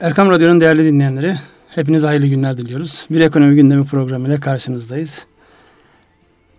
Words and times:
Erkam 0.00 0.30
Radyo'nun 0.30 0.60
değerli 0.60 0.84
dinleyenleri, 0.84 1.36
hepiniz 1.68 2.04
hayırlı 2.04 2.26
günler 2.26 2.58
diliyoruz. 2.58 3.06
Bir 3.10 3.20
ekonomi 3.20 3.54
gündemi 3.54 3.84
programıyla 3.84 4.40
karşınızdayız. 4.40 5.26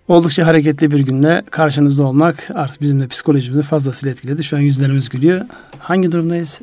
Oldukça 0.08 0.48
hareketli 0.48 0.92
bir 0.92 1.00
günde 1.00 1.44
karşınızda 1.52 2.04
olmak 2.04 2.48
artık 2.54 2.82
bizim 2.82 3.00
de 3.02 3.08
psikolojimizi 3.08 3.62
fazlasıyla 3.62 4.12
etkiledi. 4.12 4.44
Şu 4.44 4.58
an 4.58 4.62
yüzlerimiz 4.62 5.10
gülüyor. 5.10 5.42
Hangi 5.80 6.12
durumdayız 6.12 6.62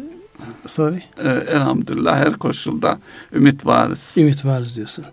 Mustafa 0.63 0.93
Bey? 0.93 1.05
Ee, 1.25 1.29
elhamdülillah 1.29 2.17
her 2.17 2.33
koşulda 2.33 2.99
ümit 3.35 3.67
varız. 3.67 4.15
Ümit 4.17 4.45
varız 4.45 4.77
diyorsun. 4.77 5.05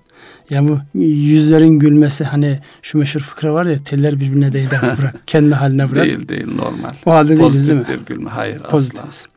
Yani 0.50 0.70
bu 0.70 1.00
yüzlerin 1.00 1.80
gülmesi 1.80 2.24
hani 2.24 2.60
şu 2.82 2.98
meşhur 2.98 3.20
fıkra 3.22 3.54
var 3.54 3.66
ya 3.66 3.84
teller 3.84 4.16
birbirine 4.20 4.52
değdi 4.52 4.80
bırak. 4.98 5.16
Kendi 5.28 5.56
haline 5.56 5.92
bırak. 5.92 6.06
Değil 6.06 6.28
değil 6.28 6.56
normal. 6.56 6.92
O 7.06 7.12
halde 7.12 7.38
değiliz 7.38 7.68
değil 7.68 7.80
mi? 7.80 7.86
Pozitif 7.86 8.10
bir 8.10 8.16
gülme. 8.16 8.30
Hayır 8.30 8.60
Pozitifiz. 8.60 9.08
asla. 9.10 9.35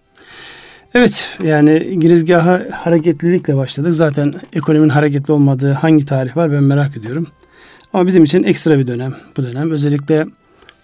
Evet 0.99 1.39
yani 1.43 2.01
girizgaha 2.01 2.67
hareketlilikle 2.73 3.57
başladık. 3.57 3.95
Zaten 3.95 4.35
ekonominin 4.53 4.89
hareketli 4.89 5.33
olmadığı 5.33 5.73
hangi 5.73 6.05
tarih 6.05 6.37
var 6.37 6.53
ben 6.53 6.63
merak 6.63 6.97
ediyorum. 6.97 7.27
Ama 7.93 8.07
bizim 8.07 8.25
için 8.25 8.43
ekstra 8.43 8.79
bir 8.79 8.87
dönem 8.87 9.15
bu 9.37 9.43
dönem. 9.43 9.71
Özellikle 9.71 10.27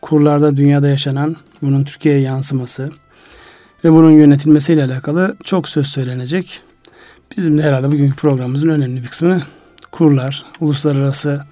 kurlarda 0.03 0.57
dünyada 0.57 0.89
yaşanan 0.89 1.37
bunun 1.63 1.85
Türkiye'ye 1.85 2.21
yansıması 2.21 2.91
ve 3.85 3.93
bunun 3.93 4.11
yönetilmesiyle 4.11 4.85
alakalı 4.85 5.37
çok 5.45 5.69
söz 5.69 5.87
söylenecek. 5.87 6.63
Bizim 7.37 7.59
de 7.59 7.63
herhalde 7.63 7.93
bugünkü 7.93 8.17
programımızın 8.17 8.69
önemli 8.69 9.03
bir 9.03 9.09
kısmını 9.09 9.43
kurlar, 9.93 10.45
uluslararası 10.61 11.45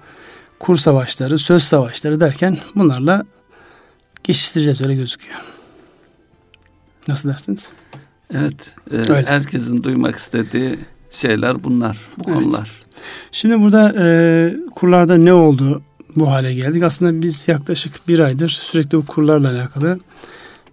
kur 0.59 0.77
savaşları, 0.77 1.37
söz 1.37 1.63
savaşları 1.63 2.19
derken 2.19 2.57
bunlarla 2.75 3.23
geçiştireceğiz 4.23 4.81
öyle 4.81 4.95
gözüküyor. 4.95 5.37
Nasıl 7.07 7.29
dersiniz? 7.29 7.71
Evet. 8.33 8.75
e, 8.91 8.97
Öyle. 8.97 9.25
herkesin 9.25 9.83
duymak 9.83 10.15
istediği 10.15 10.79
şeyler 11.09 11.63
bunlar. 11.63 11.97
Bu 12.17 12.23
Evet. 12.27 12.33
konular. 12.35 12.71
Şimdi 13.31 13.59
burada 13.59 13.93
e, 13.99 14.55
kurlarda 14.75 15.17
ne 15.17 15.33
oldu 15.33 15.81
bu 16.15 16.31
hale 16.31 16.53
geldik? 16.53 16.83
Aslında 16.83 17.21
biz 17.21 17.47
yaklaşık 17.47 18.07
bir 18.07 18.19
aydır 18.19 18.49
sürekli 18.49 18.97
bu 18.97 19.05
kurlarla 19.05 19.49
alakalı 19.49 19.99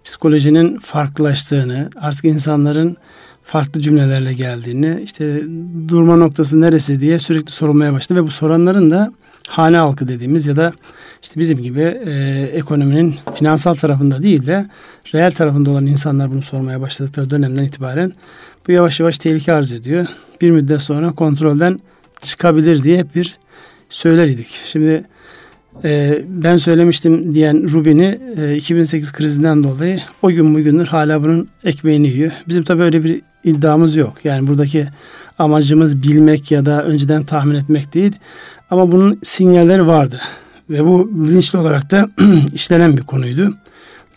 psikolojinin 0.03 0.79
farklılaştığını, 0.79 1.89
artık 2.01 2.25
insanların 2.25 2.97
farklı 3.43 3.81
cümlelerle 3.81 4.33
geldiğini, 4.33 5.01
işte 5.03 5.43
durma 5.87 6.15
noktası 6.15 6.61
neresi 6.61 6.99
diye 6.99 7.19
sürekli 7.19 7.51
sorulmaya 7.51 7.93
başladı 7.93 8.19
ve 8.19 8.23
bu 8.23 8.31
soranların 8.31 8.91
da 8.91 9.13
hane 9.47 9.77
halkı 9.77 10.07
dediğimiz 10.07 10.47
ya 10.47 10.55
da 10.55 10.73
işte 11.23 11.39
bizim 11.39 11.61
gibi 11.61 11.81
e, 12.05 12.43
ekonominin 12.53 13.15
finansal 13.35 13.73
tarafında 13.73 14.23
değil 14.23 14.45
de 14.45 14.65
reel 15.13 15.31
tarafında 15.31 15.71
olan 15.71 15.85
insanlar 15.85 16.31
bunu 16.31 16.41
sormaya 16.41 16.81
başladıkları 16.81 17.29
dönemden 17.29 17.63
itibaren 17.63 18.13
bu 18.67 18.71
yavaş 18.71 18.99
yavaş 18.99 19.17
tehlike 19.17 19.53
arz 19.53 19.73
ediyor. 19.73 20.05
Bir 20.41 20.51
müddet 20.51 20.81
sonra 20.81 21.11
kontrolden 21.11 21.79
çıkabilir 22.21 22.83
diye 22.83 22.97
hep 22.97 23.15
bir 23.15 23.37
söyler 23.89 24.27
idik. 24.27 24.59
Şimdi 24.65 25.03
e, 25.83 26.21
ben 26.27 26.57
söylemiştim 26.57 27.35
diyen 27.35 27.71
Rubin'i 27.71 28.19
e, 28.37 28.55
2008 28.55 29.11
krizinden 29.11 29.63
dolayı 29.63 29.99
o 30.21 30.29
gün 30.29 30.55
bugündür 30.55 30.87
hala 30.87 31.23
bunun 31.23 31.49
ekmeğini 31.63 32.07
yiyor. 32.07 32.31
Bizim 32.47 32.63
tabii 32.63 32.81
öyle 32.81 33.03
bir 33.03 33.21
iddiamız 33.43 33.95
yok. 33.95 34.13
Yani 34.23 34.47
buradaki 34.47 34.87
amacımız 35.39 36.03
bilmek 36.03 36.51
ya 36.51 36.65
da 36.65 36.83
önceden 36.83 37.23
tahmin 37.23 37.55
etmek 37.55 37.93
değil. 37.93 38.15
Ama 38.71 38.91
bunun 38.91 39.19
sinyalleri 39.23 39.87
vardı. 39.87 40.21
Ve 40.69 40.85
bu 40.85 41.09
bilinçli 41.11 41.59
olarak 41.59 41.91
da 41.91 42.09
işlenen 42.53 42.97
bir 42.97 43.01
konuydu. 43.01 43.57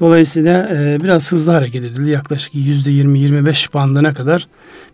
Dolayısıyla 0.01 0.69
e, 0.75 0.99
biraz 1.03 1.33
hızlı 1.33 1.53
hareket 1.53 1.85
edildi. 1.85 2.11
Yaklaşık 2.11 2.55
%20-25 2.55 3.75
bandına 3.75 4.13
kadar 4.13 4.49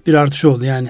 bir 0.07 0.15
artış 0.15 0.45
oldu. 0.45 0.65
Yani 0.65 0.89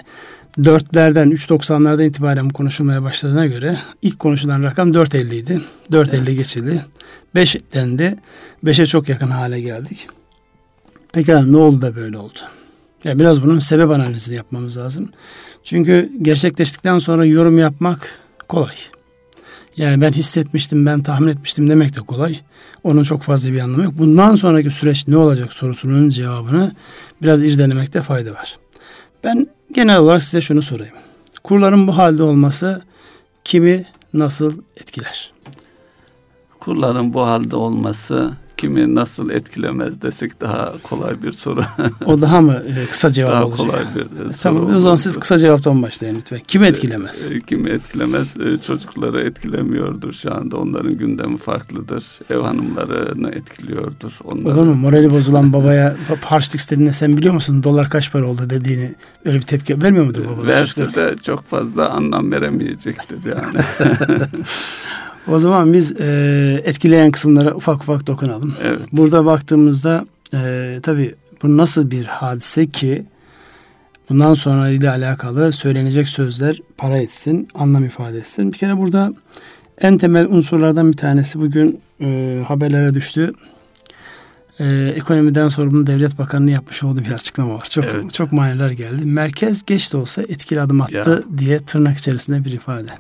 4'lerden 0.59 1.29
3.90'lardan 1.33 2.05
itibaren 2.05 2.51
bu 2.51 2.55
konuşulmaya 2.55 3.03
başladığına 3.03 3.47
göre 3.47 3.79
ilk 4.03 4.19
konuşulan 4.19 4.63
rakam 4.63 4.93
4.50 4.93 5.35
idi. 5.35 5.61
4.50 5.93 6.33
geçildi. 6.33 6.85
5 7.35 7.57
dendi. 7.75 8.17
5'e 8.65 8.87
çok 8.87 9.09
yakın 9.09 9.31
hale 9.31 9.61
geldik. 9.61 10.09
Peki 11.13 11.53
ne 11.53 11.57
oldu 11.57 11.83
da 11.83 11.97
böyle 11.97 12.19
oldu? 12.19 12.39
Ya 13.05 13.19
biraz 13.19 13.43
bunun 13.43 13.59
sebep 13.59 13.91
analizini 13.91 14.37
yapmamız 14.37 14.79
lazım. 14.79 15.09
Çünkü 15.65 16.13
gerçekleştikten 16.23 16.99
sonra 16.99 17.25
yorum 17.25 17.59
yapmak 17.59 18.21
kolay. 18.51 18.75
Yani 19.77 20.01
ben 20.01 20.13
hissetmiştim, 20.13 20.87
ben 20.87 21.03
tahmin 21.03 21.29
etmiştim 21.29 21.71
demek 21.71 21.97
de 21.97 22.01
kolay. 22.01 22.41
Onun 22.85 23.03
çok 23.03 23.23
fazla 23.23 23.53
bir 23.53 23.61
anlamı 23.61 23.85
yok. 23.85 23.95
Bundan 23.99 24.35
sonraki 24.35 24.71
süreç 24.71 25.09
ne 25.09 25.17
olacak 25.17 25.53
sorusunun 25.53 26.09
cevabını 26.09 26.75
biraz 27.23 27.43
irdelemekte 27.43 28.03
fayda 28.03 28.33
var. 28.35 28.59
Ben 29.25 29.47
genel 29.73 29.99
olarak 29.99 30.23
size 30.23 30.41
şunu 30.41 30.63
sorayım. 30.63 30.95
Kurların 31.45 31.87
bu 31.87 31.97
halde 31.97 32.23
olması 32.23 32.83
kimi 33.45 33.85
nasıl 34.15 34.63
etkiler? 34.77 35.33
Kurların 36.61 37.13
bu 37.13 37.23
halde 37.23 37.57
olması 37.57 38.33
kimi 38.61 38.95
nasıl 38.95 39.31
etkilemez 39.31 40.03
desek 40.03 40.41
daha 40.41 40.73
kolay 40.83 41.23
bir 41.23 41.33
soru. 41.33 41.65
O 42.07 42.21
daha 42.21 42.41
mı 42.41 42.63
e, 42.67 42.87
kısa 42.91 43.11
cevap 43.11 43.33
daha 43.33 43.45
olacak? 43.45 43.67
kolay 43.67 43.81
bir 43.95 44.01
e, 44.01 44.33
soru. 44.33 44.39
Tamam 44.43 44.77
o 44.77 44.81
zaman 44.81 44.97
siz 44.97 45.17
kısa 45.17 45.39
cevaptan 45.39 45.83
başlayın 45.83 46.17
lütfen. 46.17 46.41
Kimi 46.49 46.65
İşte, 46.65 46.77
etkilemez? 46.77 47.33
e, 47.33 47.41
Kimi 47.41 47.71
etkilemez? 47.71 48.37
E, 48.37 48.59
Çocukları 48.67 49.21
etkilemiyordur 49.21 50.13
şu 50.13 50.35
anda. 50.35 50.57
Onların 50.57 50.99
gündemi 50.99 51.37
farklıdır. 51.37 52.05
Ev 52.31 52.39
hanımlarını 52.41 53.31
etkiliyordur. 53.31 54.19
Onları, 54.25 54.55
Olur 54.55 54.63
mu? 54.67 54.75
Morali 54.75 55.11
bozulan 55.11 55.53
babaya 55.53 55.97
harçlık 56.21 56.61
istediğinde 56.61 56.93
sen 56.93 57.17
biliyor 57.17 57.35
musun 57.35 57.63
dolar 57.63 57.89
kaç 57.91 58.13
para 58.13 58.27
oldu 58.27 58.51
dediğini 58.51 58.95
öyle 59.25 59.37
bir 59.37 59.43
tepki 59.43 59.83
vermiyor 59.83 60.05
mudur 60.05 60.25
baba? 60.29 60.47
Verse 60.47 60.95
de 60.95 61.15
çok 61.23 61.47
fazla 61.47 61.89
anlam 61.91 62.33
veremeyecektir 62.33 63.19
yani. 63.25 63.65
O 65.29 65.39
zaman 65.39 65.73
biz 65.73 66.01
e, 66.01 66.63
etkileyen 66.65 67.11
kısımlara 67.11 67.55
ufak 67.55 67.83
ufak 67.83 68.07
dokunalım. 68.07 68.55
evet. 68.63 68.87
Burada 68.93 69.25
baktığımızda 69.25 70.07
e, 70.35 70.79
tabii 70.83 71.15
bu 71.43 71.57
nasıl 71.57 71.91
bir 71.91 72.05
hadise 72.05 72.67
ki 72.67 73.05
bundan 74.11 74.35
sonra 74.35 74.69
ile 74.69 74.91
alakalı 74.91 75.53
söylenecek 75.53 76.09
sözler 76.09 76.61
para 76.77 76.99
etsin, 76.99 77.49
anlam 77.55 77.85
ifade 77.85 78.19
etsin. 78.19 78.53
Bir 78.53 78.59
kere 78.59 78.79
burada 78.79 79.13
en 79.81 79.99
temel 79.99 80.27
unsurlardan 80.27 80.93
bir 80.93 80.97
tanesi 80.97 81.41
bugün 81.41 81.81
e, 82.01 82.41
haberlere 82.49 82.95
düştü. 82.95 83.33
E, 84.61 84.93
ekonomiden 84.97 85.49
sorumlu 85.49 85.87
devlet 85.87 86.19
bakanlığı 86.19 86.51
yapmış 86.51 86.85
olduğu 86.85 87.01
bir 87.05 87.13
açıklama 87.13 87.55
var. 87.55 87.65
Çok 87.71 87.85
Evet. 87.85 88.15
çok 88.15 88.33
maniler 88.33 88.71
geldi. 88.71 89.05
Merkez 89.05 89.67
geç 89.67 89.93
de 89.93 89.97
olsa 89.97 90.23
etkili 90.23 90.61
adım 90.61 90.81
attı 90.81 91.25
diye 91.39 91.59
tırnak 91.59 91.99
içerisinde 91.99 92.45
bir 92.45 92.53
ifade. 92.53 92.91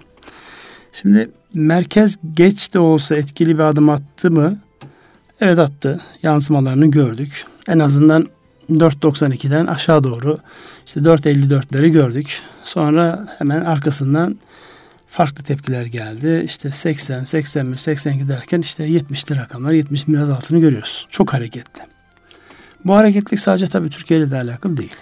Şimdi 0.92 1.30
merkez 1.54 2.18
geç 2.34 2.74
de 2.74 2.78
olsa 2.78 3.16
etkili 3.16 3.54
bir 3.54 3.62
adım 3.62 3.88
attı 3.88 4.30
mı? 4.30 4.58
Evet 5.40 5.58
attı. 5.58 6.00
Yansımalarını 6.22 6.86
gördük. 6.86 7.44
En 7.68 7.78
azından 7.78 8.28
4.92'den 8.70 9.66
aşağı 9.66 10.04
doğru 10.04 10.38
işte 10.86 11.00
4.54'leri 11.00 11.88
gördük. 11.88 12.42
Sonra 12.64 13.26
hemen 13.38 13.60
arkasından 13.60 14.38
farklı 15.08 15.44
tepkiler 15.44 15.86
geldi. 15.86 16.42
İşte 16.44 16.70
80, 16.70 17.24
81, 17.24 17.76
82 17.76 18.28
derken 18.28 18.60
işte 18.60 18.88
70'li 18.88 19.36
rakamlar, 19.36 19.72
70'in 19.72 20.14
biraz 20.14 20.30
altını 20.30 20.60
görüyoruz. 20.60 21.06
Çok 21.10 21.32
hareketli. 21.32 21.82
Bu 22.84 22.94
hareketlik 22.94 23.40
sadece 23.40 23.66
tabii 23.66 23.90
Türkiye 23.90 24.20
ile 24.20 24.30
de 24.30 24.36
alakalı 24.36 24.76
değil. 24.76 24.96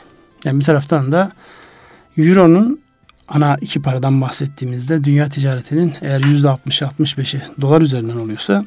Yani 0.44 0.60
bir 0.60 0.65
taraftan 0.65 1.12
da 1.12 1.32
Euro'nun 2.16 2.81
ana 3.28 3.56
iki 3.61 3.83
paradan 3.83 4.21
bahsettiğimizde 4.21 5.05
dünya 5.05 5.28
ticaretinin 5.28 5.93
eğer 6.00 6.21
%60-65'i 6.21 7.43
dolar 7.61 7.81
üzerinden 7.81 8.16
oluyorsa 8.16 8.65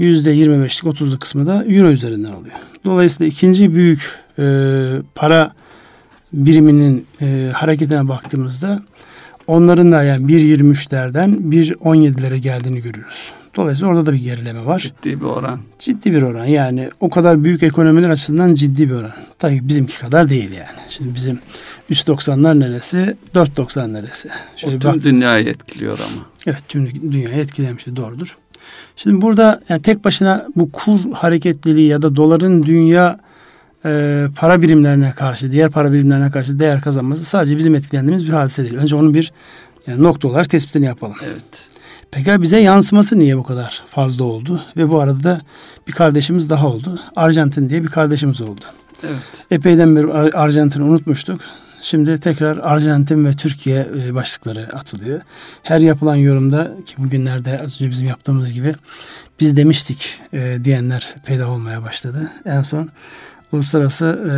%25'lik 0.00 1.00
30'luk 1.00 1.18
kısmı 1.18 1.46
da 1.46 1.64
euro 1.64 1.90
üzerinden 1.90 2.32
oluyor. 2.32 2.54
Dolayısıyla 2.84 3.28
ikinci 3.28 3.74
büyük 3.74 4.18
e, 4.38 4.44
para 5.14 5.52
biriminin 6.32 7.06
e, 7.20 7.50
hareketine 7.54 8.08
baktığımızda 8.08 8.82
onların 9.46 9.92
da 9.92 10.02
yani 10.02 10.26
1.23'lerden 10.26 11.30
1.17'lere 11.30 12.36
geldiğini 12.36 12.80
görüyoruz. 12.80 13.32
Dolayısıyla 13.56 13.92
orada 13.92 14.06
da 14.06 14.12
bir 14.12 14.22
gerileme 14.24 14.66
var. 14.66 14.78
Ciddi 14.78 15.20
bir 15.20 15.26
oran. 15.26 15.60
Ciddi 15.78 16.12
bir 16.12 16.22
oran 16.22 16.44
yani 16.44 16.90
o 17.00 17.10
kadar 17.10 17.44
büyük 17.44 17.62
ekonomiler 17.62 18.10
açısından 18.10 18.54
ciddi 18.54 18.88
bir 18.88 18.94
oran. 18.94 19.12
Tabii 19.38 19.68
bizimki 19.68 19.98
kadar 19.98 20.28
değil 20.28 20.50
yani. 20.50 20.78
Şimdi 20.88 21.14
bizim 21.14 21.38
3.90'lar 21.90 22.60
neresi 22.60 23.16
4.90 23.34 23.92
neresi? 23.92 24.28
o 24.64 24.70
bir 24.70 24.80
tüm 24.80 24.90
baktığınız- 24.90 25.04
dünyayı 25.04 25.46
etkiliyor 25.48 25.98
ama. 25.98 26.22
Evet 26.46 26.62
tüm 26.68 27.12
dünyayı 27.12 27.36
etkilemişti 27.36 27.96
doğrudur. 27.96 28.36
Şimdi 28.96 29.20
burada 29.20 29.60
yani 29.68 29.82
tek 29.82 30.04
başına 30.04 30.46
bu 30.56 30.72
kur 30.72 31.00
hareketliliği 31.14 31.88
ya 31.88 32.02
da 32.02 32.16
doların 32.16 32.62
dünya 32.62 33.18
e, 33.84 34.24
para 34.36 34.62
birimlerine 34.62 35.10
karşı, 35.10 35.52
diğer 35.52 35.70
para 35.70 35.92
birimlerine 35.92 36.30
karşı 36.30 36.58
değer 36.58 36.80
kazanması 36.80 37.24
sadece 37.24 37.56
bizim 37.56 37.74
etkilendiğimiz 37.74 38.26
bir 38.28 38.32
hadise 38.32 38.62
değil. 38.64 38.74
Önce 38.76 38.96
onun 38.96 39.14
bir 39.14 39.32
yani 39.86 40.02
nokta 40.02 40.28
olarak 40.28 40.50
tespitini 40.50 40.86
yapalım. 40.86 41.16
Evet. 41.26 41.68
Peki 42.10 42.42
bize 42.42 42.60
yansıması 42.60 43.18
niye 43.18 43.38
bu 43.38 43.42
kadar 43.42 43.82
fazla 43.90 44.24
oldu? 44.24 44.62
Ve 44.76 44.88
bu 44.90 45.00
arada 45.00 45.24
da 45.24 45.40
bir 45.88 45.92
kardeşimiz 45.92 46.50
daha 46.50 46.66
oldu. 46.66 47.00
Arjantin 47.16 47.68
diye 47.68 47.82
bir 47.82 47.88
kardeşimiz 47.88 48.40
oldu. 48.40 48.60
Evet. 49.02 49.46
Epeyden 49.50 49.96
beri 49.96 50.12
Arjantin'i 50.36 50.84
unutmuştuk. 50.84 51.40
Şimdi 51.84 52.18
tekrar 52.18 52.56
Arjantin 52.56 53.24
ve 53.24 53.32
Türkiye 53.32 53.88
e, 53.98 54.14
başlıkları 54.14 54.76
atılıyor. 54.76 55.20
Her 55.62 55.80
yapılan 55.80 56.16
yorumda 56.16 56.72
ki 56.86 56.94
bugünlerde 56.98 57.60
az 57.64 57.80
önce 57.80 57.90
bizim 57.90 58.08
yaptığımız 58.08 58.52
gibi 58.52 58.74
biz 59.40 59.56
demiştik 59.56 60.20
e, 60.32 60.58
diyenler 60.64 61.14
peydah 61.26 61.50
olmaya 61.50 61.82
başladı. 61.82 62.30
En 62.44 62.62
son 62.62 62.90
uluslararası 63.52 64.06
e, 64.30 64.34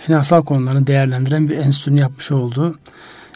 finansal 0.00 0.44
konularını 0.44 0.86
değerlendiren 0.86 1.50
bir 1.50 1.56
enstitünün 1.56 1.96
yapmış 1.96 2.32
olduğu 2.32 2.78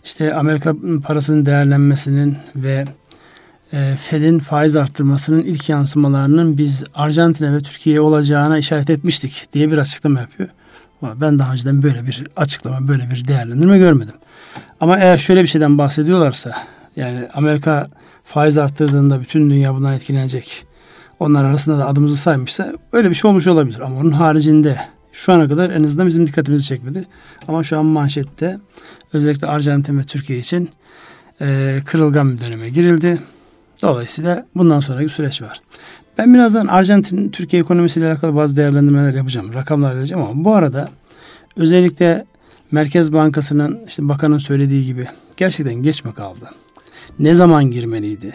işte 0.04 0.34
Amerika 0.34 0.74
parasının 1.04 1.46
değerlenmesinin 1.46 2.36
ve 2.56 2.84
e, 3.72 3.96
Fed'in 4.00 4.38
faiz 4.38 4.76
arttırmasının 4.76 5.42
ilk 5.42 5.68
yansımalarının 5.68 6.58
biz 6.58 6.84
Arjantin'e 6.94 7.52
ve 7.52 7.60
Türkiye'ye 7.60 8.00
olacağına 8.00 8.58
işaret 8.58 8.90
etmiştik 8.90 9.48
diye 9.52 9.72
bir 9.72 9.78
açıklama 9.78 10.20
yapıyor. 10.20 10.48
Ben 11.02 11.38
daha 11.38 11.52
önceden 11.52 11.82
böyle 11.82 12.06
bir 12.06 12.26
açıklama, 12.36 12.88
böyle 12.88 13.10
bir 13.10 13.28
değerlendirme 13.28 13.78
görmedim. 13.78 14.14
Ama 14.80 14.98
eğer 14.98 15.18
şöyle 15.18 15.42
bir 15.42 15.46
şeyden 15.46 15.78
bahsediyorlarsa, 15.78 16.52
yani 16.96 17.28
Amerika 17.34 17.86
faiz 18.24 18.58
arttırdığında 18.58 19.20
bütün 19.20 19.50
dünya 19.50 19.74
bundan 19.74 19.92
etkilenecek. 19.92 20.64
Onlar 21.20 21.44
arasında 21.44 21.78
da 21.78 21.86
adımızı 21.86 22.16
saymışsa 22.16 22.72
öyle 22.92 23.10
bir 23.10 23.14
şey 23.14 23.28
olmuş 23.30 23.46
olabilir. 23.46 23.80
Ama 23.80 23.96
onun 23.96 24.10
haricinde 24.10 24.76
şu 25.12 25.32
ana 25.32 25.48
kadar 25.48 25.70
en 25.70 25.84
azından 25.84 26.06
bizim 26.06 26.26
dikkatimizi 26.26 26.64
çekmedi. 26.64 27.04
Ama 27.48 27.62
şu 27.62 27.78
an 27.78 27.86
manşette 27.86 28.58
özellikle 29.12 29.46
Arjantin 29.46 29.98
ve 29.98 30.02
Türkiye 30.02 30.38
için 30.38 30.70
e, 31.40 31.78
kırılgan 31.86 32.36
bir 32.36 32.40
döneme 32.40 32.68
girildi. 32.68 33.18
Dolayısıyla 33.82 34.46
bundan 34.54 34.80
sonraki 34.80 35.08
süreç 35.08 35.42
var. 35.42 35.60
Ben 36.22 36.34
birazdan 36.34 36.66
Arjantin 36.66 37.28
Türkiye 37.28 37.62
ekonomisiyle 37.62 38.06
alakalı 38.06 38.36
bazı 38.36 38.56
değerlendirmeler 38.56 39.14
yapacağım. 39.14 39.54
Rakamlar 39.54 39.96
vereceğim 39.96 40.24
ama 40.24 40.44
bu 40.44 40.54
arada 40.54 40.88
özellikle 41.56 42.24
Merkez 42.70 43.12
Bankası'nın 43.12 43.80
işte 43.86 44.08
bakanın 44.08 44.38
söylediği 44.38 44.84
gibi 44.84 45.06
gerçekten 45.36 45.74
geç 45.74 46.04
mi 46.04 46.14
kaldı? 46.14 46.50
Ne 47.18 47.34
zaman 47.34 47.70
girmeliydi? 47.70 48.34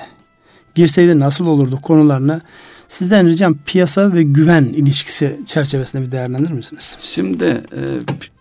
Girseydi 0.75 1.19
nasıl 1.19 1.45
olurdu 1.45 1.79
konularına 1.81 2.41
sizden 2.87 3.27
ricam 3.27 3.57
piyasa 3.65 4.13
ve 4.13 4.23
güven 4.23 4.63
ilişkisi 4.63 5.39
çerçevesinde 5.45 6.05
bir 6.05 6.11
değerlendirir 6.11 6.53
misiniz? 6.53 6.97
Şimdi 6.99 7.45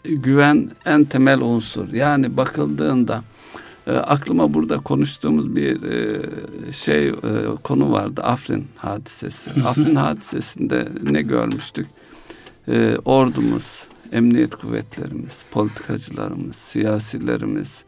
e, 0.04 0.10
güven 0.14 0.70
en 0.86 1.04
temel 1.04 1.40
unsur. 1.40 1.92
Yani 1.92 2.36
bakıldığında 2.36 3.22
e, 3.86 3.92
aklıma 3.92 4.54
burada 4.54 4.78
konuştuğumuz 4.78 5.56
bir 5.56 5.82
e, 5.82 6.22
şey 6.72 7.08
e, 7.08 7.14
konu 7.62 7.92
vardı. 7.92 8.22
Afrin 8.22 8.66
hadisesi. 8.76 9.50
Afrin 9.50 9.94
hadisesinde 9.94 10.88
ne 11.02 11.22
görmüştük? 11.22 11.86
E, 12.68 12.96
ordumuz, 13.04 13.88
emniyet 14.12 14.54
kuvvetlerimiz, 14.54 15.38
politikacılarımız, 15.50 16.56
siyasilerimiz, 16.56 17.84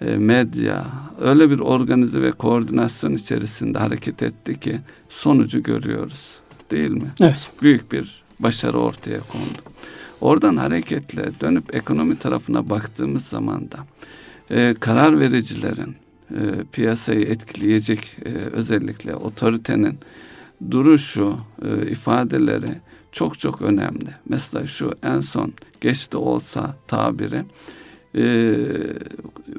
e, 0.00 0.16
medya 0.16 0.86
öyle 1.20 1.50
bir 1.50 1.58
organize 1.58 2.22
ve 2.22 2.32
koordinasyon 2.32 3.12
içerisinde 3.12 3.78
hareket 3.78 4.22
etti 4.22 4.60
ki 4.60 4.80
sonucu 5.08 5.62
görüyoruz. 5.62 6.40
Değil 6.70 6.90
mi? 6.90 7.10
Evet. 7.20 7.50
Büyük 7.62 7.92
bir 7.92 8.22
başarı 8.40 8.78
ortaya 8.78 9.20
kondu. 9.20 9.58
Oradan 10.20 10.56
hareketle 10.56 11.40
dönüp 11.40 11.74
ekonomi 11.74 12.18
tarafına 12.18 12.70
baktığımız 12.70 13.26
zaman 13.26 13.70
da 13.70 13.78
e, 14.50 14.74
karar 14.80 15.20
vericilerin 15.20 15.96
e, 16.30 16.40
piyasayı 16.72 17.26
etkileyecek 17.26 18.16
e, 18.24 18.28
özellikle 18.30 19.14
otoritenin 19.14 19.98
duruşu, 20.70 21.36
e, 21.64 21.90
ifadeleri 21.90 22.80
çok 23.12 23.38
çok 23.38 23.62
önemli. 23.62 24.10
Mesela 24.28 24.66
şu 24.66 24.92
en 25.02 25.20
son 25.20 25.52
geçti 25.80 26.16
olsa 26.16 26.76
tabiri 26.86 27.44
e, 28.14 28.24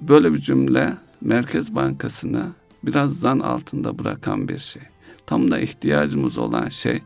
böyle 0.01 0.33
bir 0.33 0.39
cümle 0.39 0.93
Merkez 1.21 1.75
Bankası'nı 1.75 2.43
biraz 2.83 3.19
zan 3.19 3.39
altında 3.39 3.99
bırakan 3.99 4.47
bir 4.47 4.59
şey. 4.59 4.81
Tam 5.25 5.51
da 5.51 5.59
ihtiyacımız 5.59 6.37
olan 6.37 6.69
şey 6.69 7.01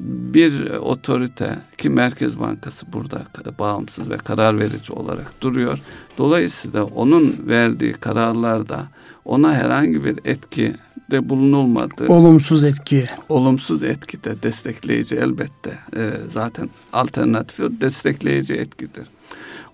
bir 0.00 0.70
otorite 0.70 1.58
ki 1.78 1.90
Merkez 1.90 2.40
Bankası 2.40 2.86
burada 2.92 3.22
bağımsız 3.58 4.10
ve 4.10 4.16
karar 4.16 4.58
verici 4.58 4.92
olarak 4.92 5.40
duruyor. 5.40 5.78
Dolayısıyla 6.18 6.84
onun 6.84 7.36
verdiği 7.48 7.92
kararlarda 7.92 8.88
ona 9.24 9.54
herhangi 9.54 10.04
bir 10.04 10.18
etki 10.24 10.74
de 11.10 11.28
bulunulmadı. 11.28 12.08
Olumsuz 12.08 12.64
etki. 12.64 13.04
Olumsuz 13.28 13.82
etki 13.82 14.24
de 14.24 14.42
destekleyici 14.42 15.16
elbette. 15.16 15.78
Ee, 15.96 16.10
zaten 16.28 16.70
alternatifi 16.92 17.80
destekleyici 17.80 18.54
etkidir. 18.54 19.06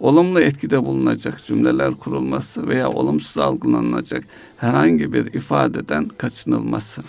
Olumlu 0.01 0.41
etkide 0.41 0.85
bulunacak 0.85 1.45
cümleler 1.45 1.95
kurulması 1.95 2.69
veya 2.69 2.89
olumsuz 2.89 3.39
algılanacak 3.39 4.25
herhangi 4.57 5.13
bir 5.13 5.35
ifadeden 5.35 6.09
kaçınılması. 6.09 7.03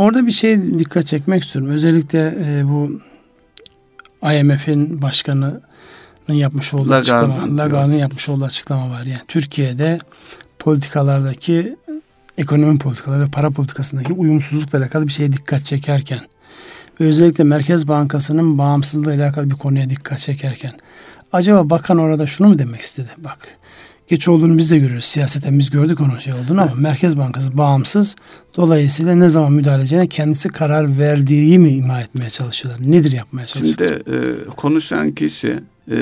Orada 0.00 0.26
bir 0.26 0.32
şey 0.32 0.78
dikkat 0.78 1.06
çekmek 1.06 1.44
istiyorum. 1.44 1.70
Özellikle 1.70 2.34
e, 2.44 2.68
bu 2.68 3.00
IMF'in 4.32 5.02
başkanının 5.02 5.60
yapmış 6.28 6.74
olduğu 6.74 6.90
Lagarde 6.90 7.32
açıklama, 7.32 7.62
Lagarde'ın 7.62 7.94
yapmış 7.94 8.28
olduğu 8.28 8.44
açıklama 8.44 8.90
var. 8.90 9.02
Yani 9.02 9.20
Türkiye'de 9.28 9.98
politikalardaki 10.58 11.76
ekonomi 12.38 12.78
politikaları 12.78 13.20
ve 13.20 13.30
para 13.30 13.50
politikasındaki 13.50 14.12
uyumsuzlukla 14.12 14.78
alakalı 14.78 15.06
bir 15.06 15.12
şeye 15.12 15.32
dikkat 15.32 15.64
çekerken 15.64 16.20
ve 17.00 17.04
özellikle 17.04 17.44
Merkez 17.44 17.88
Bankası'nın 17.88 18.58
bağımsızlığı 18.58 19.14
ile 19.14 19.24
alakalı 19.24 19.50
bir 19.50 19.56
konuya 19.56 19.90
dikkat 19.90 20.18
çekerken 20.18 20.72
acaba 21.32 21.70
bakan 21.70 21.98
orada 21.98 22.26
şunu 22.26 22.48
mu 22.48 22.58
demek 22.58 22.80
istedi? 22.80 23.08
Bak 23.18 23.58
geç 24.10 24.28
olduğunu 24.28 24.58
biz 24.58 24.70
de 24.70 24.78
görüyoruz. 24.78 25.04
Siyaseten 25.04 25.58
biz 25.58 25.70
gördük 25.70 26.00
onun 26.00 26.16
şey 26.16 26.34
olduğunu 26.34 26.62
ama 26.62 26.74
Merkez 26.74 27.18
Bankası 27.18 27.58
bağımsız. 27.58 28.16
Dolayısıyla 28.56 29.14
ne 29.14 29.28
zaman 29.28 29.52
müdahale 29.52 29.80
edeceğine 29.80 30.06
kendisi 30.06 30.48
karar 30.48 30.98
verdiği 30.98 31.58
mi 31.58 31.70
ima 31.70 32.00
etmeye 32.00 32.30
çalışıyorlar? 32.30 32.92
Nedir 32.92 33.12
yapmaya 33.12 33.46
çalışıyorlar? 33.46 34.02
Şimdi 34.06 34.16
e, 34.16 34.44
konuşan 34.56 35.12
kişi 35.12 35.60
e, 35.90 35.96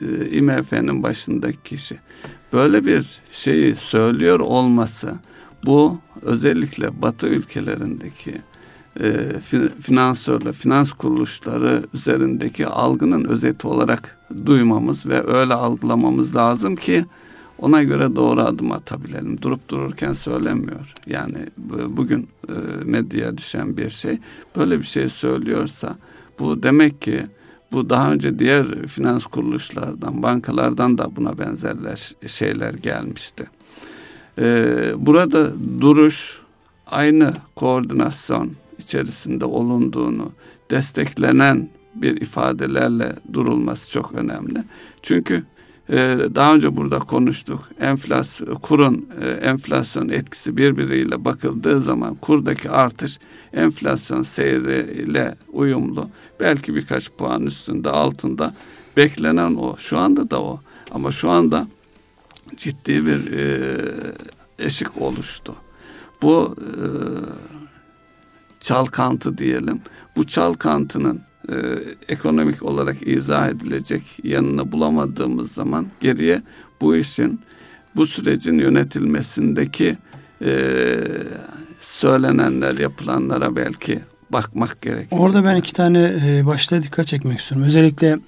e, 0.00 0.30
IMF'nin 0.30 1.02
başındaki 1.02 1.58
kişi 1.64 1.96
böyle 2.52 2.86
bir 2.86 3.06
şeyi 3.30 3.76
söylüyor 3.76 4.40
olması 4.40 5.14
bu 5.66 5.98
özellikle 6.22 7.02
Batı 7.02 7.28
ülkelerindeki 7.28 8.34
e, 9.00 9.12
finansörle, 9.80 10.52
finans 10.52 10.92
kuruluşları 10.92 11.82
üzerindeki 11.94 12.66
algının 12.66 13.24
özeti 13.24 13.66
olarak 13.66 14.18
duymamız 14.46 15.06
ve 15.06 15.26
öyle 15.26 15.54
algılamamız 15.54 16.36
lazım 16.36 16.76
ki 16.76 17.04
ona 17.62 17.82
göre 17.82 18.16
doğru 18.16 18.40
adım 18.40 18.72
atabilelim. 18.72 19.42
Durup 19.42 19.68
dururken 19.68 20.12
söylemiyor. 20.12 20.94
Yani 21.06 21.38
bugün 21.88 22.28
e, 22.48 22.52
medyaya 22.84 23.38
düşen 23.38 23.76
bir 23.76 23.90
şey 23.90 24.18
böyle 24.56 24.78
bir 24.78 24.84
şey 24.84 25.08
söylüyorsa 25.08 25.96
bu 26.38 26.62
demek 26.62 27.02
ki 27.02 27.26
bu 27.72 27.90
daha 27.90 28.12
önce 28.12 28.38
diğer 28.38 28.86
finans 28.86 29.26
kuruluşlardan, 29.26 30.22
bankalardan 30.22 30.98
da 30.98 31.16
buna 31.16 31.38
benzerler 31.38 32.12
şeyler 32.26 32.74
gelmişti. 32.74 33.50
Ee, 34.38 34.92
burada 34.96 35.52
duruş 35.80 36.40
aynı 36.86 37.32
koordinasyon 37.56 38.52
içerisinde 38.78 39.44
olunduğunu, 39.44 40.32
desteklenen 40.70 41.68
bir 41.94 42.20
ifadelerle 42.20 43.12
durulması 43.32 43.90
çok 43.90 44.12
önemli. 44.12 44.64
Çünkü 45.02 45.44
daha 46.34 46.54
önce 46.54 46.76
burada 46.76 46.98
konuştuk. 46.98 47.68
Enflasyon, 47.80 48.54
kurun 48.54 49.08
e, 49.20 49.28
enflasyon 49.28 50.08
etkisi 50.08 50.56
birbiriyle 50.56 51.24
bakıldığı 51.24 51.80
zaman 51.80 52.14
kurdaki 52.14 52.70
artış 52.70 53.18
enflasyon 53.52 54.22
seyriyle 54.22 55.34
uyumlu. 55.52 56.08
Belki 56.40 56.74
birkaç 56.74 57.10
puan 57.10 57.46
üstünde 57.46 57.90
altında 57.90 58.54
beklenen 58.96 59.54
o. 59.54 59.76
Şu 59.78 59.98
anda 59.98 60.30
da 60.30 60.42
o. 60.42 60.60
Ama 60.90 61.12
şu 61.12 61.30
anda 61.30 61.66
ciddi 62.56 63.06
bir 63.06 63.32
e, 63.32 63.60
eşik 64.58 65.02
oluştu. 65.02 65.54
Bu 66.22 66.56
e, 66.60 66.74
çalkantı 68.60 69.38
diyelim. 69.38 69.80
Bu 70.16 70.26
çalkantının 70.26 71.20
e, 71.48 71.54
ekonomik 72.08 72.62
olarak 72.62 73.06
izah 73.06 73.48
edilecek 73.48 74.02
yanını 74.24 74.72
bulamadığımız 74.72 75.52
zaman 75.52 75.86
geriye 76.00 76.42
bu 76.80 76.96
işin 76.96 77.40
bu 77.96 78.06
sürecin 78.06 78.58
yönetilmesindeki 78.58 79.96
e, 80.44 80.54
söylenenler 81.80 82.78
yapılanlara 82.78 83.56
belki 83.56 84.00
bakmak 84.30 84.82
gerekecek. 84.82 85.20
Orada 85.20 85.44
ben 85.44 85.56
iki 85.56 85.72
tane 85.72 86.14
e, 86.26 86.46
başta 86.46 86.82
dikkat 86.82 87.06
çekmek 87.06 87.38
istiyorum. 87.38 87.66
Özellikle 87.66 88.18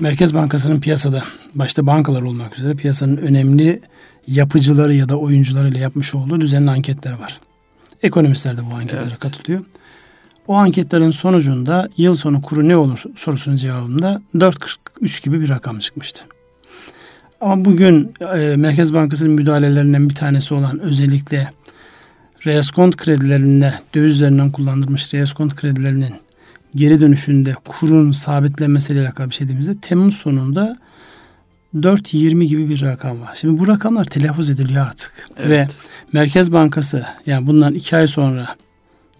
Merkez 0.00 0.34
Bankası'nın 0.34 0.80
piyasada 0.80 1.24
başta 1.54 1.86
bankalar 1.86 2.22
olmak 2.22 2.58
üzere 2.58 2.74
piyasanın 2.74 3.16
önemli 3.16 3.80
yapıcıları 4.26 4.94
ya 4.94 5.08
da 5.08 5.16
oyuncularıyla 5.16 5.80
yapmış 5.80 6.14
olduğu 6.14 6.40
düzenli 6.40 6.70
anketler 6.70 7.12
var. 7.12 7.40
Ekonomistler 8.02 8.56
de 8.56 8.60
bu 8.70 8.74
anketlere 8.74 9.02
evet. 9.02 9.18
katılıyor. 9.18 9.60
O 10.50 10.54
anketlerin 10.54 11.10
sonucunda 11.10 11.88
yıl 11.96 12.14
sonu 12.14 12.42
kuru 12.42 12.68
ne 12.68 12.76
olur 12.76 13.02
sorusunun 13.16 13.56
cevabında 13.56 14.22
4.43 14.34 15.24
gibi 15.24 15.40
bir 15.40 15.48
rakam 15.48 15.78
çıkmıştı. 15.78 16.24
Ama 17.40 17.64
bugün 17.64 18.12
e, 18.34 18.56
Merkez 18.56 18.94
Bankası'nın 18.94 19.32
müdahalelerinden 19.32 20.08
bir 20.08 20.14
tanesi 20.14 20.54
olan 20.54 20.80
özellikle 20.80 21.50
reeskont 22.46 22.96
kredilerinde 22.96 23.74
döviz 23.94 24.12
üzerinden 24.12 24.50
kullandırmış 24.50 25.14
reeskont 25.14 25.54
kredilerinin 25.56 26.14
geri 26.74 27.00
dönüşünde 27.00 27.54
kurun 27.68 28.12
sabitlenmesiyle 28.12 29.00
alakalı 29.00 29.30
bir 29.30 29.34
şey 29.34 29.44
dediğimizde 29.44 29.74
Temmuz 29.80 30.16
sonunda 30.16 30.78
4.20 31.74 32.44
gibi 32.44 32.68
bir 32.68 32.82
rakam 32.82 33.20
var. 33.20 33.30
Şimdi 33.34 33.60
bu 33.60 33.68
rakamlar 33.68 34.04
telaffuz 34.04 34.50
ediliyor 34.50 34.86
artık. 34.86 35.28
Evet. 35.36 35.48
Ve 35.50 35.66
Merkez 36.12 36.52
Bankası 36.52 37.06
yani 37.26 37.46
bundan 37.46 37.74
iki 37.74 37.96
ay 37.96 38.06
sonra 38.06 38.56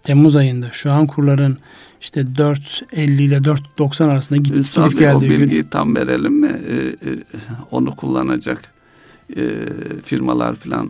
Temmuz 0.03 0.35
ayında 0.35 0.69
şu 0.71 0.91
an 0.91 1.07
kurların 1.07 1.57
işte 2.01 2.21
4.50 2.21 2.99
ile 2.99 3.37
4.90 3.37 4.03
arasında 4.03 4.37
gidip, 4.37 4.57
Ünsal 4.57 4.85
gidip 4.85 4.99
geldiği 4.99 5.27
gün. 5.29 5.35
O 5.35 5.39
bilgiyi 5.39 5.63
tam 5.63 5.95
verelim 5.95 6.33
mi? 6.33 6.61
Ee, 6.67 7.09
e, 7.09 7.19
onu 7.71 7.95
kullanacak 7.95 8.61
e, 9.37 9.43
firmalar 10.03 10.55
falan. 10.55 10.89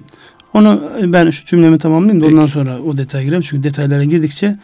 Onu 0.53 0.91
ben 1.03 1.30
şu 1.30 1.46
cümlemi 1.46 1.77
tamamlayayım 1.77 2.24
da 2.24 2.25
Peki. 2.25 2.36
ondan 2.36 2.48
sonra 2.48 2.82
o 2.82 2.98
detaya 2.98 3.24
girelim. 3.24 3.41
Çünkü 3.41 3.63
detaylara 3.63 4.03
girdikçe 4.03 4.56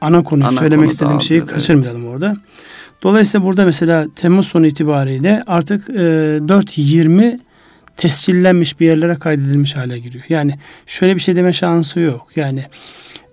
ana 0.00 0.22
konuyu 0.22 0.46
ana 0.46 0.58
söylemek 0.58 0.78
konu 0.78 0.92
istediğim 0.92 1.20
şeyi 1.20 1.38
evet. 1.38 1.50
kaçırmayalım 1.50 2.06
orada. 2.06 2.36
Dolayısıyla 3.02 3.46
burada 3.46 3.64
mesela 3.64 4.06
Temmuz 4.16 4.46
sonu 4.46 4.66
itibariyle 4.66 5.42
artık 5.46 5.90
e, 5.90 5.92
4.20 5.92 7.38
tescillenmiş 7.96 8.80
bir 8.80 8.86
yerlere 8.86 9.14
kaydedilmiş 9.14 9.76
hale 9.76 9.98
giriyor. 9.98 10.24
Yani 10.28 10.54
şöyle 10.86 11.16
bir 11.16 11.20
şey 11.20 11.36
deme 11.36 11.52
şansı 11.52 12.00
yok. 12.00 12.28
Yani 12.36 12.64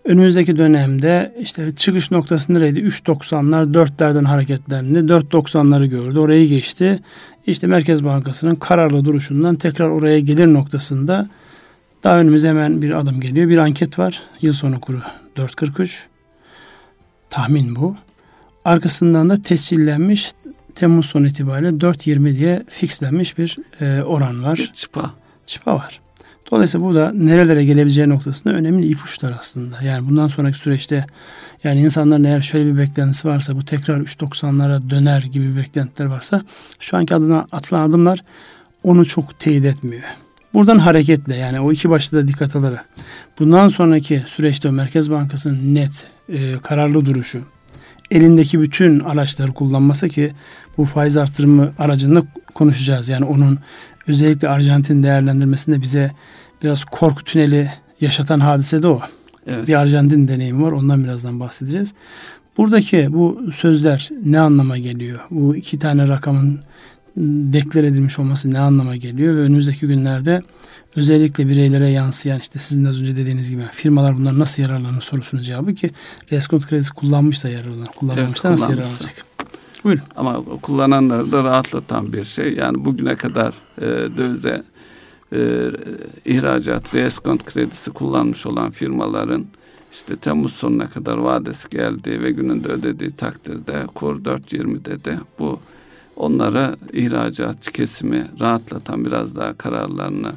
önümüzdeki 0.07 0.55
dönemde 0.55 1.35
işte 1.39 1.75
çıkış 1.75 2.11
noktası 2.11 2.53
nereydi? 2.53 2.79
3.90'lar 2.79 3.73
4'lerden 3.73 4.25
hareketlendi. 4.25 4.97
4.90'ları 4.97 5.85
gördü. 5.85 6.19
Orayı 6.19 6.47
geçti. 6.47 6.99
İşte 7.47 7.67
Merkez 7.67 8.03
Bankası'nın 8.03 8.55
kararlı 8.55 9.05
duruşundan 9.05 9.55
tekrar 9.55 9.89
oraya 9.89 10.19
gelir 10.19 10.53
noktasında 10.53 11.29
daha 12.03 12.19
önümüze 12.19 12.49
hemen 12.49 12.81
bir 12.81 12.91
adım 12.91 13.21
geliyor. 13.21 13.49
Bir 13.49 13.57
anket 13.57 13.99
var. 13.99 14.21
Yıl 14.41 14.53
sonu 14.53 14.81
kuru 14.81 15.01
4.43. 15.35 15.97
Tahmin 17.29 17.75
bu. 17.75 17.97
Arkasından 18.65 19.29
da 19.29 19.41
tescillenmiş 19.41 20.31
Temmuz 20.77 21.05
sonu 21.05 21.27
itibariyle 21.27 21.69
4.20 21.69 22.35
diye 22.35 22.63
fixlenmiş 22.69 23.37
bir 23.37 23.57
e, 23.81 24.03
oran 24.03 24.43
var. 24.43 24.71
Çıpa. 24.73 25.13
Çıpa 25.45 25.75
var. 25.75 26.06
Dolayısıyla 26.51 26.87
bu 26.87 26.95
da 26.95 27.11
nerelere 27.13 27.65
gelebileceği 27.65 28.09
noktasında 28.09 28.53
önemli 28.53 28.85
ipuçları 28.85 29.35
aslında. 29.39 29.81
Yani 29.83 30.09
bundan 30.09 30.27
sonraki 30.27 30.57
süreçte 30.57 31.05
yani 31.63 31.81
insanların 31.81 32.23
eğer 32.23 32.41
şöyle 32.41 32.73
bir 32.73 32.77
beklentisi 32.77 33.27
varsa 33.27 33.55
bu 33.55 33.65
tekrar 33.65 33.99
3.90'lara 33.99 34.89
döner 34.89 35.23
gibi 35.31 35.57
beklentiler 35.57 36.07
varsa 36.07 36.41
şu 36.79 36.97
anki 36.97 37.15
adına 37.15 37.47
atılan 37.51 37.89
adımlar 37.89 38.23
onu 38.83 39.05
çok 39.05 39.39
teyit 39.39 39.65
etmiyor. 39.65 40.03
Buradan 40.53 40.77
hareketle 40.77 41.35
yani 41.35 41.59
o 41.59 41.71
iki 41.71 41.89
başta 41.89 42.17
da 42.17 42.27
dikkat 42.27 42.55
alarak 42.55 42.89
bundan 43.39 43.67
sonraki 43.67 44.23
süreçte 44.25 44.71
Merkez 44.71 45.11
Bankası'nın 45.11 45.75
net 45.75 46.05
e, 46.29 46.57
kararlı 46.57 47.05
duruşu 47.05 47.43
elindeki 48.11 48.61
bütün 48.61 48.99
araçları 48.99 49.51
kullanması 49.51 50.09
ki 50.09 50.31
bu 50.77 50.85
faiz 50.85 51.17
artırımı 51.17 51.73
aracında 51.79 52.23
konuşacağız. 52.53 53.09
Yani 53.09 53.25
onun 53.25 53.59
özellikle 54.07 54.49
Arjantin 54.49 55.03
değerlendirmesinde 55.03 55.81
bize 55.81 56.11
biraz 56.63 56.85
korku 56.85 57.23
tüneli 57.23 57.71
yaşatan 58.01 58.39
hadise 58.39 58.83
de 58.83 58.87
o. 58.87 59.01
Evet. 59.47 59.67
Bir 59.67 59.73
Arjantin 59.73 60.27
deneyimi 60.27 60.63
var. 60.63 60.71
Ondan 60.71 61.03
birazdan 61.03 61.39
bahsedeceğiz. 61.39 61.93
Buradaki 62.57 63.13
bu 63.13 63.41
sözler 63.53 64.09
ne 64.25 64.39
anlama 64.39 64.77
geliyor? 64.77 65.19
Bu 65.31 65.55
iki 65.55 65.79
tane 65.79 66.07
rakamın 66.07 66.59
deklar 67.53 67.83
edilmiş 67.83 68.19
olması 68.19 68.51
ne 68.51 68.59
anlama 68.59 68.95
geliyor 68.95 69.35
ve 69.35 69.39
önümüzdeki 69.39 69.87
günlerde 69.87 70.41
özellikle 70.95 71.47
bireylere 71.47 71.89
yansıyan 71.89 72.39
işte 72.39 72.59
sizin 72.59 72.85
az 72.85 73.01
önce 73.01 73.15
dediğiniz 73.15 73.49
gibi 73.49 73.63
firmalar 73.71 74.17
bunlar 74.17 74.39
nasıl 74.39 74.63
yararlanır 74.63 75.01
sorusunun 75.01 75.41
cevabı 75.41 75.75
ki 75.75 75.91
reskont 76.31 76.67
kredisi 76.67 76.93
kullanmışsa 76.93 77.49
yararlanır, 77.49 77.85
kullanmamışsa 77.85 78.49
evet, 78.49 78.59
nasıl 78.59 78.71
yararlanacak? 78.71 79.26
Buyurun. 79.87 80.03
Ama 80.15 80.43
kullananları 80.61 81.31
da 81.31 81.43
rahatlatan 81.43 82.13
bir 82.13 82.23
şey. 82.23 82.53
Yani 82.53 82.85
bugüne 82.85 83.15
kadar 83.15 83.53
e, 83.81 84.17
dövize 84.17 84.63
e, 85.33 85.39
ihracat, 86.25 86.95
reskont 86.95 87.45
kredisi 87.45 87.91
kullanmış 87.91 88.45
olan 88.45 88.71
firmaların 88.71 89.45
işte 89.91 90.15
Temmuz 90.15 90.53
sonuna 90.53 90.87
kadar 90.89 91.17
vadesi 91.17 91.69
geldiği 91.69 92.21
ve 92.21 92.31
gününde 92.31 92.67
ödediği 92.67 93.11
takdirde 93.11 93.85
kur 93.95 94.23
4.20 94.23 94.85
dedi. 94.85 95.19
Bu 95.39 95.59
onlara 96.15 96.75
ihracatçı 96.93 97.71
kesimi 97.71 98.27
rahatlatan 98.39 99.05
biraz 99.05 99.35
daha 99.35 99.53
kararlarını 99.53 100.31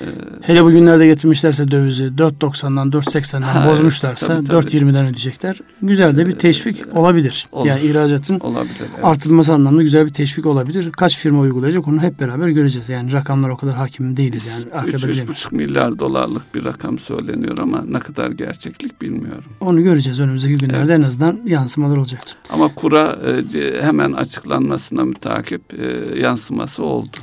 ee, 0.00 0.04
Hele 0.42 0.64
bugünlerde 0.64 1.06
getirmişlerse 1.06 1.70
dövizi 1.70 2.04
4.90'dan 2.04 2.90
4.80'den 2.90 3.68
bozmuşlarsa 3.68 4.34
evet, 4.34 4.48
4.20'den 4.48 5.04
ödeyecekler. 5.04 5.60
Güzel 5.82 6.16
de 6.16 6.26
bir 6.26 6.32
ee, 6.32 6.38
teşvik 6.38 6.82
ee, 6.82 6.98
olabilir. 6.98 7.48
Olur. 7.52 7.66
Yani 7.66 7.80
ihracatın 7.80 8.40
olabilir, 8.40 8.76
evet. 8.80 9.04
artılması 9.04 9.52
anlamında 9.52 9.82
güzel 9.82 10.04
bir 10.04 10.12
teşvik 10.12 10.46
olabilir. 10.46 10.92
Kaç 10.92 11.18
firma 11.18 11.40
uygulayacak 11.40 11.88
onu 11.88 12.02
hep 12.02 12.20
beraber 12.20 12.48
göreceğiz. 12.48 12.88
Yani 12.88 13.12
rakamlar 13.12 13.48
o 13.48 13.56
kadar 13.56 13.74
hakim 13.74 14.16
değiliz 14.16 14.46
yani. 14.46 14.74
Arkada 14.74 14.96
3,5 14.96 15.54
milyar 15.54 15.98
dolarlık 15.98 16.54
bir 16.54 16.64
rakam 16.64 16.98
söyleniyor 16.98 17.58
ama 17.58 17.84
ne 17.88 17.98
kadar 17.98 18.30
gerçeklik 18.30 19.02
bilmiyorum. 19.02 19.44
Onu 19.60 19.82
göreceğiz 19.82 20.20
önümüzdeki 20.20 20.58
günlerde 20.58 20.92
evet. 20.92 21.04
en 21.04 21.08
azından 21.08 21.40
yansımalar 21.44 21.96
olacaktır. 21.96 22.36
Ama 22.50 22.74
kura 22.74 23.18
e, 23.54 23.82
hemen 23.82 24.12
açıklanmasına 24.12 25.04
mütakip 25.04 25.62
e, 25.74 26.18
yansıması 26.20 26.82
oldu. 26.84 27.16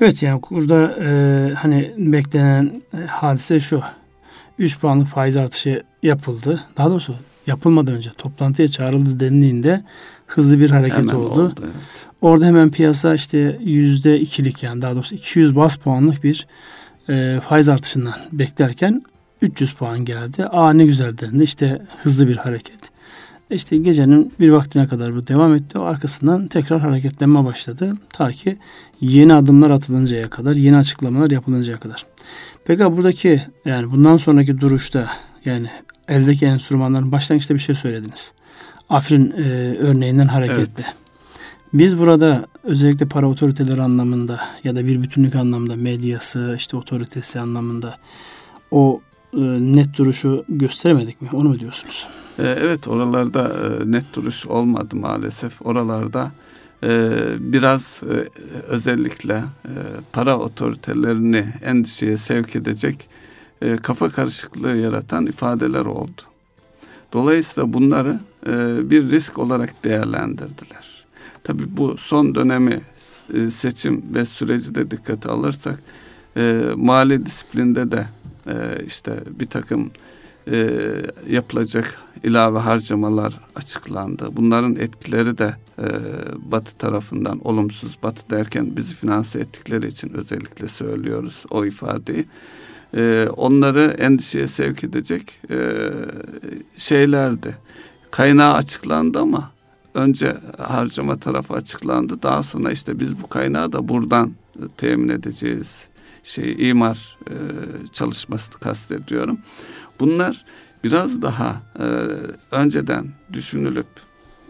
Evet 0.00 0.22
yani 0.22 0.40
burada 0.50 0.96
e, 1.04 1.54
hani 1.54 1.94
beklenen 1.98 2.82
e, 2.94 3.06
hadise 3.06 3.60
şu. 3.60 3.82
3 4.58 4.80
puanlık 4.80 5.06
faiz 5.06 5.36
artışı 5.36 5.82
yapıldı. 6.02 6.64
Daha 6.76 6.90
doğrusu 6.90 7.14
yapılmadan 7.46 7.94
önce 7.94 8.10
toplantıya 8.18 8.68
çağrıldı 8.68 9.20
denildiğinde 9.20 9.84
hızlı 10.26 10.60
bir 10.60 10.70
hareket 10.70 10.98
hemen 10.98 11.14
oldu. 11.14 11.42
oldu 11.42 11.54
evet. 11.60 12.06
Orada 12.20 12.46
hemen 12.46 12.70
piyasa 12.70 13.14
işte 13.14 13.58
yüzde 13.60 14.20
ikilik 14.20 14.62
yani 14.62 14.82
daha 14.82 14.94
doğrusu 14.94 15.14
200 15.14 15.56
bas 15.56 15.76
puanlık 15.76 16.24
bir 16.24 16.46
e, 17.08 17.40
faiz 17.40 17.68
artışından 17.68 18.14
beklerken 18.32 19.02
300 19.42 19.72
puan 19.72 20.04
geldi. 20.04 20.44
Aa 20.44 20.72
ne 20.72 20.84
güzel 20.84 21.18
dendi. 21.18 21.42
İşte 21.42 21.82
hızlı 22.02 22.28
bir 22.28 22.36
hareket. 22.36 22.89
İşte 23.50 23.76
gecenin 23.76 24.32
bir 24.40 24.48
vaktine 24.48 24.86
kadar 24.86 25.16
bu 25.16 25.26
devam 25.26 25.54
etti. 25.54 25.78
O 25.78 25.82
arkasından 25.82 26.46
tekrar 26.46 26.80
hareketlenme 26.80 27.44
başladı. 27.44 27.96
Ta 28.12 28.32
ki 28.32 28.58
yeni 29.00 29.34
adımlar 29.34 29.70
atılıncaya 29.70 30.30
kadar, 30.30 30.52
yeni 30.56 30.76
açıklamalar 30.76 31.30
yapılıncaya 31.30 31.80
kadar. 31.80 32.06
Peki 32.64 32.84
buradaki 32.84 33.42
yani 33.64 33.90
bundan 33.90 34.16
sonraki 34.16 34.60
duruşta 34.60 35.10
yani 35.44 35.68
eldeki 36.08 36.46
enstrümanların 36.46 37.12
başlangıçta 37.12 37.54
bir 37.54 37.58
şey 37.58 37.74
söylediniz. 37.74 38.32
Afrin 38.88 39.30
e, 39.30 39.42
örneğinden 39.78 40.28
hareketle. 40.28 40.62
Evet. 40.76 40.94
Biz 41.72 41.98
burada 41.98 42.46
özellikle 42.64 43.08
para 43.08 43.28
otoriteleri 43.28 43.82
anlamında 43.82 44.40
ya 44.64 44.76
da 44.76 44.86
bir 44.86 45.02
bütünlük 45.02 45.34
anlamda 45.34 45.76
medyası, 45.76 46.54
işte 46.58 46.76
otoritesi 46.76 47.40
anlamında 47.40 47.96
o 48.70 49.00
net 49.32 49.98
duruşu 49.98 50.44
gösteremedik 50.48 51.22
mi? 51.22 51.28
Onu 51.32 51.48
mu 51.48 51.58
diyorsunuz? 51.58 52.08
E, 52.38 52.42
evet 52.42 52.88
oralarda 52.88 53.48
e, 53.48 53.90
net 53.92 54.14
duruş 54.14 54.46
olmadı 54.46 54.96
maalesef. 54.96 55.66
Oralarda 55.66 56.32
biraz 57.38 58.02
özellikle 58.68 59.44
para 60.12 60.38
otoritelerini 60.38 61.46
endişeye 61.64 62.16
sevk 62.16 62.56
edecek 62.56 63.08
kafa 63.82 64.10
karışıklığı 64.10 64.76
yaratan 64.76 65.26
ifadeler 65.26 65.84
oldu. 65.84 66.22
Dolayısıyla 67.12 67.72
bunları 67.72 68.20
bir 68.90 69.10
risk 69.10 69.38
olarak 69.38 69.84
değerlendirdiler. 69.84 71.04
Tabi 71.44 71.76
bu 71.76 71.96
son 71.96 72.34
dönemi 72.34 72.80
seçim 73.50 74.02
ve 74.14 74.26
süreci 74.26 74.74
de 74.74 74.90
dikkate 74.90 75.28
alırsak 75.28 75.82
mali 76.76 77.26
disiplinde 77.26 77.92
de 77.92 78.06
e, 78.50 78.84
işte 78.86 79.12
bir 79.40 79.46
takım 79.46 79.90
e, 80.50 80.68
yapılacak 81.28 81.98
ilave 82.22 82.58
harcamalar 82.58 83.40
açıklandı. 83.56 84.28
Bunların 84.32 84.76
etkileri 84.76 85.38
de 85.38 85.56
e, 85.78 85.86
Batı 86.52 86.76
tarafından 86.76 87.46
olumsuz. 87.46 87.98
Batı 88.02 88.30
derken 88.30 88.76
bizi 88.76 88.94
finanse 88.94 89.40
ettikleri 89.40 89.86
için 89.86 90.12
özellikle 90.14 90.68
söylüyoruz 90.68 91.44
o 91.50 91.64
ifadeyi. 91.64 92.26
E, 92.96 93.28
onları 93.36 93.96
endişeye 93.98 94.48
sevk 94.48 94.84
edecek 94.84 95.38
e, 95.50 95.80
şeylerdi. 96.76 97.56
Kaynağı 98.10 98.54
açıklandı 98.54 99.18
ama 99.18 99.50
önce 99.94 100.36
harcama 100.58 101.16
tarafı 101.16 101.54
açıklandı. 101.54 102.22
Daha 102.22 102.42
sonra 102.42 102.72
işte 102.72 103.00
biz 103.00 103.22
bu 103.22 103.28
kaynağı 103.28 103.72
da 103.72 103.88
buradan 103.88 104.32
temin 104.76 105.08
edeceğiz 105.08 105.88
şey 106.24 106.70
imar 106.70 107.18
e, 107.30 107.34
çalışmasını 107.92 108.60
kastediyorum. 108.60 109.38
Bunlar 110.00 110.44
biraz 110.84 111.22
daha 111.22 111.62
e, 111.78 111.86
önceden 112.50 113.06
düşünülüp 113.32 113.86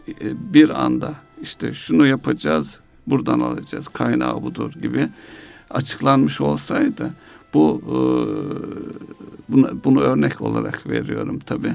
e, 0.08 0.54
bir 0.54 0.84
anda 0.84 1.14
işte 1.42 1.72
şunu 1.72 2.06
yapacağız, 2.06 2.80
buradan 3.06 3.40
alacağız, 3.40 3.88
kaynağı 3.88 4.42
budur 4.42 4.72
gibi 4.82 5.08
açıklanmış 5.70 6.40
olsaydı 6.40 7.14
bu 7.54 7.82
e, 7.86 7.96
bunu, 9.48 9.80
bunu 9.84 10.00
örnek 10.00 10.40
olarak 10.40 10.86
veriyorum 10.86 11.38
tabi. 11.38 11.72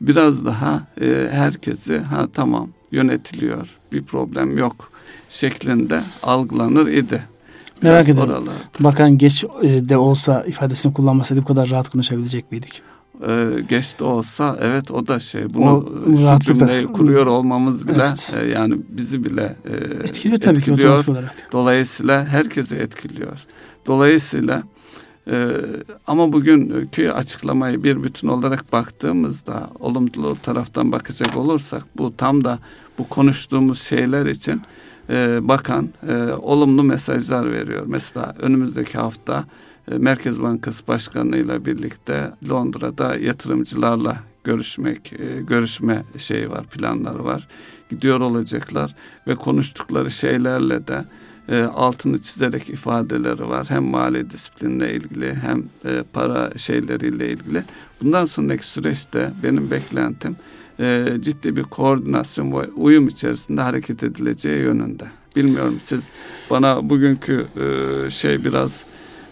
Biraz 0.00 0.44
daha 0.44 0.86
e, 1.00 1.28
herkesi 1.30 1.98
ha 1.98 2.26
tamam 2.32 2.68
yönetiliyor 2.92 3.78
bir 3.92 4.02
problem 4.04 4.58
yok 4.58 4.90
şeklinde 5.28 6.02
algılanır 6.22 6.86
idi. 6.86 7.22
Merak 7.82 8.08
ediyorum. 8.08 8.30
Oralarda. 8.30 8.50
Bakan 8.80 9.18
geç 9.18 9.44
e, 9.62 9.88
de 9.88 9.96
olsa 9.96 10.44
ifadesini 10.46 10.92
kullanmasaydı 10.92 11.42
bu 11.42 11.44
kadar 11.44 11.70
rahat 11.70 11.88
konuşabilecek 11.88 12.52
miydik? 12.52 12.82
Ee, 13.28 13.48
geç 13.68 14.00
de 14.00 14.04
olsa 14.04 14.58
evet 14.60 14.90
o 14.90 15.06
da 15.06 15.20
şey 15.20 15.54
bunu 15.54 15.88
o, 16.12 16.16
şu 16.16 16.38
cümleyi 16.40 16.86
kuruyor 16.86 17.26
olmamız 17.26 17.88
bile 17.88 18.02
evet. 18.02 18.34
e, 18.42 18.46
yani 18.46 18.76
bizi 18.88 19.24
bile 19.24 19.56
e, 19.64 19.74
etkiliyor 20.06 20.40
tabii 20.40 20.58
etkiliyor. 20.58 21.04
ki 21.04 21.10
olarak. 21.10 21.48
Dolayısıyla 21.52 22.24
herkesi 22.24 22.76
etkiliyor. 22.76 23.44
Dolayısıyla 23.86 24.62
e, 25.30 25.48
ama 26.06 26.32
bugünkü 26.32 27.10
açıklamayı 27.10 27.84
bir 27.84 28.04
bütün 28.04 28.28
olarak 28.28 28.72
baktığımızda 28.72 29.70
olumlu 29.80 30.36
taraftan 30.42 30.92
bakacak 30.92 31.36
olursak 31.36 31.84
bu 31.96 32.16
tam 32.16 32.44
da 32.44 32.58
bu 32.98 33.08
konuştuğumuz 33.08 33.80
şeyler 33.80 34.26
için 34.26 34.62
e, 35.10 35.48
bakan 35.48 35.88
e, 36.08 36.14
olumlu 36.32 36.82
mesajlar 36.82 37.52
veriyor. 37.52 37.82
Mesela 37.86 38.34
önümüzdeki 38.38 38.98
hafta 38.98 39.44
e, 39.92 39.98
Merkez 39.98 40.42
Bankası 40.42 40.86
Başkanı 40.88 41.36
ile 41.36 41.64
birlikte 41.64 42.32
Londra'da 42.50 43.16
yatırımcılarla 43.16 44.16
görüşmek, 44.44 45.12
e, 45.12 45.40
görüşme 45.40 46.04
şeyi 46.16 46.50
var, 46.50 46.66
planları 46.66 47.24
var. 47.24 47.48
Gidiyor 47.90 48.20
olacaklar 48.20 48.94
ve 49.26 49.34
konuştukları 49.34 50.10
şeylerle 50.10 50.86
de 50.86 51.04
e, 51.48 51.62
altını 51.62 52.22
çizerek 52.22 52.68
ifadeleri 52.68 53.48
var. 53.48 53.70
Hem 53.70 53.84
mali 53.84 54.30
disiplinle 54.30 54.94
ilgili 54.94 55.34
hem 55.34 55.64
e, 55.84 56.02
para 56.12 56.58
şeyleriyle 56.58 57.32
ilgili. 57.32 57.64
Bundan 58.02 58.26
sonraki 58.26 58.66
süreçte 58.66 59.32
benim 59.42 59.70
beklentim 59.70 60.36
e, 60.80 61.16
ciddi 61.20 61.56
bir 61.56 61.62
koordinasyon 61.62 62.52
ve 62.52 62.66
uyum 62.76 63.08
içerisinde 63.08 63.60
hareket 63.60 64.02
edileceği 64.02 64.58
yönünde. 64.58 65.04
Bilmiyorum 65.36 65.78
siz 65.84 66.04
bana 66.50 66.90
bugünkü 66.90 67.46
e, 67.56 68.10
şey 68.10 68.44
biraz 68.44 68.84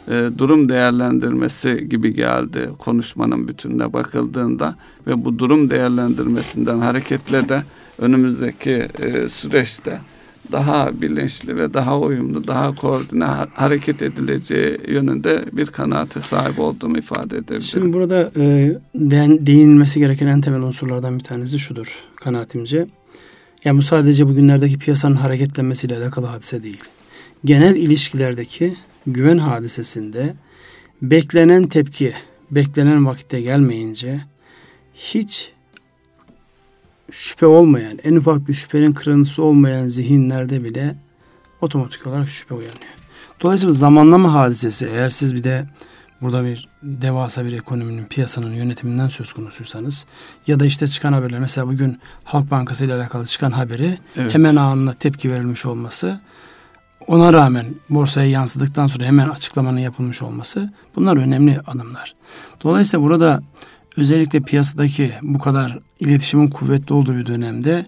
e, 0.09 0.31
durum 0.39 0.69
değerlendirmesi 0.69 1.89
gibi 1.89 2.15
geldi 2.15 2.71
konuşmanın 2.79 3.49
bütününe 3.49 3.93
bakıldığında 3.93 4.77
ve 5.07 5.25
bu 5.25 5.39
durum 5.39 5.71
değerlendirmesinden 5.71 6.79
hareketle 6.79 7.49
de 7.49 7.63
önümüzdeki 7.99 8.89
e, 8.99 9.29
süreçte 9.29 10.01
daha 10.53 11.01
bilinçli 11.01 11.57
ve 11.57 11.75
daha 11.75 11.99
uyumlu, 11.99 12.47
daha 12.47 12.75
koordine 12.75 13.25
hareket 13.55 14.03
edileceği 14.03 14.79
yönünde 14.89 15.45
bir 15.53 15.67
kanaate 15.67 16.21
sahip 16.21 16.61
olduğumu 16.61 16.99
ifade 16.99 17.37
edebilirim. 17.37 17.63
Şimdi 17.63 17.93
burada 17.93 18.31
e, 18.37 18.77
değinilmesi 19.47 20.01
gereken 20.01 20.27
en 20.27 20.41
temel 20.41 20.63
unsurlardan 20.63 21.19
bir 21.19 21.25
tanesi 21.25 21.59
şudur 21.59 22.05
kanaatimce. 22.17 22.87
Yani 23.65 23.79
bu 23.79 23.83
sadece 23.83 24.27
bugünlerdeki 24.27 24.79
piyasanın 24.79 25.17
hareketlenmesiyle 25.17 25.97
alakalı 25.97 26.27
hadise 26.27 26.63
değil. 26.63 26.85
Genel 27.45 27.77
ilişkilerdeki 27.77 28.75
güven 29.07 29.39
hadisesinde 29.39 30.35
beklenen 31.03 31.69
tepki 31.69 32.13
beklenen 32.51 33.07
vakitte 33.07 33.41
gelmeyince 33.41 34.21
hiç 34.95 35.53
şüphe 37.11 37.47
olmayan, 37.47 37.99
en 38.05 38.17
ufak 38.17 38.49
bir 38.49 38.53
şüphenin 38.53 38.93
kırıntısı 38.93 39.43
olmayan 39.43 39.87
zihinlerde 39.87 40.65
bile 40.65 40.97
otomatik 41.61 42.07
olarak 42.07 42.29
şüphe 42.29 42.55
uyanıyor. 42.55 42.99
Dolayısıyla 43.43 43.75
zamanlama 43.75 44.35
hadisesi 44.35 44.89
eğer 44.93 45.11
siz 45.11 45.35
bir 45.35 45.45
de 45.45 45.67
burada 46.21 46.45
bir 46.45 46.69
devasa 46.83 47.45
bir 47.45 47.53
ekonominin 47.53 48.05
piyasanın 48.05 48.53
yönetiminden 48.53 49.09
söz 49.09 49.33
konusuysanız 49.33 50.07
ya 50.47 50.61
da 50.61 50.67
işte 50.67 50.87
çıkan 50.87 51.13
haberler 51.13 51.41
mesela 51.41 51.67
bugün 51.67 51.99
Halk 52.25 52.51
Bankası 52.51 52.85
ile 52.85 52.95
alakalı 52.95 53.27
çıkan 53.27 53.51
haberi 53.51 53.99
evet. 54.17 54.35
hemen 54.35 54.57
anında 54.57 54.93
tepki 54.93 55.33
verilmiş 55.33 55.67
olması 55.67 56.21
ona 57.07 57.33
rağmen 57.33 57.67
borsaya 57.91 58.31
yansıdıktan 58.31 58.87
sonra 58.87 59.05
hemen 59.05 59.29
açıklamanın 59.29 59.79
yapılmış 59.79 60.23
olması 60.23 60.73
bunlar 60.97 61.17
önemli 61.17 61.61
adımlar. 61.67 62.15
Dolayısıyla 62.63 63.05
burada 63.05 63.43
özellikle 63.99 64.41
piyasadaki 64.41 65.13
bu 65.23 65.39
kadar 65.39 65.79
iletişimin 66.01 66.49
kuvvetli 66.49 66.95
olduğu 66.95 67.17
bir 67.17 67.27
dönemde 67.27 67.87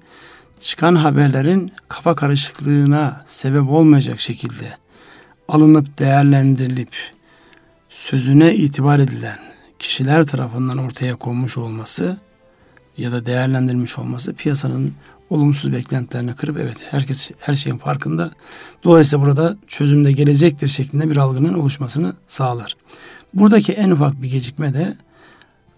çıkan 0.60 0.94
haberlerin 0.94 1.72
kafa 1.88 2.14
karışıklığına 2.14 3.22
sebep 3.26 3.70
olmayacak 3.70 4.20
şekilde 4.20 4.68
alınıp 5.48 5.98
değerlendirilip 5.98 6.94
sözüne 7.88 8.54
itibar 8.54 8.98
edilen 8.98 9.38
kişiler 9.78 10.26
tarafından 10.26 10.78
ortaya 10.78 11.16
konmuş 11.16 11.58
olması 11.58 12.16
ya 12.96 13.12
da 13.12 13.26
değerlendirilmiş 13.26 13.98
olması 13.98 14.34
piyasanın 14.34 14.94
olumsuz 15.30 15.72
beklentilerini 15.72 16.34
kırıp 16.34 16.58
evet 16.58 16.86
herkes 16.90 17.30
her 17.40 17.54
şeyin 17.54 17.78
farkında. 17.78 18.30
Dolayısıyla 18.84 19.24
burada 19.24 19.56
çözümde 19.66 20.12
gelecektir 20.12 20.68
şeklinde 20.68 21.10
bir 21.10 21.16
algının 21.16 21.54
oluşmasını 21.54 22.14
sağlar. 22.26 22.76
Buradaki 23.34 23.72
en 23.72 23.90
ufak 23.90 24.22
bir 24.22 24.30
gecikme 24.30 24.74
de 24.74 24.96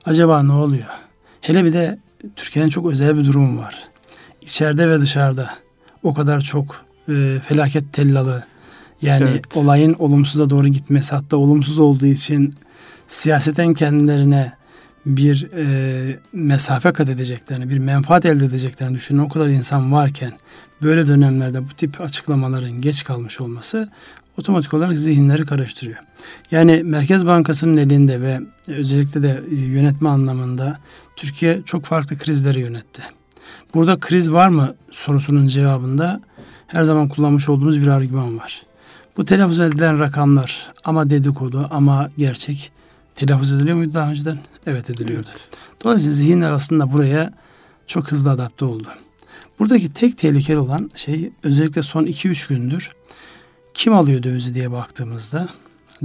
acaba 0.04 0.42
ne 0.42 0.52
oluyor? 0.52 0.86
Hele 1.40 1.64
bir 1.64 1.72
de 1.72 1.98
Türkiye'nin 2.36 2.70
çok 2.70 2.86
özel 2.86 3.18
bir 3.18 3.24
durumu 3.24 3.60
var. 3.60 3.74
İçeride 4.42 4.88
ve 4.88 5.00
dışarıda 5.00 5.50
o 6.02 6.14
kadar 6.14 6.40
çok 6.40 6.84
e, 7.08 7.38
felaket 7.48 7.92
tellalı 7.92 8.44
yani 9.02 9.30
evet. 9.30 9.56
olayın 9.56 9.96
olumsuza 9.98 10.50
doğru 10.50 10.68
gitmesi 10.68 11.14
hatta 11.14 11.36
olumsuz 11.36 11.78
olduğu 11.78 12.06
için 12.06 12.54
siyaseten 13.06 13.74
kendilerine 13.74 14.52
bir 15.06 15.48
e, 15.52 16.18
mesafe 16.32 16.92
kat 16.92 17.08
edeceklerini, 17.08 17.70
bir 17.70 17.78
menfaat 17.78 18.26
elde 18.26 18.44
edeceklerini 18.44 18.94
düşünen 18.94 19.18
o 19.18 19.28
kadar 19.28 19.46
insan 19.46 19.92
varken 19.92 20.30
böyle 20.82 21.08
dönemlerde 21.08 21.64
bu 21.64 21.72
tip 21.76 22.00
açıklamaların 22.00 22.80
geç 22.80 23.04
kalmış 23.04 23.40
olması 23.40 23.88
otomatik 24.38 24.74
olarak 24.74 24.98
zihinleri 24.98 25.46
karıştırıyor. 25.46 25.98
Yani 26.50 26.82
Merkez 26.82 27.26
Bankası'nın 27.26 27.76
elinde 27.76 28.20
ve 28.20 28.40
özellikle 28.68 29.22
de 29.22 29.42
e, 29.50 29.54
yönetme 29.54 30.08
anlamında 30.08 30.78
Türkiye 31.16 31.62
çok 31.64 31.84
farklı 31.84 32.18
krizleri 32.18 32.60
yönetti. 32.60 33.02
Burada 33.74 34.00
kriz 34.00 34.32
var 34.32 34.48
mı 34.48 34.74
sorusunun 34.90 35.46
cevabında 35.46 36.20
her 36.66 36.82
zaman 36.82 37.08
kullanmış 37.08 37.48
olduğumuz 37.48 37.80
bir 37.80 37.86
argüman 37.86 38.38
var. 38.38 38.62
Bu 39.16 39.24
telaffuz 39.24 39.60
edilen 39.60 39.98
rakamlar 39.98 40.72
ama 40.84 41.10
dedikodu 41.10 41.68
ama 41.70 42.10
gerçek 42.18 42.72
telaffuz 43.14 43.52
ediliyor 43.52 43.76
muydu 43.76 43.94
daha 43.94 44.10
önceden? 44.10 44.38
Evet 44.66 44.90
ediliyordu. 44.90 45.26
Evet. 45.30 45.48
Dolayısıyla 45.84 46.14
zihinler 46.14 46.50
aslında 46.50 46.92
buraya 46.92 47.32
çok 47.86 48.12
hızlı 48.12 48.30
adapte 48.30 48.64
oldu. 48.64 48.88
Buradaki 49.58 49.92
tek 49.92 50.18
tehlikeli 50.18 50.58
olan 50.58 50.90
şey 50.94 51.32
özellikle 51.42 51.82
son 51.82 52.04
2-3 52.04 52.48
gündür 52.48 52.92
kim 53.74 53.94
alıyor 53.94 54.22
dövizi 54.22 54.54
diye 54.54 54.72
baktığımızda 54.72 55.48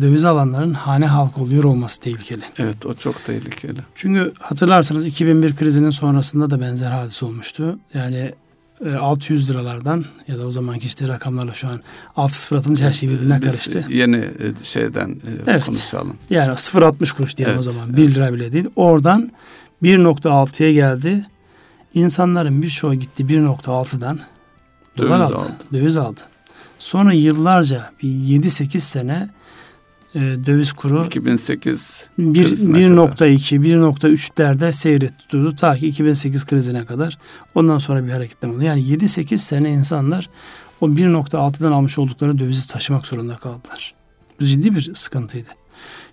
döviz 0.02 0.26
alanların 0.26 0.74
hane 0.74 1.06
halk 1.06 1.38
oluyor 1.38 1.64
olması 1.64 2.00
tehlikeli. 2.00 2.44
Evet 2.58 2.86
o 2.86 2.94
çok 2.94 3.26
tehlikeli. 3.26 3.80
Çünkü 3.96 4.34
hatırlarsanız 4.40 5.06
2001 5.06 5.56
krizinin 5.56 5.90
sonrasında 5.90 6.50
da 6.50 6.62
benzer 6.62 6.92
hadise 6.92 7.26
olmuştu. 7.26 7.80
Yani 7.94 8.34
600 9.00 9.50
e, 9.50 9.54
liralardan 9.54 10.06
ya 10.28 10.40
da 10.40 10.48
o 10.48 10.52
zamanki 10.52 10.88
işte 10.88 11.08
rakamlarla 11.08 11.54
şu 11.54 11.68
an 11.68 11.82
6 12.16 12.40
sıfır 12.40 12.56
atınca 12.56 12.86
her 12.86 12.92
şey 12.92 13.10
birbirine 13.10 13.40
karıştı. 13.40 13.86
Yeni 13.90 14.18
e, 14.18 14.64
şeyden 14.64 15.10
e, 15.10 15.30
evet. 15.48 15.66
konuşalım. 15.66 16.16
Yani 16.30 16.52
0.60 16.52 17.16
kuruş 17.16 17.38
diyelim 17.38 17.56
evet, 17.56 17.68
o 17.68 17.72
zaman. 17.72 17.98
1 17.98 18.04
evet. 18.04 18.16
lira 18.16 18.34
bile 18.34 18.52
değil. 18.52 18.66
Oradan 18.76 19.32
1.6'ya 19.84 20.74
geldi. 20.74 21.26
İnsanların 21.94 22.62
birçoğu 22.62 22.94
gitti 22.94 23.24
1.6'dan 23.24 24.20
dolar 24.98 25.20
aldı. 25.20 25.36
aldı. 25.36 25.56
Döviz 25.74 25.98
aldı. 25.98 26.22
Sonra 26.80 27.14
yıllarca 27.14 27.92
bir 28.04 28.08
7-8 28.08 28.80
sene 28.80 29.30
e, 30.18 30.46
döviz 30.46 30.74
kuru 30.74 31.06
2008 31.06 32.10
1.2 32.20 33.56
1.3'lerde 33.56 34.74
seyretti 34.74 35.56
ta 35.56 35.76
ki 35.76 35.88
2008 35.88 36.46
krizine 36.46 36.86
kadar. 36.86 37.18
Ondan 37.56 37.78
sonra 37.78 38.06
bir 38.06 38.12
hareketleme 38.12 38.54
oldu. 38.54 38.64
Yani 38.64 38.82
7-8 38.82 39.38
sene 39.38 39.70
insanlar 39.70 40.30
o 40.82 40.88
1.6'dan 40.88 41.72
almış 41.72 41.98
oldukları 41.98 42.40
dövizi 42.40 42.70
taşımak 42.70 43.06
zorunda 43.06 43.36
kaldılar. 43.36 43.94
Bu 44.42 44.46
ciddi 44.46 44.76
bir 44.76 44.94
sıkıntıydı. 44.94 45.50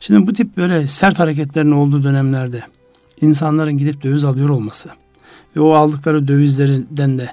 Şimdi 0.00 0.26
bu 0.26 0.32
tip 0.32 0.56
böyle 0.56 0.86
sert 0.86 1.18
hareketlerin 1.18 1.70
olduğu 1.70 2.02
dönemlerde 2.02 2.62
insanların 3.20 3.78
gidip 3.78 4.02
döviz 4.02 4.24
alıyor 4.24 4.48
olması 4.48 4.88
ve 5.56 5.60
o 5.60 5.72
aldıkları 5.72 6.28
dövizlerinden 6.28 7.18
de 7.18 7.28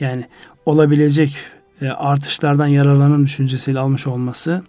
yani 0.00 0.24
olabilecek 0.66 1.36
e, 1.80 1.88
artışlardan 1.88 2.66
yararlanan 2.66 3.24
düşüncesiyle 3.24 3.78
almış 3.78 4.06
olması 4.06 4.62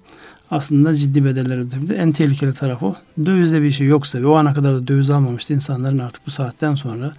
aslında 0.52 0.94
ciddi 0.94 1.26
bedeller 1.26 1.58
ödeyebilir. 1.58 1.96
En 1.96 2.12
tehlikeli 2.12 2.54
taraf 2.54 2.84
o. 2.84 2.96
Dövizde 3.26 3.62
bir 3.62 3.72
şey 3.72 3.88
yoksa 3.88 4.22
ve 4.22 4.28
o 4.28 4.36
ana 4.36 4.54
kadar 4.54 4.74
da 4.74 4.88
döviz 4.88 5.10
almamıştı 5.10 5.54
insanların 5.54 5.98
artık 5.98 6.28
bu 6.28 6.32
saatten 6.32 6.76
sonra 6.76 7.14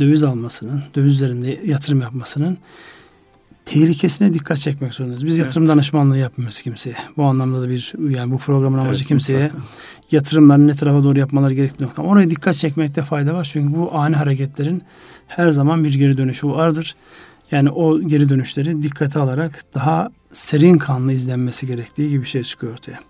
döviz 0.00 0.22
almasının, 0.22 0.82
döviz 0.94 1.12
üzerinde 1.12 1.60
yatırım 1.64 2.00
yapmasının 2.00 2.58
tehlikesine 3.64 4.34
dikkat 4.34 4.58
çekmek 4.58 4.94
zorundayız. 4.94 5.26
Biz 5.26 5.36
evet. 5.36 5.46
yatırım 5.46 5.68
danışmanlığı 5.68 6.18
yapmıyoruz 6.18 6.62
kimseye. 6.62 6.96
Bu 7.16 7.24
anlamda 7.24 7.62
da 7.62 7.68
bir 7.68 7.92
yani 8.10 8.32
bu 8.32 8.38
programın 8.38 8.78
amacı 8.78 8.98
evet, 8.98 9.08
kimseye 9.08 9.42
mutlaka. 9.42 9.64
yatırımlarını 10.12 10.66
ne 10.66 10.74
tarafa 10.74 11.04
doğru 11.04 11.18
yapmaları 11.18 11.54
gerektiği 11.54 11.84
nokta. 11.84 12.02
Oraya 12.02 12.30
dikkat 12.30 12.54
çekmekte 12.54 13.02
fayda 13.02 13.34
var. 13.34 13.48
Çünkü 13.52 13.78
bu 13.78 13.94
ani 13.94 14.16
hareketlerin 14.16 14.82
her 15.26 15.50
zaman 15.50 15.84
bir 15.84 15.94
geri 15.94 16.16
dönüşü 16.16 16.48
vardır. 16.48 16.94
Yani 17.50 17.70
o 17.70 18.00
geri 18.00 18.28
dönüşleri 18.28 18.82
dikkate 18.82 19.18
alarak 19.18 19.62
daha 19.74 20.08
serin 20.36 20.78
kanlı 20.78 21.12
izlenmesi 21.12 21.66
gerektiği 21.66 22.08
gibi 22.08 22.22
bir 22.22 22.28
şey 22.28 22.42
çıkıyor 22.42 22.72
ortaya. 22.72 23.00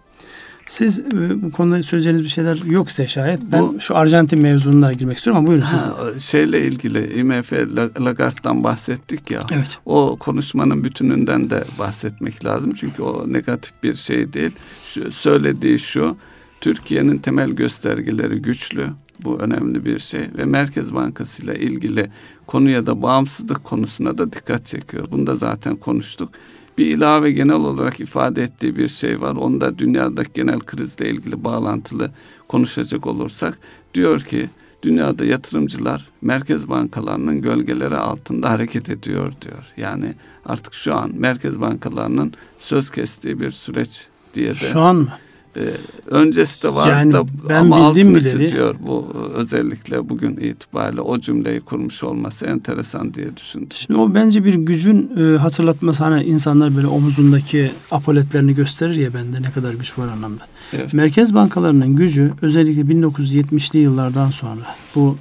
Siz 0.66 1.00
e, 1.00 1.42
bu 1.42 1.50
konuda 1.52 1.82
söyleyeceğiniz 1.82 2.22
bir 2.22 2.28
şeyler 2.28 2.58
yoksa 2.64 3.06
şayet 3.06 3.40
ben 3.52 3.62
bu, 3.62 3.80
şu 3.80 3.96
Arjantin 3.96 4.42
mevzuna 4.42 4.92
girmek 4.92 5.16
istiyorum 5.16 5.38
ama 5.38 5.48
buyurun 5.48 5.66
siz. 5.66 6.24
Şeyle 6.24 6.66
ilgili 6.66 7.20
IMF 7.20 7.52
Lagarde'dan 8.00 8.64
bahsettik 8.64 9.30
ya. 9.30 9.42
Evet. 9.52 9.78
O 9.86 10.16
konuşmanın 10.20 10.84
bütününden 10.84 11.50
de 11.50 11.64
bahsetmek 11.78 12.44
lazım. 12.44 12.72
Çünkü 12.74 13.02
o 13.02 13.32
negatif 13.32 13.82
bir 13.82 13.94
şey 13.94 14.32
değil. 14.32 14.52
Şu, 14.84 15.12
söylediği 15.12 15.78
şu 15.78 16.16
Türkiye'nin 16.60 17.18
temel 17.18 17.50
göstergeleri 17.50 18.42
güçlü. 18.42 18.86
Bu 19.24 19.38
önemli 19.38 19.84
bir 19.86 19.98
şey 19.98 20.28
ve 20.38 20.44
Merkez 20.44 20.94
Bankası 20.94 21.42
ile 21.42 21.58
ilgili 21.58 22.10
konuya 22.46 22.86
da 22.86 23.02
bağımsızlık 23.02 23.64
konusuna 23.64 24.18
da 24.18 24.32
dikkat 24.32 24.66
çekiyor. 24.66 25.08
Bunu 25.10 25.26
da 25.26 25.36
zaten 25.36 25.76
konuştuk 25.76 26.30
bir 26.78 26.86
ilave 26.86 27.30
genel 27.32 27.54
olarak 27.54 28.00
ifade 28.00 28.42
ettiği 28.42 28.76
bir 28.76 28.88
şey 28.88 29.20
var. 29.20 29.36
Onda 29.36 29.78
dünyadaki 29.78 30.30
genel 30.34 30.60
krizle 30.60 31.10
ilgili 31.10 31.44
bağlantılı 31.44 32.10
konuşacak 32.48 33.06
olursak 33.06 33.58
diyor 33.94 34.20
ki 34.20 34.50
dünyada 34.82 35.24
yatırımcılar 35.24 36.08
merkez 36.22 36.68
bankalarının 36.68 37.42
gölgeleri 37.42 37.96
altında 37.96 38.50
hareket 38.50 38.88
ediyor 38.88 39.32
diyor. 39.42 39.72
Yani 39.76 40.14
artık 40.44 40.74
şu 40.74 40.94
an 40.94 41.10
merkez 41.14 41.60
bankalarının 41.60 42.32
söz 42.58 42.90
kestiği 42.90 43.40
bir 43.40 43.50
süreç 43.50 44.06
diye 44.34 44.50
de. 44.50 44.54
Şu 44.54 44.80
an 44.80 44.96
mı? 44.96 45.12
Ee, 45.56 45.70
öncesi 46.06 46.62
de 46.62 46.74
vardı 46.74 46.90
yani 46.90 47.12
da 47.12 47.24
ben 47.48 47.54
ama 47.54 47.76
altını 47.76 48.14
bileli, 48.14 48.30
çiziyor 48.30 48.74
bu 48.86 49.06
özellikle 49.34 50.08
bugün 50.08 50.36
itibariyle 50.36 51.00
o 51.00 51.20
cümleyi 51.20 51.60
kurmuş 51.60 52.02
olması 52.02 52.46
enteresan 52.46 53.14
diye 53.14 53.36
düşündüm. 53.36 53.68
Şimdi 53.74 54.00
o 54.00 54.14
bence 54.14 54.44
bir 54.44 54.54
gücün 54.54 55.10
e, 55.18 55.38
hatırlatması 55.38 56.04
hani 56.04 56.24
insanlar 56.24 56.76
böyle 56.76 56.86
omuzundaki 56.86 57.70
apoletlerini 57.90 58.54
gösterir 58.54 58.94
ya 58.94 59.14
bende 59.14 59.42
ne 59.42 59.50
kadar 59.50 59.74
güç 59.74 59.98
var 59.98 60.08
anlamda. 60.08 60.42
Evet. 60.72 60.94
Merkez 60.94 61.34
bankalarının 61.34 61.96
gücü 61.96 62.32
özellikle 62.42 62.82
1970'li 62.82 63.78
yıllardan 63.78 64.30
sonra 64.30 64.76
bu 64.94 65.16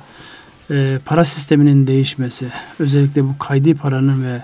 e, 0.72 1.00
para 1.06 1.26
sisteminin 1.26 1.88
değişmesi 1.88 2.46
özellikle 2.80 3.24
bu 3.24 3.38
kaydi 3.38 3.76
paranın 3.76 4.24
ve 4.24 4.44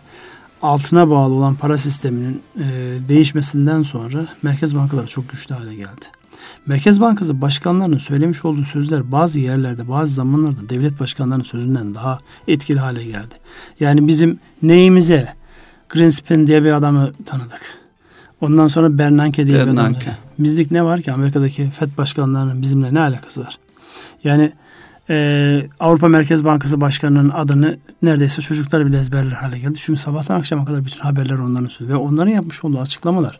altına 0.62 1.10
bağlı 1.10 1.34
olan 1.34 1.56
para 1.56 1.78
sisteminin 1.78 2.42
e, 2.58 2.64
değişmesinden 3.10 3.82
sonra 3.82 4.28
merkez 4.42 4.76
bankaları 4.76 5.08
çok 5.08 5.30
güçlü 5.30 5.56
hale 5.56 5.76
geldi. 5.76 6.06
Merkez 6.66 7.02
Bankası 7.02 7.42
başkanlarının 7.42 7.98
söylemiş 7.98 8.46
olduğu 8.46 8.64
sözler 8.64 9.12
bazı 9.12 9.40
yerlerde, 9.40 9.90
bazı 9.90 10.14
zamanlarda 10.14 10.70
devlet 10.70 11.00
başkanlarının 11.00 11.44
sözünden 11.44 11.96
daha 11.96 12.20
etkili 12.48 12.80
hale 12.80 13.04
geldi. 13.04 13.36
Yani 13.80 14.08
bizim 14.08 14.40
neyimize 14.64 15.34
Greenspan 15.90 16.48
diye 16.48 16.64
bir 16.64 16.72
adamı 16.72 17.12
tanıdık. 17.26 17.62
Ondan 18.42 18.68
sonra 18.68 18.98
Bernanke 18.98 19.48
diye 19.48 19.58
Bernanke. 19.58 20.00
bir 20.00 20.06
adamı. 20.06 20.18
Bizlik 20.40 20.72
ne 20.72 20.84
var 20.84 21.02
ki 21.02 21.12
Amerika'daki 21.12 21.70
FED 21.70 21.98
başkanlarının 21.98 22.62
bizimle 22.62 22.94
ne 22.94 23.00
alakası 23.00 23.42
var? 23.42 23.58
Yani 24.24 24.52
e, 25.10 25.68
Avrupa 25.80 26.08
Merkez 26.08 26.44
Bankası 26.44 26.82
Başkanı'nın 26.82 27.30
adını 27.30 27.78
neredeyse 28.02 28.42
çocuklar 28.42 28.86
bile 28.86 29.00
ezberler 29.00 29.32
hale 29.32 29.60
geldi. 29.60 29.78
Çünkü 29.82 30.00
sabahtan 30.00 30.40
akşama 30.40 30.66
kadar 30.66 30.86
bütün 30.86 31.00
haberler 31.00 31.38
onların 31.38 31.68
söylüyor. 31.68 32.00
Ve 32.00 32.04
onların 32.04 32.32
yapmış 32.32 32.64
olduğu 32.64 32.80
açıklamalar 32.80 33.40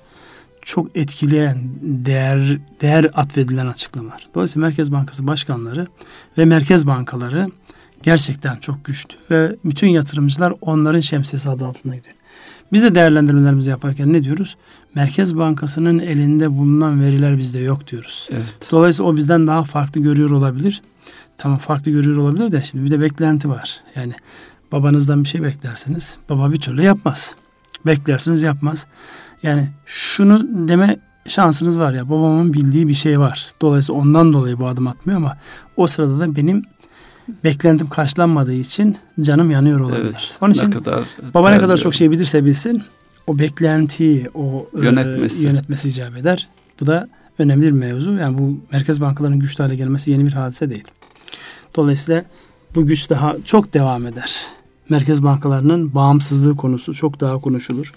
çok 0.62 0.98
etkileyen, 0.98 1.58
değer 1.82 2.58
değer 2.82 3.12
atfedilen 3.14 3.68
açıklamalar. 3.68 4.28
Dolayısıyla 4.36 4.68
Merkez 4.68 4.92
Bankası 4.92 5.28
başkanları 5.28 5.88
ve 6.38 6.46
merkez 6.46 6.88
bankaları 6.88 7.48
gerçekten 8.04 8.56
çok 8.56 8.86
güçlü 8.86 9.16
ve 9.32 9.56
bütün 9.66 9.88
yatırımcılar 9.88 10.54
onların 10.62 11.00
şemsiyesi 11.00 11.50
adı 11.50 11.66
altında 11.66 11.96
gidiyor. 11.96 12.16
Biz 12.74 12.84
de 12.84 12.96
değerlendirmelerimizi 12.96 13.70
yaparken 13.70 14.14
ne 14.14 14.24
diyoruz? 14.24 14.58
Merkez 14.96 15.38
Bankası'nın 15.38 16.00
elinde 16.00 16.58
bulunan 16.58 17.02
veriler 17.02 17.38
bizde 17.38 17.60
yok 17.60 17.88
diyoruz. 17.88 18.30
Evet. 18.32 18.56
Dolayısıyla 18.72 19.12
o 19.12 19.16
bizden 19.16 19.48
daha 19.48 19.64
farklı 19.64 20.02
görüyor 20.02 20.30
olabilir. 20.30 20.82
Tamam 21.42 21.58
farklı 21.58 21.92
görüyor 21.92 22.18
olabilir 22.18 22.52
de 22.52 22.62
şimdi 22.62 22.86
bir 22.86 22.92
de 22.92 23.02
beklenti 23.02 23.50
var. 23.50 23.80
Yani 23.96 24.14
babanızdan 24.72 25.24
bir 25.24 25.30
şey 25.30 25.44
beklerseniz 25.44 26.18
baba 26.30 26.52
bir 26.52 26.60
türlü 26.60 26.84
yapmaz. 26.84 27.36
Beklersiniz 27.86 28.44
yapmaz. 28.44 28.88
Yani 29.44 29.70
şunu 29.86 30.68
deme 30.68 31.00
şansınız 31.28 31.80
var 31.80 31.94
ya 31.94 32.10
babamın 32.10 32.54
bildiği 32.54 32.88
bir 32.88 32.94
şey 32.94 33.20
var. 33.20 33.52
Dolayısıyla 33.62 34.02
ondan 34.02 34.34
dolayı 34.34 34.60
bu 34.60 34.68
adım 34.68 34.88
atmıyor 34.88 35.18
ama 35.18 35.38
o 35.78 35.88
sırada 35.88 36.20
da 36.20 36.36
benim 36.36 36.64
beklentim 37.44 37.90
karşılanmadığı 37.90 38.54
için 38.54 38.98
canım 39.22 39.52
yanıyor 39.52 39.80
olabilir. 39.80 40.04
Evet, 40.04 40.38
Onun 40.42 40.52
için 40.52 40.66
ne 40.66 40.72
kadar 40.72 41.04
baba 41.34 41.50
ne 41.50 41.60
kadar 41.60 41.78
çok 41.78 41.96
şey 41.96 42.12
bilirse 42.12 42.46
bilsin 42.46 42.84
o 43.28 43.40
beklentiyi 43.40 44.30
o 44.34 44.70
e, 44.82 44.86
yönetmesi. 44.86 45.46
E, 45.46 45.50
yönetmesi 45.50 45.90
icap 45.90 46.18
eder. 46.18 46.50
Bu 46.82 46.88
da 46.88 47.10
önemli 47.40 47.66
bir 47.66 47.72
mevzu. 47.72 48.14
Yani 48.14 48.38
bu 48.38 48.60
merkez 48.72 49.02
bankalarının 49.02 49.40
güçlü 49.40 49.64
hale 49.64 49.76
gelmesi 49.76 50.12
yeni 50.12 50.26
bir 50.26 50.34
hadise 50.34 50.70
değil. 50.70 50.84
Dolayısıyla 51.76 52.26
bu 52.76 52.86
güç 52.86 53.10
daha 53.10 53.36
çok 53.46 53.74
devam 53.74 54.08
eder. 54.08 54.46
Merkez 54.90 55.24
bankalarının 55.24 55.96
bağımsızlığı 55.96 56.56
konusu 56.56 56.94
çok 56.94 57.20
daha 57.20 57.38
konuşulur. 57.38 57.94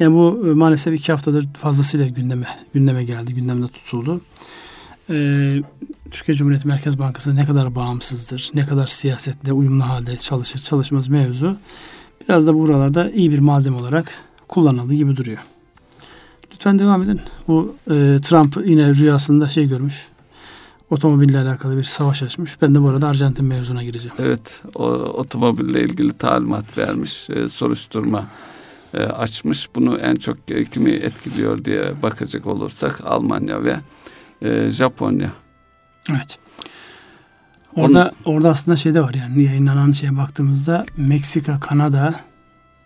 Yani 0.00 0.14
bu 0.14 0.46
e, 0.48 0.54
maalesef 0.54 0.94
iki 0.94 1.12
haftadır 1.12 1.48
fazlasıyla 1.54 2.06
gündeme 2.06 2.46
gündeme 2.74 3.04
geldi, 3.04 3.34
gündemde 3.34 3.68
tutuldu. 3.68 4.20
Ee, 5.10 5.62
Türkiye 6.10 6.34
Cumhuriyeti 6.34 6.68
Merkez 6.68 6.98
Bankası 6.98 7.36
ne 7.36 7.44
kadar 7.44 7.74
bağımsızdır, 7.74 8.50
ne 8.54 8.66
kadar 8.66 8.86
siyasetle 8.86 9.52
uyumlu 9.52 9.88
halde 9.88 10.16
çalışır, 10.16 10.58
çalışmaz 10.58 11.08
mevzu 11.08 11.56
biraz 12.28 12.46
da 12.46 12.54
buralarda 12.54 13.10
iyi 13.10 13.30
bir 13.30 13.38
malzeme 13.38 13.76
olarak 13.76 14.14
kullanıldığı 14.48 14.94
gibi 14.94 15.16
duruyor. 15.16 15.38
Lütfen 16.52 16.78
devam 16.78 17.02
edin. 17.02 17.20
Bu 17.48 17.74
e, 17.86 18.18
Trump 18.22 18.56
yine 18.66 18.94
rüyasında 18.94 19.48
şey 19.48 19.68
görmüş 19.68 20.08
otomobille 20.90 21.38
alakalı 21.38 21.78
bir 21.78 21.84
savaş 21.84 22.22
açmış. 22.22 22.62
Ben 22.62 22.74
de 22.74 22.82
bu 22.82 22.88
arada 22.88 23.08
Arjantin 23.08 23.44
mevzuna 23.44 23.82
gireceğim. 23.82 24.16
Evet, 24.18 24.62
o 24.74 24.84
otomobille 24.92 25.82
ilgili 25.82 26.12
talimat 26.12 26.78
vermiş, 26.78 27.30
e, 27.30 27.48
soruşturma 27.48 28.26
e, 28.94 28.98
açmış. 28.98 29.68
Bunu 29.74 29.98
en 29.98 30.16
çok 30.16 30.36
e, 30.48 30.64
kimi 30.64 30.90
etkiliyor 30.90 31.64
diye 31.64 32.02
bakacak 32.02 32.46
olursak 32.46 33.00
Almanya 33.04 33.64
ve 33.64 33.76
e, 34.42 34.70
Japonya. 34.70 35.32
Evet. 36.10 36.38
Orada 37.76 38.12
Onun, 38.24 38.36
orada 38.36 38.48
aslında 38.48 38.76
şey 38.76 38.94
de 38.94 39.02
var 39.02 39.14
yani 39.14 39.44
yayınlanan 39.44 39.92
şeye 39.92 40.16
baktığımızda 40.16 40.84
Meksika, 40.96 41.60
Kanada, 41.60 42.14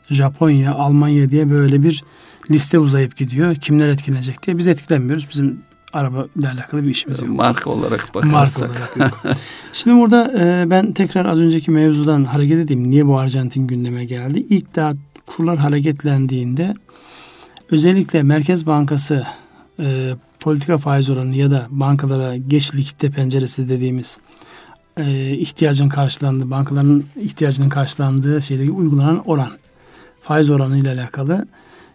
Japonya, 0.07 0.75
Almanya 0.75 1.31
diye 1.31 1.51
böyle 1.51 1.83
bir 1.83 2.05
liste 2.51 2.79
uzayıp 2.79 3.17
gidiyor. 3.17 3.55
Kimler 3.55 3.89
etkilenecek 3.89 4.47
diye. 4.47 4.59
Biz 4.59 4.69
etkilenmiyoruz. 4.69 5.29
Bizim 5.31 5.63
araba 5.93 6.27
ile 6.37 6.49
alakalı 6.49 6.83
bir 6.83 6.89
işimiz 6.89 7.23
yok. 7.23 7.31
Marka 7.31 7.71
olarak 7.71 8.15
bakarsak. 8.15 8.33
Marka 8.33 8.65
olarak 8.65 8.97
yok. 8.97 9.37
Şimdi 9.73 10.01
burada 10.01 10.33
e, 10.39 10.71
ben 10.71 10.93
tekrar 10.93 11.27
az 11.27 11.41
önceki 11.41 11.71
mevzudan 11.71 12.25
hareket 12.25 12.59
edeyim. 12.59 12.91
Niye 12.91 13.07
bu 13.07 13.19
Arjantin 13.19 13.67
gündeme 13.67 14.05
geldi? 14.05 14.47
İlk 14.49 14.77
daha 14.77 14.93
kurlar 15.27 15.59
hareketlendiğinde 15.59 16.75
özellikle 17.71 18.23
Merkez 18.23 18.67
Bankası 18.67 19.27
e, 19.81 20.15
politika 20.41 20.79
faiz 20.79 21.11
oranı 21.11 21.37
ya 21.37 21.51
da 21.51 21.67
bankalara 21.71 22.37
geç 22.37 22.75
likitte 22.75 23.11
penceresi 23.11 23.69
dediğimiz 23.69 24.19
e, 24.97 25.31
ihtiyacın 25.31 25.89
karşılandığı, 25.89 26.51
bankaların 26.51 27.05
ihtiyacının 27.17 27.69
karşılandığı 27.69 28.43
şeydeki 28.43 28.71
uygulanan 28.71 29.29
oran 29.29 29.51
faiz 30.23 30.51
oranı 30.51 30.79
ile 30.79 30.91
alakalı 30.91 31.47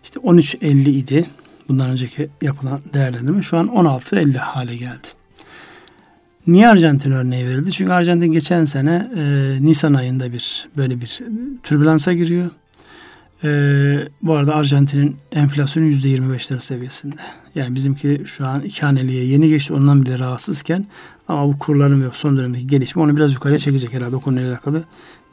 işte 0.03 0.19
13.50 0.19 0.89
idi 0.89 1.25
bundan 1.69 1.89
önceki 1.89 2.29
yapılan 2.41 2.81
değerlendirme 2.93 3.41
şu 3.41 3.57
an 3.57 3.67
16.50 3.67 4.37
hale 4.37 4.75
geldi. 4.75 5.07
Niye 6.47 6.67
Arjantin 6.67 7.11
örneği 7.11 7.45
verildi? 7.47 7.71
Çünkü 7.71 7.91
Arjantin 7.91 8.31
geçen 8.31 8.65
sene 8.65 9.11
e, 9.17 9.57
Nisan 9.61 9.93
ayında 9.93 10.31
bir 10.31 10.67
böyle 10.77 11.01
bir 11.01 11.21
türbülansa 11.63 12.13
giriyor. 12.13 12.49
E, 13.43 13.49
bu 14.21 14.33
arada 14.33 14.55
Arjantin'in 14.55 15.17
enflasyonu 15.31 15.87
%25'ler 15.87 16.61
seviyesinde. 16.61 17.21
Yani 17.55 17.75
bizimki 17.75 18.21
şu 18.25 18.47
an 18.47 18.61
iki 18.61 18.85
yeni 18.85 19.49
geçti 19.49 19.73
ondan 19.73 20.05
bile 20.05 20.19
rahatsızken 20.19 20.85
ama 21.27 21.47
bu 21.47 21.59
kurların 21.59 22.01
ve 22.01 22.07
son 22.13 22.37
dönemdeki 22.37 22.67
gelişme 22.67 23.01
onu 23.01 23.15
biraz 23.15 23.33
yukarıya 23.33 23.57
çekecek 23.57 23.93
herhalde 23.93 24.15
o 24.15 24.19
konuyla 24.19 24.49
alakalı 24.49 24.83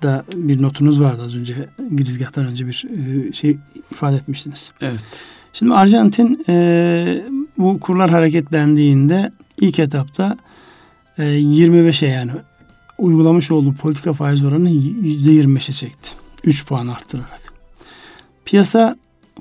da 0.02 0.24
bir 0.34 0.62
notunuz 0.62 1.00
vardı 1.00 1.22
az 1.24 1.36
önce 1.36 1.54
girizgahtan 1.96 2.46
önce 2.46 2.66
bir 2.66 2.86
e, 2.96 3.32
şey 3.32 3.58
ifade 3.90 4.16
etmiştiniz. 4.16 4.72
Evet. 4.80 5.04
Şimdi 5.52 5.74
Arjantin 5.74 6.44
e, 6.48 7.24
bu 7.58 7.80
kurlar 7.80 8.10
hareketlendiğinde 8.10 9.32
ilk 9.60 9.78
etapta 9.78 10.36
e, 11.18 11.22
25'e 11.22 12.08
yani 12.08 12.32
uygulamış 12.98 13.50
olduğu 13.50 13.74
politika 13.74 14.12
faiz 14.12 14.44
oranını 14.44 14.70
%25'e 14.70 15.72
çekti. 15.72 16.10
3 16.44 16.66
puan 16.66 16.88
arttırarak. 16.88 17.52
Piyasa 18.44 18.96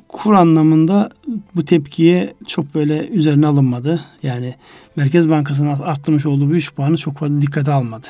kur 0.08 0.34
anlamında 0.34 1.10
bu 1.56 1.66
tepkiye 1.66 2.34
çok 2.48 2.76
böyle 2.76 3.08
üzerine 3.08 3.48
alınmadı. 3.48 4.06
Yani 4.24 4.56
Merkez 4.96 5.30
Bankası'nın 5.30 5.80
arttırmış 5.80 6.26
olduğu 6.26 6.50
bu 6.50 6.56
3 6.56 6.76
puanı 6.76 6.98
çok 6.98 7.18
fazla 7.18 7.42
dikkate 7.42 7.72
almadı. 7.72 8.08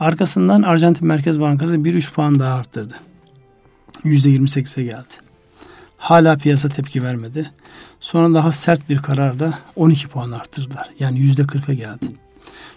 Arkasından 0.00 0.62
Arjantin 0.62 1.08
Merkez 1.08 1.40
Bankası 1.40 1.84
bir 1.84 1.94
3 1.94 2.12
puan 2.12 2.38
daha 2.38 2.54
arttırdı. 2.54 2.94
%28'e 4.04 4.84
geldi. 4.84 5.29
Hala 6.00 6.36
piyasa 6.36 6.68
tepki 6.68 7.02
vermedi. 7.02 7.50
Sonra 8.00 8.34
daha 8.34 8.52
sert 8.52 8.88
bir 8.88 8.98
kararla 8.98 9.58
12 9.76 10.08
puan 10.08 10.32
arttırdılar. 10.32 10.88
Yani 10.98 11.18
%40'a 11.18 11.74
geldi. 11.74 12.06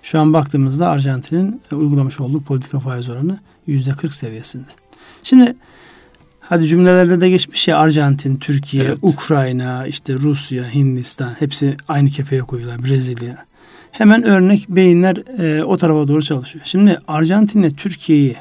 Şu 0.01 0.19
an 0.19 0.33
baktığımızda 0.33 0.89
Arjantin'in 0.89 1.61
uygulamış 1.71 2.19
olduğu 2.19 2.41
politika 2.41 2.79
faiz 2.79 3.09
oranı 3.09 3.39
%40 3.67 4.11
seviyesinde. 4.11 4.67
Şimdi 5.23 5.55
hadi 6.39 6.67
cümlelerde 6.67 7.21
de 7.21 7.29
geçmiş 7.29 7.67
ya 7.67 7.77
Arjantin, 7.77 8.35
Türkiye, 8.35 8.83
evet. 8.83 8.97
Ukrayna, 9.01 9.87
işte 9.87 10.13
Rusya, 10.13 10.73
Hindistan 10.73 11.29
hepsi 11.39 11.77
aynı 11.87 12.09
kefeye 12.09 12.41
koyuyorlar. 12.41 12.83
Brezilya. 12.83 13.45
Hemen 13.91 14.23
örnek 14.23 14.69
beyinler 14.69 15.39
e, 15.39 15.63
o 15.63 15.77
tarafa 15.77 16.07
doğru 16.07 16.21
çalışıyor. 16.21 16.65
Şimdi 16.65 16.99
Arjantin'le 17.07 17.69
Türkiye'yi 17.69 18.35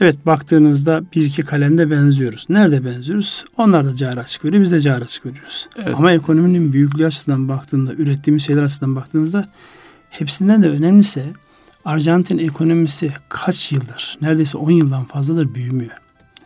Evet 0.00 0.26
baktığınızda 0.26 1.02
bir 1.14 1.24
iki 1.24 1.42
kalemde 1.42 1.90
benziyoruz. 1.90 2.46
Nerede 2.48 2.84
benziyoruz? 2.84 3.44
Onlar 3.56 3.84
da 3.84 3.96
cari 3.96 4.20
açık 4.20 4.44
veriyor, 4.44 4.62
biz 4.62 4.72
de 4.72 4.80
cari 4.80 5.04
açık 5.04 5.26
veriyoruz. 5.26 5.68
Evet. 5.76 5.94
Ama 5.94 6.12
ekonominin 6.12 6.72
büyüklüğü 6.72 7.06
açısından 7.06 7.48
baktığında, 7.48 7.92
ürettiğimiz 7.92 8.46
şeyler 8.46 8.62
açısından 8.62 8.96
baktığımızda 8.96 9.48
hepsinden 10.10 10.62
de 10.62 10.68
önemlisi 10.68 11.24
Arjantin 11.84 12.38
ekonomisi 12.38 13.10
kaç 13.28 13.72
yıldır, 13.72 14.18
neredeyse 14.20 14.58
10 14.58 14.70
yıldan 14.70 15.04
fazladır 15.04 15.54
büyümüyor. 15.54 15.96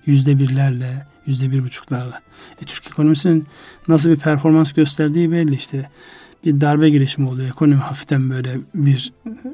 Yüzde 0.06 0.38
birlerle, 0.38 1.06
yüzde 1.26 1.50
bir 1.50 1.64
buçuklarla. 1.64 2.20
E, 2.62 2.64
Türk 2.64 2.86
ekonomisinin 2.86 3.46
nasıl 3.88 4.10
bir 4.10 4.16
performans 4.16 4.72
gösterdiği 4.72 5.32
belli 5.32 5.54
işte 5.54 5.90
bir 6.44 6.60
darbe 6.60 6.90
girişimi 6.90 7.28
oluyor. 7.28 7.48
Ekonomi 7.48 7.80
hafiften 7.80 8.30
böyle 8.30 8.58
bir 8.74 9.12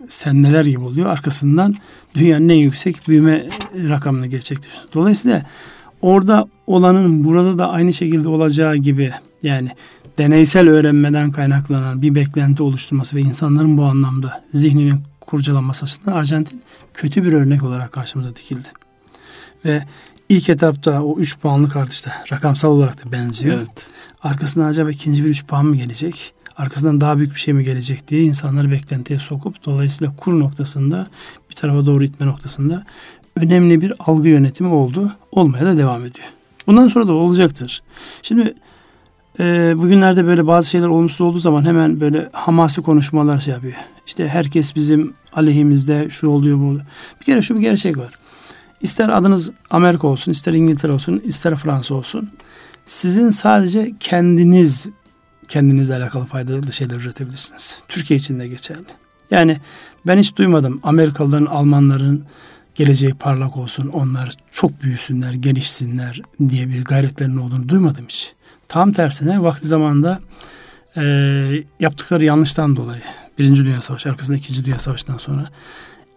senneler 0.09 0.65
gibi 0.65 0.81
oluyor. 0.81 1.11
Arkasından 1.11 1.75
dünyanın 2.15 2.49
en 2.49 2.57
yüksek 2.57 3.09
büyüme 3.09 3.49
rakamını 3.89 4.27
gerçekleştiriyor. 4.27 4.93
Dolayısıyla 4.95 5.43
orada 6.03 6.49
olanın 6.67 7.25
burada 7.25 7.59
da 7.59 7.71
aynı 7.71 7.93
şekilde 7.93 8.29
olacağı 8.29 8.77
gibi 8.77 9.13
yani 9.43 9.71
deneysel 10.19 10.69
öğrenmeden 10.69 11.31
kaynaklanan 11.31 12.03
bir 12.03 12.15
beklenti 12.15 12.63
oluşturması 12.63 13.17
ve 13.17 13.21
insanların 13.21 13.79
bu 13.79 13.85
anlamda 13.85 14.45
zihninin 14.55 15.03
kurcalanması 15.21 15.85
açısından 15.85 16.17
Arjantin 16.17 16.63
kötü 16.95 17.25
bir 17.25 17.33
örnek 17.33 17.63
olarak 17.63 17.93
karşımıza 17.93 18.37
dikildi. 18.37 18.69
Ve 19.65 19.83
ilk 20.29 20.49
etapta 20.49 21.03
o 21.03 21.19
3 21.19 21.39
puanlık 21.39 21.77
artışta 21.77 22.13
rakamsal 22.33 22.71
olarak 22.71 23.07
da 23.07 23.13
benziyor. 23.13 23.57
Evet. 23.57 23.87
Arkasından 24.23 24.67
acaba 24.67 24.91
ikinci 24.91 25.25
bir 25.25 25.29
3 25.29 25.47
puan 25.47 25.67
mı 25.67 25.77
gelecek? 25.77 26.35
Arkasından 26.57 27.01
daha 27.01 27.19
büyük 27.19 27.35
bir 27.35 27.41
şey 27.41 27.55
mi 27.55 27.65
gelecek 27.65 28.09
diye 28.09 28.23
insanları 28.23 28.71
beklentiye 28.71 29.19
sokup 29.19 29.65
dolayısıyla 29.65 30.17
kur 30.17 30.41
noktasında 30.41 31.07
bir 31.51 31.55
tarafa 31.55 31.87
doğru 31.87 32.05
itme 32.05 32.27
noktasında 32.27 32.85
önemli 33.37 33.81
bir 33.81 33.93
algı 33.99 34.29
yönetimi 34.29 34.69
oldu. 34.69 35.17
Olmaya 35.33 35.67
da 35.67 35.79
devam 35.79 36.05
ediyor. 36.05 36.27
Bundan 36.67 36.89
sonra 36.89 37.09
da 37.09 37.13
olacaktır. 37.13 37.83
Şimdi 38.23 38.55
e, 39.41 39.75
bugünlerde 39.79 40.25
böyle 40.25 40.47
bazı 40.47 40.71
şeyler 40.71 40.87
olumsuz 40.87 41.21
olduğu 41.21 41.39
zaman 41.39 41.65
hemen 41.65 42.01
böyle 42.01 42.29
hamasi 42.33 42.83
konuşmalar 42.83 43.41
şey 43.41 43.55
yapıyor. 43.55 43.75
İşte 44.07 44.29
herkes 44.29 44.77
bizim 44.77 45.15
aleyhimizde 45.33 46.11
şu 46.11 46.29
oluyor 46.29 46.59
bu 46.59 46.65
oluyor. 46.65 46.87
Bir 47.21 47.25
kere 47.25 47.43
şu 47.43 47.55
bir 47.55 47.61
gerçek 47.61 47.99
var. 47.99 48.11
İster 48.81 49.09
adınız 49.09 49.51
Amerika 49.71 50.07
olsun, 50.07 50.33
ister 50.33 50.53
İngiltere 50.53 50.93
olsun, 50.93 51.23
ister 51.25 51.57
Fransa 51.57 51.95
olsun. 51.95 52.31
Sizin 52.87 53.31
sadece 53.31 53.93
kendiniz 54.01 54.89
kendinizle 55.49 55.95
alakalı 55.95 56.25
faydalı 56.25 56.73
şeyler 56.73 56.97
üretebilirsiniz. 56.97 57.83
Türkiye 57.89 58.19
için 58.19 58.41
de 58.41 58.49
geçerli. 58.49 58.87
Yani 59.31 59.61
ben 60.07 60.19
hiç 60.19 60.37
duymadım 60.37 60.81
Amerikalıların, 60.83 61.47
Almanların 61.47 62.25
geleceği 62.75 63.15
parlak 63.15 63.57
olsun, 63.57 63.89
onlar 63.89 64.35
çok 64.53 64.83
büyüsünler, 64.83 65.33
gelişsinler 65.33 66.23
diye 66.49 66.69
bir 66.69 66.85
gayretlerinin 66.85 67.37
olduğunu 67.37 67.69
duymadım 67.69 68.05
hiç. 68.09 68.33
Tam 68.69 68.93
tersine 68.93 69.43
vakti 69.43 69.67
zamanında 69.67 70.21
e, 70.97 71.03
yaptıkları 71.81 72.25
yanlıştan 72.25 72.77
dolayı 72.77 73.03
Birinci 73.39 73.65
Dünya 73.65 73.83
Savaşı 73.83 74.11
arkasında 74.11 74.37
İkinci 74.37 74.65
Dünya 74.65 74.79
Savaşı'ndan 74.79 75.19
sonra 75.19 75.51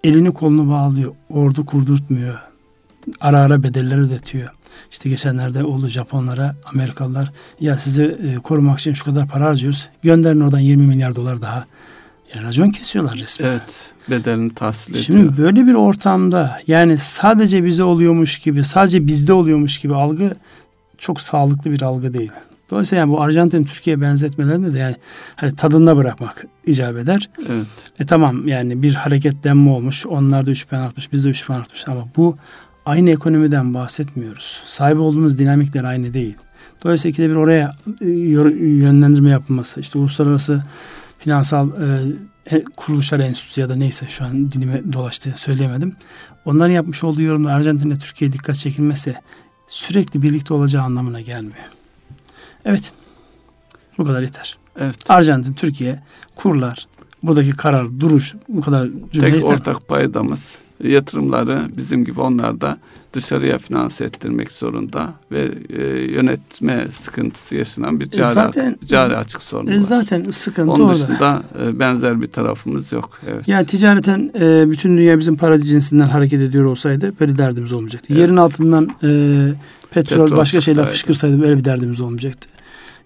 elini 0.03 0.33
kolunu 0.33 0.71
bağlıyor, 0.71 1.15
ordu 1.29 1.65
kurdurtmuyor, 1.65 2.39
ara 3.21 3.39
ara 3.39 3.63
bedeller 3.63 3.97
ödetiyor. 3.97 4.49
İşte 4.91 5.09
geçenlerde 5.09 5.63
oldu 5.63 5.87
Japonlara, 5.87 6.55
Amerikalılar 6.73 7.31
ya 7.59 7.77
sizi 7.77 8.03
e, 8.03 8.35
korumak 8.35 8.79
için 8.79 8.93
şu 8.93 9.05
kadar 9.05 9.27
para 9.27 9.45
harcıyoruz. 9.45 9.89
Gönderin 10.03 10.41
oradan 10.41 10.59
20 10.59 10.85
milyar 10.85 11.15
dolar 11.15 11.41
daha. 11.41 11.65
Yani 12.35 12.47
racon 12.47 12.69
kesiyorlar 12.69 13.17
resmen. 13.17 13.47
Evet. 13.47 13.93
Bedelini 14.09 14.53
tahsil 14.53 14.91
ediyor. 14.91 15.05
Şimdi 15.05 15.37
böyle 15.37 15.65
bir 15.65 15.73
ortamda 15.73 16.59
yani 16.67 16.97
sadece 16.97 17.63
bize 17.63 17.83
oluyormuş 17.83 18.37
gibi, 18.37 18.63
sadece 18.63 19.07
bizde 19.07 19.33
oluyormuş 19.33 19.79
gibi 19.79 19.95
algı 19.95 20.35
çok 20.97 21.21
sağlıklı 21.21 21.71
bir 21.71 21.81
algı 21.81 22.13
değil. 22.13 22.31
Dolayısıyla 22.69 22.99
yani 22.99 23.11
bu 23.11 23.21
Arjantin 23.21 23.65
Türkiye 23.65 24.01
benzetmelerinde 24.01 24.73
de 24.73 24.79
yani 24.79 24.95
hani 25.35 25.55
tadında 25.55 25.97
bırakmak 25.97 26.45
icap 26.65 26.97
eder. 26.97 27.29
Evet. 27.49 27.67
E 27.99 28.05
tamam 28.05 28.47
yani 28.47 28.81
bir 28.83 28.93
hareketlenme 28.93 29.69
olmuş. 29.69 30.05
Onlar 30.05 30.45
da 30.45 30.51
3 30.51 30.67
puan 30.67 30.81
artmış, 30.81 31.13
biz 31.13 31.25
de 31.25 31.29
3 31.29 31.47
puan 31.47 31.59
artmış 31.59 31.87
ama 31.87 32.07
bu 32.17 32.37
aynı 32.85 33.09
ekonomiden 33.09 33.73
bahsetmiyoruz. 33.73 34.61
Sahip 34.65 34.99
olduğumuz 34.99 35.37
dinamikler 35.37 35.83
aynı 35.83 36.13
değil. 36.13 36.37
Dolayısıyla 36.83 37.11
ikide 37.11 37.29
bir 37.29 37.35
oraya 37.35 37.75
e, 38.01 38.05
yönlendirme 38.05 39.29
yapılması, 39.29 39.79
işte 39.79 39.99
uluslararası 39.99 40.63
finansal 41.19 41.69
e, 42.51 42.63
kuruluşlar 42.77 43.19
enstitüsü 43.19 43.61
ya 43.61 43.69
da 43.69 43.75
neyse 43.75 44.05
şu 44.09 44.25
an 44.25 44.51
dilime 44.51 44.93
dolaştı 44.93 45.33
söyleyemedim. 45.35 45.95
Onların 46.45 46.73
yapmış 46.73 47.03
olduğu 47.03 47.21
yorumda 47.21 47.51
Arjantin'de 47.51 47.97
Türkiye'ye 47.97 48.33
dikkat 48.33 48.55
çekilmesi 48.55 49.15
sürekli 49.67 50.21
birlikte 50.21 50.53
olacağı 50.53 50.83
anlamına 50.83 51.21
gelmiyor. 51.21 51.65
Evet. 52.65 52.91
Bu 53.97 54.05
kadar 54.05 54.21
yeter. 54.21 54.57
Evet. 54.79 54.95
Arjantin, 55.09 55.53
Türkiye, 55.53 56.03
kurlar, 56.35 56.87
buradaki 57.23 57.51
karar, 57.51 57.99
duruş 57.99 58.35
bu 58.49 58.61
kadar 58.61 58.89
cümle 59.11 59.25
Tek 59.25 59.35
yeter. 59.35 59.47
ortak 59.47 59.87
paydamız 59.87 60.55
yatırımları 60.83 61.61
bizim 61.77 62.05
gibi 62.05 62.21
onlar 62.21 62.61
da 62.61 62.77
dışarıya 63.13 63.57
finanse 63.57 64.05
ettirmek 64.05 64.51
zorunda 64.51 65.13
ve 65.31 65.51
e, 65.69 65.83
yönetme 66.13 66.85
sıkıntısı 66.93 67.55
yaşanan 67.55 67.99
bir 67.99 68.07
e, 68.07 68.11
cari, 68.11 68.33
zaten, 68.33 68.77
cari 68.85 69.17
açık 69.17 69.41
sorunu 69.41 69.71
e, 69.73 69.77
var. 69.77 69.81
Zaten 69.81 70.29
sıkıntı 70.29 70.71
Onun 70.71 70.83
orada. 70.83 70.93
dışında 70.93 71.43
e, 71.65 71.79
benzer 71.79 72.21
bir 72.21 72.27
tarafımız 72.27 72.91
yok. 72.91 73.19
Evet. 73.27 73.47
Yani 73.47 73.65
ticareten 73.65 74.31
e, 74.39 74.69
bütün 74.69 74.97
dünya 74.97 75.19
bizim 75.19 75.35
para 75.35 75.59
cinsinden 75.59 76.07
hareket 76.07 76.41
ediyor 76.41 76.65
olsaydı 76.65 77.13
böyle 77.19 77.37
derdimiz 77.37 77.73
olmayacaktı. 77.73 78.07
Evet. 78.09 78.19
Yerin 78.21 78.37
altından 78.37 78.83
e, 78.83 79.09
petrol, 79.91 80.25
petrol 80.25 80.37
başka 80.37 80.61
şeyler 80.61 80.85
fışkırsaydı 80.85 81.41
böyle 81.41 81.57
bir 81.57 81.65
derdimiz 81.65 82.01
olmayacaktı. 82.01 82.49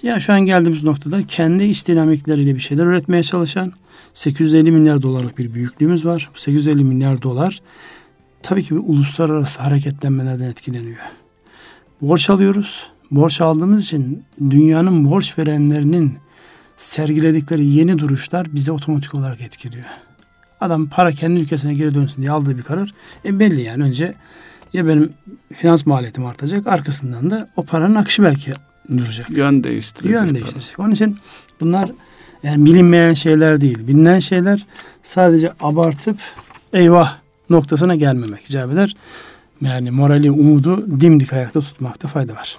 Ya 0.03 0.19
şu 0.19 0.33
an 0.33 0.41
geldiğimiz 0.41 0.83
noktada 0.83 1.23
kendi 1.27 1.63
iç 1.63 1.88
dinamikleriyle 1.88 2.55
bir 2.55 2.59
şeyler 2.59 2.86
üretmeye 2.86 3.23
çalışan 3.23 3.73
850 4.13 4.71
milyar 4.71 5.02
dolarlık 5.02 5.38
bir 5.38 5.54
büyüklüğümüz 5.54 6.06
var. 6.06 6.30
Bu 6.36 6.39
850 6.39 6.84
milyar 6.84 7.21
dolar 7.21 7.62
tabii 8.43 8.63
ki 8.63 8.76
bir 8.76 8.82
uluslararası 8.86 9.62
hareketlenmelerden 9.62 10.49
etkileniyor. 10.49 10.97
Borç 12.02 12.30
alıyoruz. 12.30 12.88
Borç 13.12 13.41
aldığımız 13.41 13.84
için 13.84 14.23
dünyanın 14.49 15.12
borç 15.12 15.38
verenlerinin 15.39 16.17
sergiledikleri 16.78 17.65
yeni 17.65 17.97
duruşlar 17.97 18.56
bize 18.56 18.71
otomatik 18.71 19.15
olarak 19.15 19.41
etkiliyor. 19.41 19.86
Adam 20.62 20.89
para 20.89 21.12
kendi 21.12 21.41
ülkesine 21.41 21.73
geri 21.73 21.93
dönsün 21.95 22.21
diye 22.21 22.32
aldığı 22.32 22.58
bir 22.58 22.62
karar. 22.62 22.93
E 23.26 23.39
belli 23.39 23.62
yani 23.62 23.84
önce 23.84 24.13
ya 24.73 24.88
benim 24.88 25.13
finans 25.54 25.86
maliyetim 25.86 26.26
artacak 26.26 26.67
arkasından 26.67 27.30
da 27.30 27.49
o 27.56 27.63
paranın 27.63 27.95
akışı 27.95 28.23
belki 28.23 28.52
duracak. 28.97 29.30
Yön 29.30 29.63
değiştirecek. 29.63 30.21
Yön 30.21 30.36
değiştirecek. 30.36 30.80
Onun 30.80 30.91
için 30.91 31.17
bunlar 31.60 31.91
yani 32.43 32.65
bilinmeyen 32.65 33.13
şeyler 33.13 33.62
değil. 33.62 33.88
Bilinen 33.88 34.19
şeyler 34.19 34.65
sadece 35.03 35.51
abartıp 35.62 36.17
eyvah 36.73 37.17
noktasına 37.49 37.95
gelmemek 37.95 38.45
icap 38.45 38.71
eder. 38.71 38.95
Yani 39.62 39.91
morali, 39.91 40.32
umudu 40.32 40.99
dimdik 40.99 41.34
ayakta 41.34 41.62
tutmakta 41.62 42.08
fayda 42.08 42.34
var. 42.34 42.58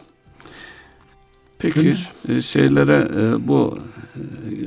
Peki 1.59 1.81
Gündüz. 1.81 2.09
E, 2.29 2.43
şeylere 2.43 3.09
e, 3.17 3.49
bu 3.49 3.79
e, 4.15 4.21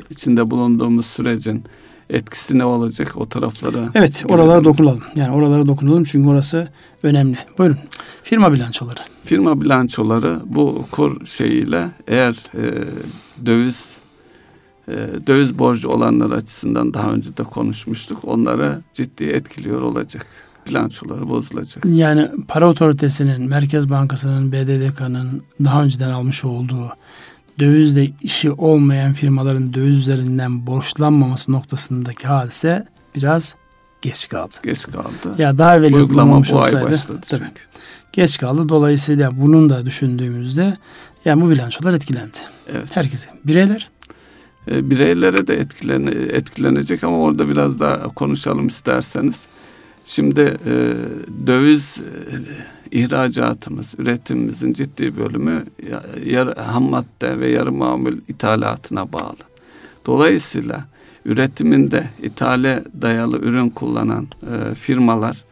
içinde 0.10 0.51
bulunduğumuz 0.51 1.06
sürecin 1.06 1.63
etkisi 2.10 2.58
ne 2.58 2.65
olacak 2.65 3.17
o 3.17 3.30
taraflara? 3.30 3.89
Evet 3.95 4.23
oralara 4.30 4.63
dokunalım. 4.63 5.03
Yani 5.15 5.36
oralara 5.36 5.67
dokunalım 5.67 6.03
çünkü 6.03 6.30
orası 6.30 6.67
önemli. 7.03 7.38
Buyurun. 7.58 7.77
Firma 8.23 8.53
bilançoları. 8.53 8.99
Firma 9.25 9.62
bilançoları 9.62 10.39
bu 10.45 10.86
kur 10.91 11.25
şeyiyle 11.25 11.91
eğer 12.08 12.36
e, 12.53 12.65
döviz 13.45 13.96
e, 14.88 15.28
döviz 15.28 15.60
borcu 15.60 15.89
olanlar 15.89 16.32
açısından 16.32 16.93
daha 16.93 17.12
önce 17.12 17.38
de 17.38 17.43
konuşmuştuk. 17.43 18.19
Onlara 18.23 18.82
ciddi 18.93 19.23
etkiliyor 19.23 19.82
olacak. 19.82 20.26
Bilançoları 20.67 21.30
bozulacak. 21.30 21.86
Yani 21.86 22.30
para 22.47 22.69
otoritesinin, 22.69 23.41
Merkez 23.41 23.89
Bankası'nın, 23.89 24.52
BDDK'nın 24.52 25.43
daha 25.63 25.84
önceden 25.84 26.10
almış 26.10 26.45
olduğu 26.45 26.89
dövizle 27.60 28.12
işi 28.21 28.52
olmayan 28.52 29.13
firmaların 29.13 29.73
döviz 29.73 29.97
üzerinden 29.97 30.67
borçlanmaması 30.67 31.52
noktasındaki 31.52 32.28
hadise 32.28 32.88
biraz 33.15 33.56
geç 34.02 34.30
kaldı. 34.30 34.54
Geç 34.63 34.84
kaldı. 34.84 35.36
Ya 35.38 35.58
daha 35.58 35.78
evvel 35.78 35.93
uygulamamış 35.93 36.54
olsaydı. 36.54 37.00
Tabii, 37.30 37.43
geç 38.13 38.38
kaldı. 38.38 38.69
Dolayısıyla 38.69 39.41
bunun 39.41 39.69
da 39.69 39.86
düşündüğümüzde 39.86 40.78
yani 41.26 41.41
bu 41.41 41.50
bilançolar 41.50 41.93
etkilendi. 41.93 42.38
Evet. 42.71 42.95
Herkese. 42.95 43.30
Bireyler 43.43 43.89
E, 44.71 44.89
bireylere 44.89 45.47
de 45.47 45.56
etkilene, 45.56 46.10
etkilenecek 46.10 47.03
ama 47.03 47.17
orada 47.19 47.49
biraz 47.49 47.80
daha 47.80 48.08
konuşalım 48.08 48.67
isterseniz. 48.67 49.45
Şimdi 50.06 50.41
e, 50.65 50.73
döviz 51.47 51.97
e, 51.97 52.97
ihracatımız, 52.99 53.93
üretimimizin 53.97 54.73
ciddi 54.73 55.17
bölümü 55.17 55.65
ya- 55.91 56.03
yar, 56.25 56.58
ham 56.58 56.84
madde 56.84 57.39
ve 57.39 57.47
yarı 57.49 57.71
mamul 57.71 58.17
ithalatına 58.27 59.13
bağlı. 59.13 59.38
Dolayısıyla 60.06 60.86
üretiminde 61.25 62.10
ithale 62.23 62.84
dayalı 63.01 63.38
ürün 63.39 63.69
kullanan 63.69 64.27
e, 64.43 64.75
firmalar 64.75 65.43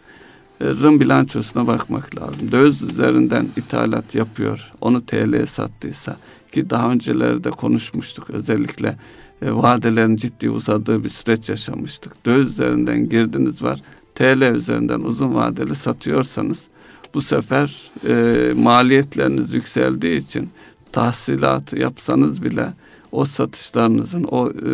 Rın 0.61 0.99
bilançosuna 0.99 1.67
bakmak 1.67 2.15
lazım. 2.21 2.51
Döviz 2.51 2.81
üzerinden 2.83 3.47
ithalat 3.57 4.15
yapıyor. 4.15 4.71
Onu 4.81 5.05
TL'ye 5.05 5.45
sattıysa 5.45 6.17
ki 6.55 6.69
daha 6.69 6.91
öncelerde 6.91 7.49
konuşmuştuk. 7.49 8.29
Özellikle 8.29 8.97
e, 9.41 9.51
vadelerin 9.51 10.15
ciddi 10.15 10.49
uzadığı 10.49 11.03
bir 11.03 11.09
süreç 11.09 11.49
yaşamıştık. 11.49 12.25
Döviz 12.25 12.51
üzerinden 12.51 13.09
girdiniz 13.09 13.63
var. 13.63 13.81
TL 14.15 14.55
üzerinden 14.55 14.99
uzun 14.99 15.35
vadeli 15.35 15.75
satıyorsanız 15.75 16.67
bu 17.13 17.21
sefer 17.21 17.91
e, 18.07 18.53
maliyetleriniz 18.53 19.53
yükseldiği 19.53 20.17
için 20.17 20.49
tahsilatı 20.91 21.79
yapsanız 21.79 22.43
bile 22.43 22.73
o 23.11 23.25
satışlarınızın 23.25 24.23
o 24.23 24.49
e, 24.49 24.71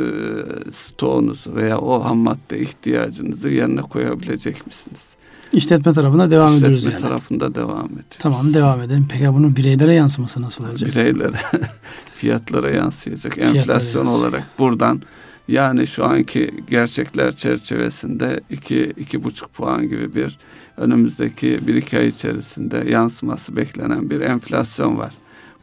stoğunuzu 0.72 1.56
veya 1.56 1.80
o 1.80 2.04
ham 2.04 2.18
madde 2.18 2.60
ihtiyacınızı 2.60 3.50
yerine 3.50 3.82
koyabilecek 3.82 4.68
misiniz? 4.68 5.16
İşletme 5.54 5.94
tarafına 5.94 6.32
devam 6.32 6.50
ediyoruz 6.56 6.78
İşletme 6.78 7.00
yani. 7.00 7.02
tarafında 7.10 7.56
devam 7.56 7.86
ediyor. 7.86 8.04
Tamam 8.20 8.54
devam 8.54 8.82
edelim. 8.82 9.08
Peki 9.12 9.34
bunun 9.34 9.56
bireylere 9.56 9.94
yansıması 9.94 10.42
nasıl 10.42 10.66
olacak? 10.66 10.92
Bireylere, 10.92 11.38
fiyatlara 12.16 12.70
yansıyacak. 12.72 13.34
Fiyatlara 13.34 13.58
Enflasyon 13.60 14.02
yansıyacak. 14.06 14.32
olarak 14.34 14.60
buradan 14.60 15.02
yani 15.48 15.88
şu 15.88 16.06
anki 16.06 16.52
gerçekler 16.70 17.36
çerçevesinde 17.36 18.40
iki, 18.50 18.94
iki 18.98 19.24
buçuk 19.24 19.54
puan 19.54 19.88
gibi 19.90 20.16
bir 20.16 20.40
önümüzdeki 20.78 21.68
bir 21.68 21.76
iki 21.76 21.98
ay 21.98 22.08
içerisinde 22.08 22.84
yansıması 22.90 23.56
beklenen 23.56 24.10
bir 24.10 24.22
enflasyon 24.22 24.98
var. 24.98 25.14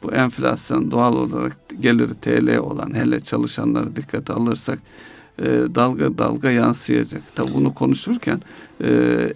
Bu 0.02 0.12
enflasyon 0.12 0.90
doğal 0.90 1.16
olarak 1.16 1.56
geliri 1.80 2.14
TL 2.20 2.56
olan 2.58 2.94
hele 2.94 3.20
çalışanları 3.20 3.96
dikkate 3.96 4.32
alırsak 4.32 4.78
e, 5.38 5.74
dalga 5.74 6.18
dalga 6.18 6.50
yansıyacak. 6.50 7.22
Tabi 7.36 7.54
bunu 7.54 7.74
konuşurken 7.74 8.40
e, 8.84 8.90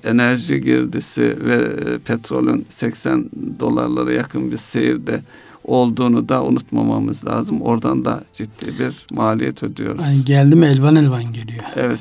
enerji 0.04 0.60
girdisi 0.60 1.36
ve 1.44 1.54
e, 1.54 1.98
petrolün 1.98 2.66
80 2.70 3.30
dolarlara 3.60 4.12
yakın 4.12 4.50
bir 4.50 4.56
seyirde 4.56 5.20
olduğunu 5.64 6.28
da 6.28 6.44
unutmamamız 6.44 7.26
lazım. 7.26 7.62
Oradan 7.62 8.04
da 8.04 8.24
ciddi 8.32 8.78
bir 8.78 9.06
maliyet 9.12 9.62
ödüyoruz. 9.62 10.04
Yani 10.04 10.24
geldi 10.24 10.56
mi 10.56 10.66
elvan 10.66 10.96
elvan 10.96 11.24
geliyor. 11.24 11.64
Evet. 11.76 12.00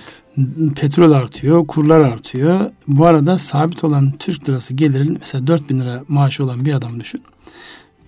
Petrol 0.76 1.12
artıyor, 1.12 1.68
kurlar 1.68 2.00
artıyor. 2.00 2.72
Bu 2.88 3.06
arada 3.06 3.38
sabit 3.38 3.84
olan 3.84 4.12
Türk 4.20 4.50
lirası 4.50 4.76
gelirin 4.76 5.18
mesela 5.20 5.48
4000 5.48 5.80
lira 5.80 6.04
maaşı 6.08 6.44
olan 6.44 6.66
bir 6.66 6.74
adam 6.74 7.00
düşün. 7.00 7.22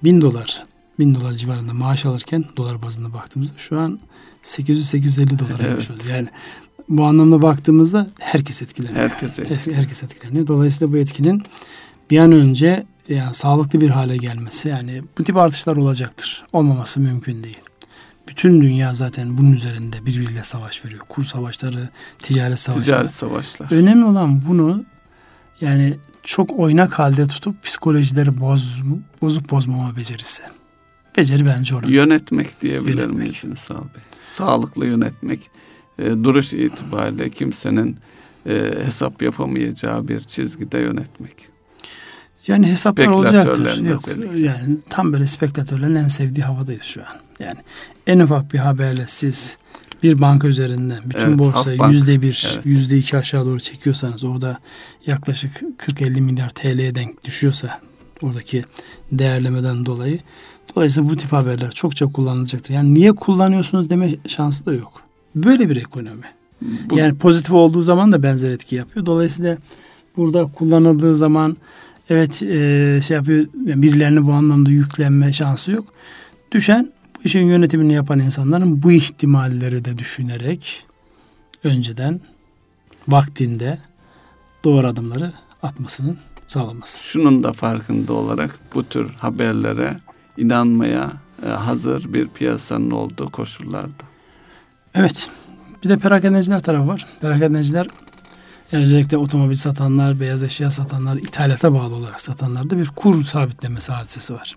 1000 0.03 0.21
dolar, 0.21 0.63
1000 0.99 1.15
dolar 1.15 1.33
civarında 1.33 1.73
maaş 1.73 2.05
alırken 2.05 2.45
dolar 2.57 2.81
bazında 2.81 3.13
baktığımızda 3.13 3.57
şu 3.57 3.79
an 3.79 3.99
800-850 4.43 5.39
dolar 5.39 5.49
Evet. 5.59 5.69
yapıyoruz. 5.79 6.07
Yani 6.09 6.27
bu 6.89 7.03
anlamda 7.03 7.41
baktığımızda 7.41 8.07
herkes 8.19 8.61
etkileniyor. 8.61 8.99
Herkes 9.09 9.37
Her- 9.39 9.73
Herkes 9.73 10.03
etkileniyor. 10.03 10.47
Dolayısıyla 10.47 10.93
bu 10.93 10.97
etkinin 10.97 11.43
bir 12.11 12.19
an 12.19 12.31
önce 12.31 12.85
yani 13.09 13.33
sağlıklı 13.33 13.81
bir 13.81 13.89
hale 13.89 14.17
gelmesi 14.17 14.69
yani 14.69 15.03
bu 15.19 15.23
tip 15.23 15.37
artışlar 15.37 15.75
olacaktır. 15.77 16.45
Olmaması 16.53 16.99
mümkün 16.99 17.43
değil. 17.43 17.57
Bütün 18.29 18.61
dünya 18.61 18.93
zaten 18.93 19.37
bunun 19.37 19.51
üzerinde 19.51 20.05
birbiriyle 20.05 20.43
savaş 20.43 20.85
veriyor. 20.85 21.01
Kur 21.09 21.23
savaşları, 21.23 21.89
ticaret 22.19 22.59
savaşları. 22.59 22.85
Ticaret 22.85 23.11
savaşlar. 23.11 23.71
Önemli 23.71 24.05
olan 24.05 24.41
bunu 24.49 24.85
yani 25.61 25.97
çok 26.23 26.59
oynak 26.59 26.99
halde 26.99 27.27
tutup 27.27 27.63
psikolojileri 27.63 28.39
boz, 28.39 28.81
bozup 29.21 29.51
bozmama 29.51 29.95
becerisi. 29.95 30.43
Beceri 31.17 31.45
bence 31.45 31.75
orada. 31.75 31.87
Yönetmek 31.91 32.61
diyebilir 32.61 32.93
Yönetmek. 32.97 33.17
miyiz 33.17 33.43
Ünsal 33.43 33.75
Bey? 33.75 34.03
Sağlıklı 34.33 34.85
yönetmek. 34.85 35.49
E, 35.99 36.05
duruş 36.05 36.53
itibariyle 36.53 37.29
kimsenin 37.29 37.97
e, 38.45 38.71
hesap 38.85 39.21
yapamayacağı 39.21 40.07
bir 40.07 40.19
çizgide 40.19 40.77
yönetmek. 40.77 41.47
Yani 42.47 42.71
hesaplar 42.71 43.07
olacaktır. 43.07 43.83
Yok, 43.83 44.01
yani 44.35 44.77
tam 44.89 45.13
böyle 45.13 45.27
spekülatörlerin 45.27 45.95
en 45.95 46.07
sevdiği 46.07 46.45
havadayız 46.45 46.83
şu 46.83 47.01
an. 47.01 47.19
Yani 47.39 47.59
en 48.07 48.19
ufak 48.19 48.53
bir 48.53 48.59
haberle 48.59 49.03
siz 49.07 49.57
bir 50.03 50.21
banka 50.21 50.47
üzerinden 50.47 50.99
bütün 51.05 51.25
Evet, 51.25 51.39
borsayı 51.39 51.79
yüzde 51.89 52.21
bir, 52.21 52.59
yüzde 52.63 52.97
iki 52.97 53.17
aşağı 53.17 53.45
doğru 53.45 53.59
çekiyorsanız 53.59 54.23
orada 54.23 54.59
yaklaşık 55.05 55.61
40-50 55.61 56.21
milyar 56.21 56.49
TL'ye 56.49 56.95
denk 56.95 57.23
düşüyorsa 57.23 57.81
oradaki 58.21 58.65
değerlemeden 59.11 59.85
dolayı 59.85 60.19
dolayısıyla 60.75 61.09
bu 61.09 61.15
tip 61.15 61.33
haberler 61.33 61.71
çokça 61.71 62.05
kullanılacaktır. 62.05 62.73
Yani 62.73 62.93
niye 62.93 63.11
kullanıyorsunuz 63.11 63.89
deme 63.89 64.09
şansı 64.27 64.65
da 64.65 64.73
yok. 64.73 65.01
Böyle 65.35 65.69
bir 65.69 65.75
ekonomi. 65.75 66.25
Bu, 66.61 66.97
Yani 66.97 67.17
pozitif 67.17 67.51
olduğu 67.51 67.81
zaman 67.81 68.11
da 68.11 68.23
benzer 68.23 68.51
etki 68.51 68.75
yapıyor. 68.75 69.05
Dolayısıyla 69.05 69.57
burada 70.17 70.45
kullanıldığı 70.45 71.17
zaman 71.17 71.57
evet 72.09 72.43
e, 72.43 72.99
şey 73.03 73.17
yapıyor 73.17 73.47
yani 73.65 73.81
birilerine 73.81 74.25
bu 74.25 74.31
anlamda 74.31 74.69
yüklenme 74.69 75.33
şansı 75.33 75.71
yok. 75.71 75.85
Düşen 76.51 76.91
bu 77.15 77.19
işin 77.23 77.47
yönetimini 77.47 77.93
yapan 77.93 78.19
insanların 78.19 78.83
bu 78.83 78.91
ihtimalleri 78.91 79.85
de 79.85 79.97
düşünerek 79.97 80.85
önceden 81.63 82.21
vaktinde 83.07 83.77
doğru 84.63 84.87
adımları 84.87 85.33
atmasının 85.63 86.17
sağlaması. 86.47 87.03
şunun 87.03 87.43
da 87.43 87.53
farkında 87.53 88.13
olarak 88.13 88.59
bu 88.75 88.83
tür 88.83 89.09
haberlere 89.09 89.97
inanmaya 90.37 91.11
e, 91.45 91.49
hazır 91.49 92.13
bir 92.13 92.27
piyasanın 92.27 92.91
olduğu 92.91 93.29
koşullarda. 93.29 94.03
Evet. 94.95 95.29
Bir 95.83 95.89
de 95.89 95.97
perakendeciler 95.97 96.59
tarafı 96.59 96.87
var. 96.87 97.07
Perakendeciler 97.21 97.87
yani 98.71 98.83
özellikle 98.83 99.17
otomobil 99.17 99.55
satanlar, 99.55 100.19
beyaz 100.19 100.43
eşya 100.43 100.69
satanlar, 100.69 101.17
ithalata 101.17 101.73
bağlı 101.73 101.95
olarak 101.95 102.21
satanlarda 102.21 102.77
bir 102.77 102.87
kur 102.87 103.23
sabitlemesi 103.23 103.91
hadisesi 103.91 104.33
var. 104.33 104.55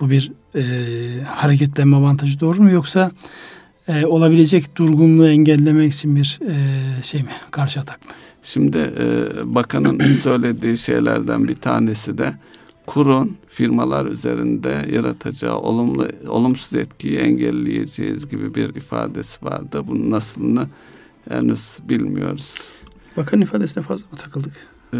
Bu 0.00 0.10
bir 0.10 0.32
e, 0.54 0.62
hareketlenme 1.24 1.96
avantajı 1.96 2.40
doğru 2.40 2.62
mu 2.62 2.70
yoksa 2.70 3.10
e, 3.88 4.06
olabilecek 4.06 4.76
durgunluğu 4.76 5.28
engellemek 5.28 5.92
için 5.92 6.16
bir 6.16 6.40
e, 6.48 7.02
şey 7.02 7.22
mi? 7.22 7.30
Karşı 7.50 7.80
atak 7.80 8.06
mı? 8.06 8.12
Şimdi 8.42 8.78
e, 8.78 9.04
bakanın 9.54 10.12
söylediği 10.22 10.78
şeylerden 10.78 11.48
bir 11.48 11.56
tanesi 11.56 12.18
de 12.18 12.34
kurun 12.86 13.36
firmalar 13.48 14.06
üzerinde 14.06 14.86
yaratacağı 14.92 15.56
olumlu 15.56 16.08
olumsuz 16.28 16.74
etkiyi 16.74 17.18
engelleyeceğiz 17.18 18.28
gibi 18.28 18.54
bir 18.54 18.74
ifadesi 18.74 19.44
vardı. 19.44 19.82
Bunun 19.86 20.10
nasılını 20.10 20.66
henüz 21.28 21.78
bilmiyoruz. 21.88 22.54
Bakan 23.16 23.40
ifadesine 23.40 23.82
fazla 23.82 24.06
mı 24.12 24.18
takıldık? 24.18 24.52
Ee, 24.94 24.98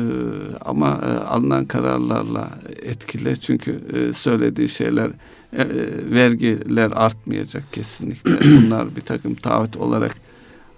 ama 0.60 0.88
e, 0.88 1.06
alınan 1.06 1.64
kararlarla 1.64 2.50
etkili 2.82 3.40
çünkü 3.40 3.80
e, 3.92 4.12
söylediği 4.12 4.68
şeyler 4.68 5.10
e, 5.52 5.62
e, 5.62 6.10
vergiler 6.10 6.90
artmayacak 6.90 7.72
kesinlikle. 7.72 8.30
Bunlar 8.44 8.96
bir 8.96 9.00
takım 9.00 9.34
taahhüt 9.34 9.76
olarak 9.76 10.14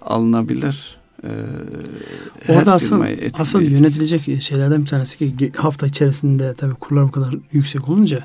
alınabilir. 0.02 0.98
Ee, 1.24 1.28
Orada 2.48 2.72
asıl, 2.72 3.04
asıl 3.34 3.62
yönetilecek 3.62 4.42
şeylerden 4.42 4.80
bir 4.80 4.86
tanesi 4.86 5.36
ki 5.36 5.52
hafta 5.56 5.86
içerisinde 5.86 6.54
tabii 6.54 6.74
kurlar 6.74 7.04
bu 7.08 7.10
kadar 7.10 7.34
yüksek 7.52 7.88
olunca 7.88 8.20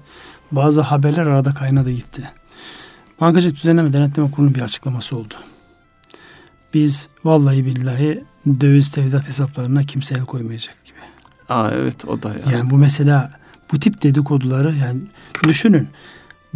bazı 0.52 0.82
haberler 0.82 1.26
arada 1.26 1.54
kaynadı 1.54 1.92
gitti. 1.92 2.30
Bankacılık 3.22 3.56
Düzenleme 3.56 3.94
Denetleme 3.94 4.32
Kurulu'nun 4.32 4.56
bir 4.56 4.62
açıklaması 4.62 5.18
oldu. 5.18 5.34
Biz 6.74 7.08
vallahi 7.24 7.66
billahi 7.66 8.24
döviz 8.62 8.90
tevdiat 8.90 9.28
hesaplarına 9.28 9.84
kimse 9.84 10.16
el 10.16 10.26
koymayacak 10.26 10.86
gibi. 10.86 10.98
Aa, 11.50 11.72
evet 11.72 12.06
o 12.06 12.24
da 12.24 12.30
yani. 12.30 12.54
Yani 12.54 12.70
bu 12.70 12.78
mesela 12.78 13.32
bu 13.72 13.80
tip 13.80 14.04
dedikoduları 14.04 14.76
yani 14.76 15.02
düşünün 15.48 15.88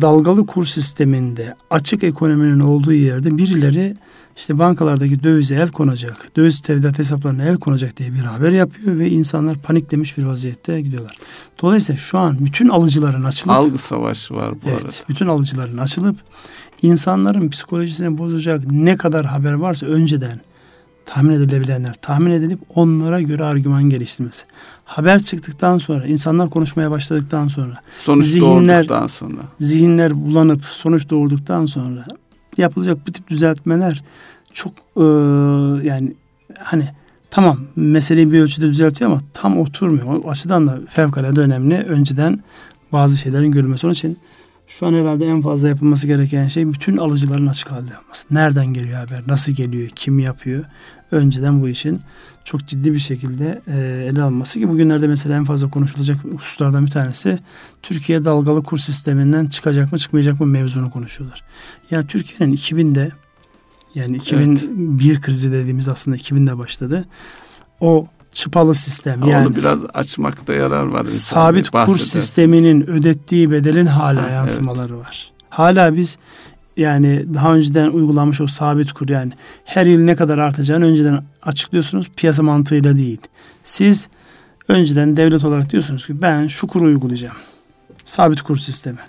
dalgalı 0.02 0.46
kur 0.46 0.66
sisteminde 0.66 1.56
açık 1.70 2.04
ekonominin 2.04 2.60
olduğu 2.60 2.94
yerde 2.94 3.38
birileri 3.38 3.96
işte 4.36 4.60
bankalardaki 4.60 5.24
dövize 5.24 5.56
el 5.56 5.72
konacak, 5.72 6.32
döviz 6.36 6.60
tevdiat 6.60 7.00
hesaplarına 7.00 7.44
el 7.44 7.58
konacak 7.58 7.98
diye 7.98 8.14
bir 8.14 8.20
haber 8.20 8.52
yapıyor 8.52 9.00
ve 9.00 9.10
insanlar 9.10 9.58
paniklemiş 9.58 10.18
bir 10.18 10.24
vaziyette 10.24 10.82
gidiyorlar. 10.82 11.16
Dolayısıyla 11.62 12.02
şu 12.02 12.18
an 12.18 12.46
bütün 12.46 12.70
alıcıların 12.70 13.24
açılıp 13.24 13.56
algı 13.56 13.78
savaşı 13.78 14.34
var 14.34 14.54
bu 14.54 14.70
evet, 14.70 14.86
arada. 14.86 14.94
Bütün 15.10 15.28
alıcıların 15.28 15.78
açılıp 15.78 16.18
insanların 16.82 17.50
psikolojisini 17.50 18.18
bozacak 18.18 18.72
ne 18.72 18.98
kadar 18.98 19.26
haber 19.26 19.54
varsa 19.54 19.86
önceden 19.86 20.42
tahmin 21.06 21.34
edilebilenler 21.34 21.94
tahmin 21.94 22.32
edilip 22.32 22.60
onlara 22.76 23.22
göre 23.22 23.44
argüman 23.44 23.84
geliştirmesi. 23.84 24.46
Haber 24.86 25.22
çıktıktan 25.22 25.78
sonra, 25.78 26.06
insanlar 26.06 26.50
konuşmaya 26.50 26.92
başladıktan 26.92 27.48
sonra, 27.48 27.82
sonuç 28.00 28.26
zihinler, 28.26 28.76
doğurduktan 28.76 29.08
sonra, 29.08 29.42
zihinler 29.60 30.26
bulanıp 30.26 30.66
sonuç 30.66 31.10
doğurduktan 31.10 31.66
sonra 31.66 32.06
yapılacak 32.58 33.08
bu 33.08 33.12
tip 33.12 33.28
düzeltmeler 33.28 34.04
çok 34.54 34.74
e, 34.98 35.04
yani 35.88 36.14
hani 36.60 36.88
tamam 37.30 37.60
meseleyi 37.76 38.32
bir 38.32 38.42
ölçüde 38.42 38.68
düzeltiyor 38.68 39.12
ama 39.12 39.22
tam 39.34 39.60
oturmuyor. 39.60 40.24
O 40.24 40.30
açıdan 40.30 40.68
da 40.68 40.80
fevkalade 40.90 41.40
önemli. 41.40 41.78
Önceden 41.78 42.44
bazı 42.92 43.18
şeylerin 43.18 43.52
görülmesi. 43.52 43.88
Onun 43.88 43.94
için 43.94 44.18
şu 44.68 44.88
an 44.88 44.94
herhalde 44.94 45.26
en 45.26 45.42
fazla 45.42 45.68
yapılması 45.68 46.08
gereken 46.08 46.48
şey 46.48 46.74
bütün 46.74 46.98
alıcıların 46.98 47.48
açık 47.48 47.72
halde 47.72 47.92
yapması. 47.92 48.28
Nereden 48.32 48.66
geliyor 48.66 48.98
haber, 48.98 49.24
nasıl 49.28 49.52
geliyor, 49.52 49.90
kim 49.96 50.20
yapıyor? 50.20 50.66
Önceden 51.12 51.62
bu 51.62 51.70
işin 51.70 52.02
çok 52.44 52.68
ciddi 52.68 52.94
bir 52.94 53.00
şekilde 53.00 53.62
e, 53.68 54.08
ele 54.12 54.22
alınması 54.22 54.60
ki 54.60 54.70
bugünlerde 54.70 55.08
mesela 55.08 55.36
en 55.36 55.44
fazla 55.44 55.70
konuşulacak 55.70 56.18
hususlardan 56.24 56.86
bir 56.86 56.92
tanesi 56.92 57.40
Türkiye 57.84 58.24
dalgalı 58.24 58.64
kur 58.64 58.78
sisteminden 58.78 59.46
çıkacak 59.46 59.92
mı 59.92 59.98
çıkmayacak 59.98 60.40
mı 60.40 60.46
mevzunu 60.46 60.92
konuşuyorlar. 60.92 61.44
Yani 61.92 62.08
Türkiye'nin 62.08 62.56
2000'de 62.56 63.12
yani 63.96 64.16
2001 64.18 65.12
evet. 65.12 65.22
krizi 65.22 65.52
dediğimiz 65.52 65.88
aslında 65.88 66.18
2000'de 66.18 66.58
başladı. 66.58 67.06
O 67.80 68.08
çıpalı 68.34 68.76
sistem 68.76 69.22
ha, 69.22 69.30
yani 69.30 69.48
onu 69.48 69.56
biraz 69.56 69.84
açmakta 69.94 70.54
yarar 70.54 70.86
var. 70.86 71.04
Sabit 71.04 71.70
kur 71.70 71.98
sisteminin 71.98 72.90
ödettiği 72.90 73.52
bedelin 73.52 73.86
hala 73.86 74.24
ha, 74.24 74.30
yansımaları 74.30 74.94
evet. 74.94 75.06
var. 75.06 75.32
Hala 75.50 75.96
biz 75.96 76.18
yani 76.78 77.26
daha 77.34 77.54
önceden 77.56 77.90
uygulanmış 77.90 78.42
o 78.42 78.48
sabit 78.48 78.92
kur 78.92 79.10
yani 79.10 79.32
her 79.66 79.86
yıl 79.86 80.00
ne 80.00 80.16
kadar 80.16 80.38
artacağını 80.38 80.86
önceden 80.86 81.24
açıklıyorsunuz 81.42 82.12
piyasa 82.16 82.44
mantığıyla 82.44 82.98
değil. 82.98 83.22
Siz 83.64 84.10
önceden 84.68 85.18
devlet 85.18 85.44
olarak 85.44 85.72
diyorsunuz 85.72 86.08
ki 86.08 86.22
ben 86.22 86.48
şu 86.48 86.68
kuru 86.68 86.86
uygulayacağım. 86.86 87.36
Sabit 88.06 88.42
kur 88.42 88.58
sistemi. 88.58 89.00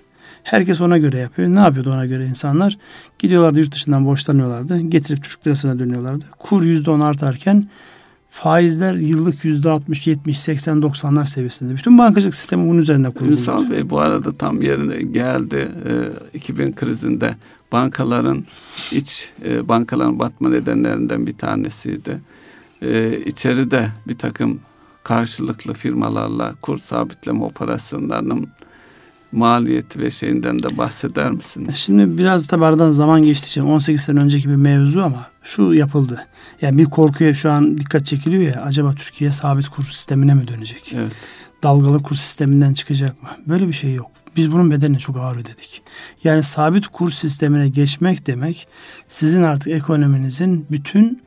Herkes 0.43 0.81
ona 0.81 0.99
göre 0.99 1.19
yapıyor. 1.19 1.49
Ne 1.49 1.61
yapıyordu 1.61 1.93
ona 1.93 2.07
göre 2.07 2.27
insanlar? 2.27 2.79
Gidiyorlardı 3.19 3.59
yurt 3.59 3.75
dışından 3.75 4.07
borçlanıyorlardı. 4.07 4.81
Getirip 4.81 5.25
Türk 5.25 5.47
lirasına 5.47 5.79
dönüyorlardı. 5.79 6.25
Kur 6.39 6.63
yüzde 6.63 6.91
on 6.91 7.01
artarken 7.01 7.69
faizler 8.31 8.95
yıllık 8.95 9.45
yüzde 9.45 9.71
60, 9.71 10.07
70, 10.07 10.39
80, 10.39 10.77
90'lar 10.79 11.27
seviyesinde. 11.27 11.75
Bütün 11.75 11.99
bankacılık 11.99 12.35
sistemi 12.35 12.69
bunun 12.69 12.79
üzerinde 12.79 13.11
kuruldu. 13.11 13.33
Ünsal 13.33 13.71
Bey 13.71 13.91
bu 13.91 13.99
arada 14.01 14.37
tam 14.37 14.63
yerine 14.63 15.03
geldi. 15.03 15.69
E, 16.35 16.39
2000 16.39 16.73
krizinde 16.73 17.37
bankaların 17.77 18.45
iç 18.93 19.31
e, 19.45 19.69
bankaların 19.69 20.19
batma 20.19 20.49
nedenlerinden 20.49 21.27
bir 21.27 21.39
tanesiydi. 21.39 22.21
E, 22.83 23.19
içeride 23.27 23.91
bir 24.09 24.19
takım 24.19 24.61
karşılıklı 25.05 25.75
firmalarla 25.75 26.55
kur 26.63 26.79
sabitleme 26.79 27.45
operasyonlarının 27.45 28.49
maliyeti 29.33 30.01
ve 30.01 30.11
şeyinden 30.11 30.63
de 30.63 30.79
bahseder 30.79 31.31
misiniz? 31.31 31.75
Şimdi 31.75 32.19
biraz 32.19 32.47
tabi 32.47 32.65
aradan 32.65 32.91
zaman 32.91 33.23
geçti 33.23 33.47
için 33.47 33.63
18 33.63 34.01
sene 34.01 34.21
önceki 34.21 34.49
bir 34.49 34.57
mevzu 34.57 35.01
ama 35.01 35.27
şu 35.43 35.75
yapıldı. 35.75 36.27
Yani 36.61 36.79
bir 36.79 36.85
korkuya 36.85 37.35
şu 37.35 37.51
an 37.51 37.79
dikkat 37.79 38.07
çekiliyor 38.07 38.43
ya 38.43 38.63
acaba 38.63 38.95
Türkiye 38.95 39.33
sabit 39.33 39.69
kur 39.69 39.85
sistemine 39.85 40.35
mi 40.35 40.49
dönecek? 40.49 40.93
Evet. 40.97 41.13
Dalgalı 41.63 42.03
kur 42.03 42.17
sisteminden 42.17 42.73
çıkacak 42.73 43.23
mı? 43.23 43.29
Böyle 43.47 43.69
bir 43.69 43.73
şey 43.73 43.95
yok. 43.95 44.11
Biz 44.37 44.53
bunun 44.53 44.71
bedelini 44.71 44.99
çok 44.99 45.17
ağır 45.17 45.37
ödedik. 45.37 45.83
Yani 46.25 46.43
sabit 46.43 46.87
kur 46.87 47.11
sistemine 47.11 47.69
geçmek 47.69 48.27
demek 48.27 48.69
sizin 49.09 49.43
artık 49.43 49.73
ekonominizin 49.73 50.67
bütün 50.71 51.23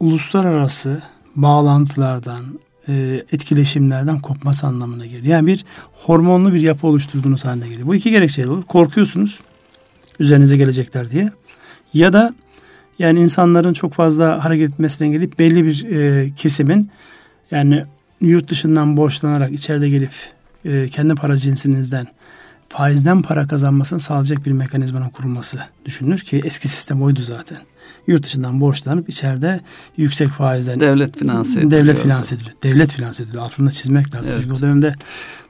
uluslararası 0.00 1.02
bağlantılardan, 1.36 2.60
e, 2.88 3.22
etkileşimlerden 3.32 4.20
kopması 4.20 4.66
anlamına 4.66 5.06
geliyor. 5.06 5.24
Yani 5.24 5.46
bir 5.46 5.64
hormonlu 5.92 6.54
bir 6.54 6.60
yapı 6.60 6.86
oluşturduğunuz 6.86 7.44
haline 7.44 7.68
geliyor. 7.68 7.86
Bu 7.86 7.94
iki 7.94 8.10
gerekçeyle 8.10 8.50
olur. 8.50 8.62
Korkuyorsunuz 8.62 9.40
üzerinize 10.18 10.56
gelecekler 10.56 11.10
diye. 11.10 11.32
Ya 11.94 12.12
da 12.12 12.34
yani 12.98 13.20
insanların 13.20 13.72
çok 13.72 13.92
fazla 13.92 14.44
hareket 14.44 14.70
etmesine 14.70 15.08
gelip 15.08 15.38
belli 15.38 15.64
bir 15.64 15.90
e, 15.90 16.30
kesimin 16.36 16.90
yani 17.50 17.84
yurt 18.20 18.50
dışından 18.50 18.96
borçlanarak 18.96 19.52
içeride 19.52 19.88
gelip 19.88 20.12
e, 20.64 20.88
kendi 20.88 21.14
para 21.14 21.36
cinsinizden 21.36 22.06
faizden 22.68 23.22
para 23.22 23.46
kazanmasını 23.46 24.00
sağlayacak 24.00 24.46
bir 24.46 24.52
mekanizmanın 24.52 25.08
kurulması 25.08 25.58
düşünülür 25.84 26.18
ki 26.18 26.40
eski 26.44 26.68
sistem 26.68 27.02
oydu 27.02 27.22
zaten 27.22 27.58
yurt 28.06 28.24
dışından 28.24 28.60
borçlanıp 28.60 29.08
içeride 29.08 29.60
yüksek 29.96 30.28
faizden 30.28 30.80
devlet 30.80 31.18
finanse 31.18 31.60
ediliyor. 31.60 31.70
Devlet 31.70 31.98
finanse 31.98 32.34
ediliyor. 32.34 32.56
Devlet 32.62 32.92
finanse 32.92 33.22
ediliyor. 33.22 33.42
Altında 33.42 33.70
çizmek 33.70 34.14
lazım. 34.14 34.32
Evet. 34.32 34.42
Çünkü 34.42 34.58
o 34.58 34.62
dönemde 34.62 34.94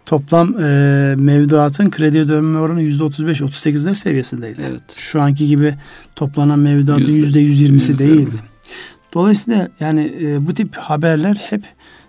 toplam 0.06 0.60
e, 0.60 1.14
mevduatın 1.18 1.90
kredi 1.90 2.18
ödeme 2.18 2.58
oranı 2.58 2.82
yüzde 2.82 3.04
35-38'ler 3.04 3.94
seviyesindeydi. 3.94 4.62
Evet. 4.68 4.82
Şu 4.96 5.22
anki 5.22 5.46
gibi 5.46 5.74
toplanan 6.16 6.58
mevduatın 6.58 7.12
yüzde 7.12 7.42
120'si 7.42 7.98
değildi. 7.98 8.36
Dolayısıyla 9.14 9.68
yani 9.80 10.14
e, 10.22 10.46
bu 10.46 10.54
tip 10.54 10.76
haberler 10.76 11.34
hep 11.34 11.62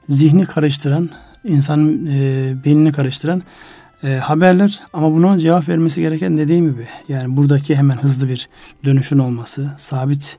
zihni 0.10 0.46
karıştıran, 0.46 1.10
insanın 1.48 2.06
e, 2.06 2.56
beynini 2.66 2.92
karıştıran 2.92 3.44
e, 4.04 4.16
haberler 4.16 4.82
ama 4.94 5.14
buna 5.14 5.38
cevap 5.38 5.70
vermesi 5.70 6.02
gereken 6.02 6.38
dediğim 6.38 6.72
gibi 6.72 6.88
yani 7.08 7.38
buradaki 7.38 7.76
hemen 7.76 7.98
hızlı 7.98 8.30
bir 8.30 8.50
dönüşün 8.86 9.20
olması, 9.20 9.72
sabit 9.78 10.38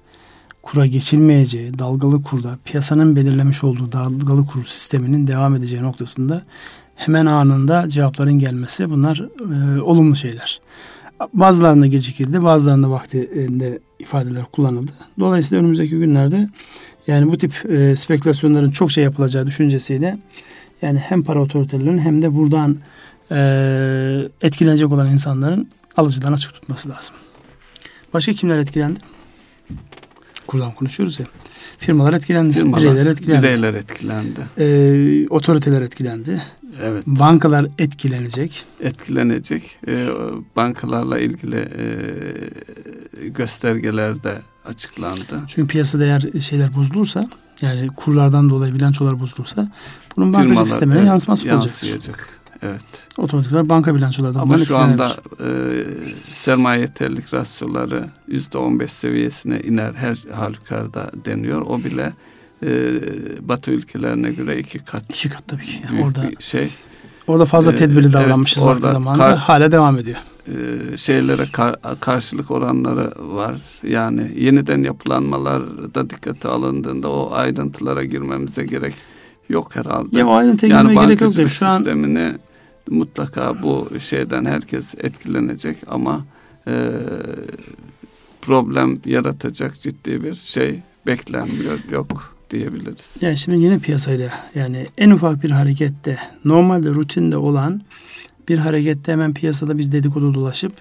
kura 0.63 0.87
geçilmeyeceği, 0.87 1.79
dalgalı 1.79 2.23
kurda 2.23 2.59
piyasanın 2.65 3.17
belirlemiş 3.17 3.65
olduğu 3.65 3.93
dalgalı 3.93 4.47
kur 4.47 4.65
sisteminin 4.65 5.27
devam 5.27 5.55
edeceği 5.55 5.83
noktasında 5.83 6.43
hemen 6.95 7.27
anında 7.27 7.89
cevapların 7.89 8.39
gelmesi 8.39 8.91
bunlar 8.91 9.25
e, 9.41 9.81
olumlu 9.81 10.17
şeyler. 10.17 10.61
Bazılarında 11.33 11.87
gecikildi, 11.87 12.43
bazılarında 12.43 12.91
vaktinde 12.91 13.79
ifadeler 13.99 14.45
kullanıldı. 14.45 14.93
Dolayısıyla 15.19 15.63
önümüzdeki 15.63 15.99
günlerde 15.99 16.49
yani 17.07 17.33
bu 17.33 17.39
tip 17.39 17.71
e, 17.71 17.97
spekülasyonların 17.97 18.71
çok 18.71 18.91
şey 18.91 19.05
yapılacağı 19.05 19.47
düşüncesiyle 19.47 20.19
yani 20.83 20.99
hem 20.99 21.23
para 21.23 21.41
otoritelerinin 21.43 21.99
hem 21.99 22.23
de 22.23 22.35
buradan 22.35 22.79
e, 23.31 23.39
etkilenecek 24.43 24.93
olan 24.93 25.07
insanların 25.07 25.69
alıcıdan 25.97 26.33
açık 26.33 26.55
tutması 26.55 26.89
lazım. 26.89 27.17
Başka 28.15 28.33
kimler 28.33 28.59
etkilendi? 28.59 29.01
Kurdan 30.47 30.73
konuşuyoruz 30.75 31.21
ya. 31.21 31.27
Firmalar 31.79 32.13
etkilendi. 32.13 32.53
Firmalar, 32.53 32.83
bireyler 32.83 33.07
etkilendi. 33.07 33.43
Bireyler 33.43 33.75
etkilendi. 33.75 34.41
E, 34.59 35.29
otoriteler 35.29 35.83
etkilendi. 35.83 36.43
Evet. 36.83 37.07
Bankalar 37.07 37.67
etkilenecek. 37.79 38.65
Etkilenecek. 38.81 39.79
E, 39.89 40.07
bankalarla 40.57 41.19
ilgili 41.19 41.57
e, 41.57 43.29
göstergeler 43.29 44.23
de 44.23 44.39
açıklandı. 44.65 45.43
Çünkü 45.47 45.69
piyasada 45.69 46.05
eğer 46.05 46.41
şeyler 46.41 46.75
bozulursa 46.75 47.29
yani 47.61 47.89
kurlardan 47.89 48.51
dolayı 48.51 48.75
bilançolar 48.75 49.21
bozulursa 49.21 49.69
bunun 50.17 50.33
bankacılık 50.33 50.69
sistemine 50.69 50.99
evet, 50.99 51.09
yansıması 51.09 51.49
yansıyacak. 51.49 52.29
Evet. 52.63 52.85
Otomatik 53.19 53.53
olarak 53.53 53.69
banka 53.69 53.95
bilançoları 53.95 54.39
Ama 54.39 54.59
şu 54.59 54.79
anda 54.79 55.13
e, 55.41 55.49
sermaye 56.35 56.81
yeterlilik 56.81 57.35
rasyoları 57.35 58.05
yüzde 58.29 58.59
on 58.59 58.81
beş 58.81 58.93
seviyesine 58.93 59.61
iner 59.61 59.95
her 59.95 60.25
halükarda 60.35 61.11
deniyor. 61.25 61.61
O 61.61 61.85
bile 61.85 62.13
e, 62.63 62.69
Batı 63.49 63.71
ülkelerine 63.71 64.31
göre 64.31 64.59
iki 64.59 64.79
kat. 64.79 65.03
İki 65.09 65.29
kat 65.29 65.49
tabii 65.49 65.67
ki. 65.67 65.83
Yani 65.91 66.05
orada 66.05 66.31
şey. 66.39 66.71
Orada 67.27 67.47
fazla 67.47 67.73
e, 67.73 67.77
tedbirli 67.77 68.13
davranmışız 68.13 68.63
evet, 68.67 68.81
zamanında. 68.81 69.25
Kar, 69.25 69.39
hala 69.39 69.73
devam 69.73 69.99
ediyor. 69.99 70.19
E, 70.49 70.97
şeylere 70.97 71.47
kar, 71.53 71.77
karşılık 72.01 72.51
oranları 72.51 73.13
var. 73.19 73.61
Yani 73.83 74.31
yeniden 74.37 74.83
yapılanmalar 74.83 75.63
da 75.95 76.11
dikkate 76.11 76.49
alındığında 76.49 77.11
o 77.11 77.33
ayrıntılara 77.33 78.05
girmemize 78.05 78.65
gerek 78.65 78.95
yok 79.49 79.77
herhalde. 79.77 80.19
Ya 80.19 80.27
o 80.27 80.33
ayrıntıya 80.33 80.77
yani 80.77 80.89
girmeye 80.89 81.05
gerek 81.05 81.21
yok. 81.21 81.49
Şu 81.49 81.67
an 81.67 81.77
sistemini 81.77 82.33
mutlaka 82.91 83.63
bu 83.63 83.89
şeyden 84.01 84.45
herkes 84.45 84.95
etkilenecek 84.99 85.77
ama 85.87 86.25
e, 86.67 86.91
problem 88.43 89.01
yaratacak 89.07 89.81
ciddi 89.81 90.23
bir 90.23 90.35
şey 90.35 90.83
beklenmiyor 91.07 91.79
yok 91.91 92.37
diyebiliriz. 92.51 93.17
Yani 93.21 93.37
şimdi 93.37 93.59
yine 93.59 93.79
piyasayla 93.79 94.31
yani 94.55 94.87
en 94.99 95.11
ufak 95.11 95.43
bir 95.43 95.51
harekette 95.51 96.19
normalde 96.45 96.89
rutinde 96.89 97.37
olan 97.37 97.83
bir 98.49 98.59
harekette 98.59 99.13
hemen 99.13 99.35
piyasada 99.35 99.79
bir 99.79 99.93
dedikodu 99.93 100.35
dolaşıp 100.35 100.73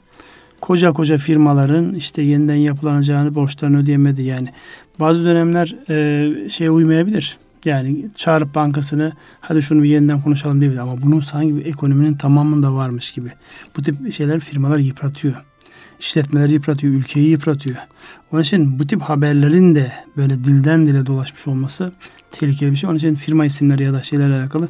koca 0.61 0.93
koca 0.93 1.17
firmaların 1.17 1.93
işte 1.93 2.21
yeniden 2.21 2.55
yapılanacağını 2.55 3.35
borçlarını 3.35 3.79
ödeyemedi 3.79 4.21
yani. 4.21 4.49
Bazı 4.99 5.25
dönemler 5.25 5.75
e, 5.89 6.49
şeye 6.49 6.71
uymayabilir. 6.71 7.37
Yani 7.65 8.05
çağırıp 8.15 8.55
bankasını 8.55 9.11
hadi 9.41 9.61
şunu 9.61 9.83
bir 9.83 9.89
yeniden 9.89 10.21
konuşalım 10.21 10.61
diyebilir 10.61 10.79
ama 10.79 11.01
bunun 11.01 11.19
sanki 11.19 11.61
ekonominin 11.61 12.15
tamamında 12.15 12.73
varmış 12.73 13.11
gibi. 13.11 13.29
Bu 13.77 13.81
tip 13.81 14.13
şeyler 14.13 14.39
firmalar 14.39 14.77
yıpratıyor. 14.77 15.35
İşletmeleri 15.99 16.53
yıpratıyor, 16.53 16.93
ülkeyi 16.93 17.29
yıpratıyor. 17.29 17.77
Onun 18.31 18.41
için 18.41 18.79
bu 18.79 18.87
tip 18.87 19.01
haberlerin 19.01 19.75
de 19.75 19.91
böyle 20.17 20.43
dilden 20.43 20.85
dile 20.85 21.05
dolaşmış 21.05 21.47
olması 21.47 21.91
tehlikeli 22.31 22.71
bir 22.71 22.75
şey. 22.75 22.89
Onun 22.89 22.97
için 22.97 23.15
firma 23.15 23.45
isimleri 23.45 23.83
ya 23.83 23.93
da 23.93 24.01
şeylerle 24.01 24.35
alakalı 24.35 24.67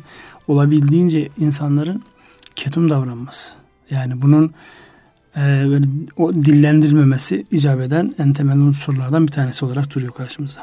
olabildiğince 0.48 1.30
insanların 1.38 2.04
ketum 2.56 2.90
davranması. 2.90 3.52
Yani 3.90 4.22
bunun 4.22 4.54
e, 5.38 5.42
böyle 5.70 5.86
o 6.18 6.34
dillendirilmemesi 6.34 7.46
icap 7.52 7.82
eden 7.82 8.16
en 8.20 8.34
temel 8.34 8.58
unsurlardan 8.58 9.28
bir 9.28 9.32
tanesi 9.32 9.66
olarak 9.66 9.96
duruyor 9.96 10.14
karşımızda. 10.14 10.62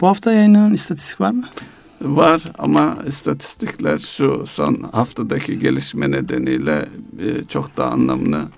Bu 0.00 0.06
hafta 0.06 0.32
yayınlanan 0.32 0.72
istatistik 0.72 1.20
var 1.20 1.30
mı? 1.30 1.44
Var 2.00 2.42
ama 2.58 2.98
istatistikler 3.06 3.98
şu 3.98 4.44
son 4.46 4.88
haftadaki 4.92 5.58
gelişme 5.58 6.10
nedeniyle 6.10 6.88
e, 7.18 7.44
çok 7.44 7.76
da 7.76 7.90
anlamını 7.90 8.48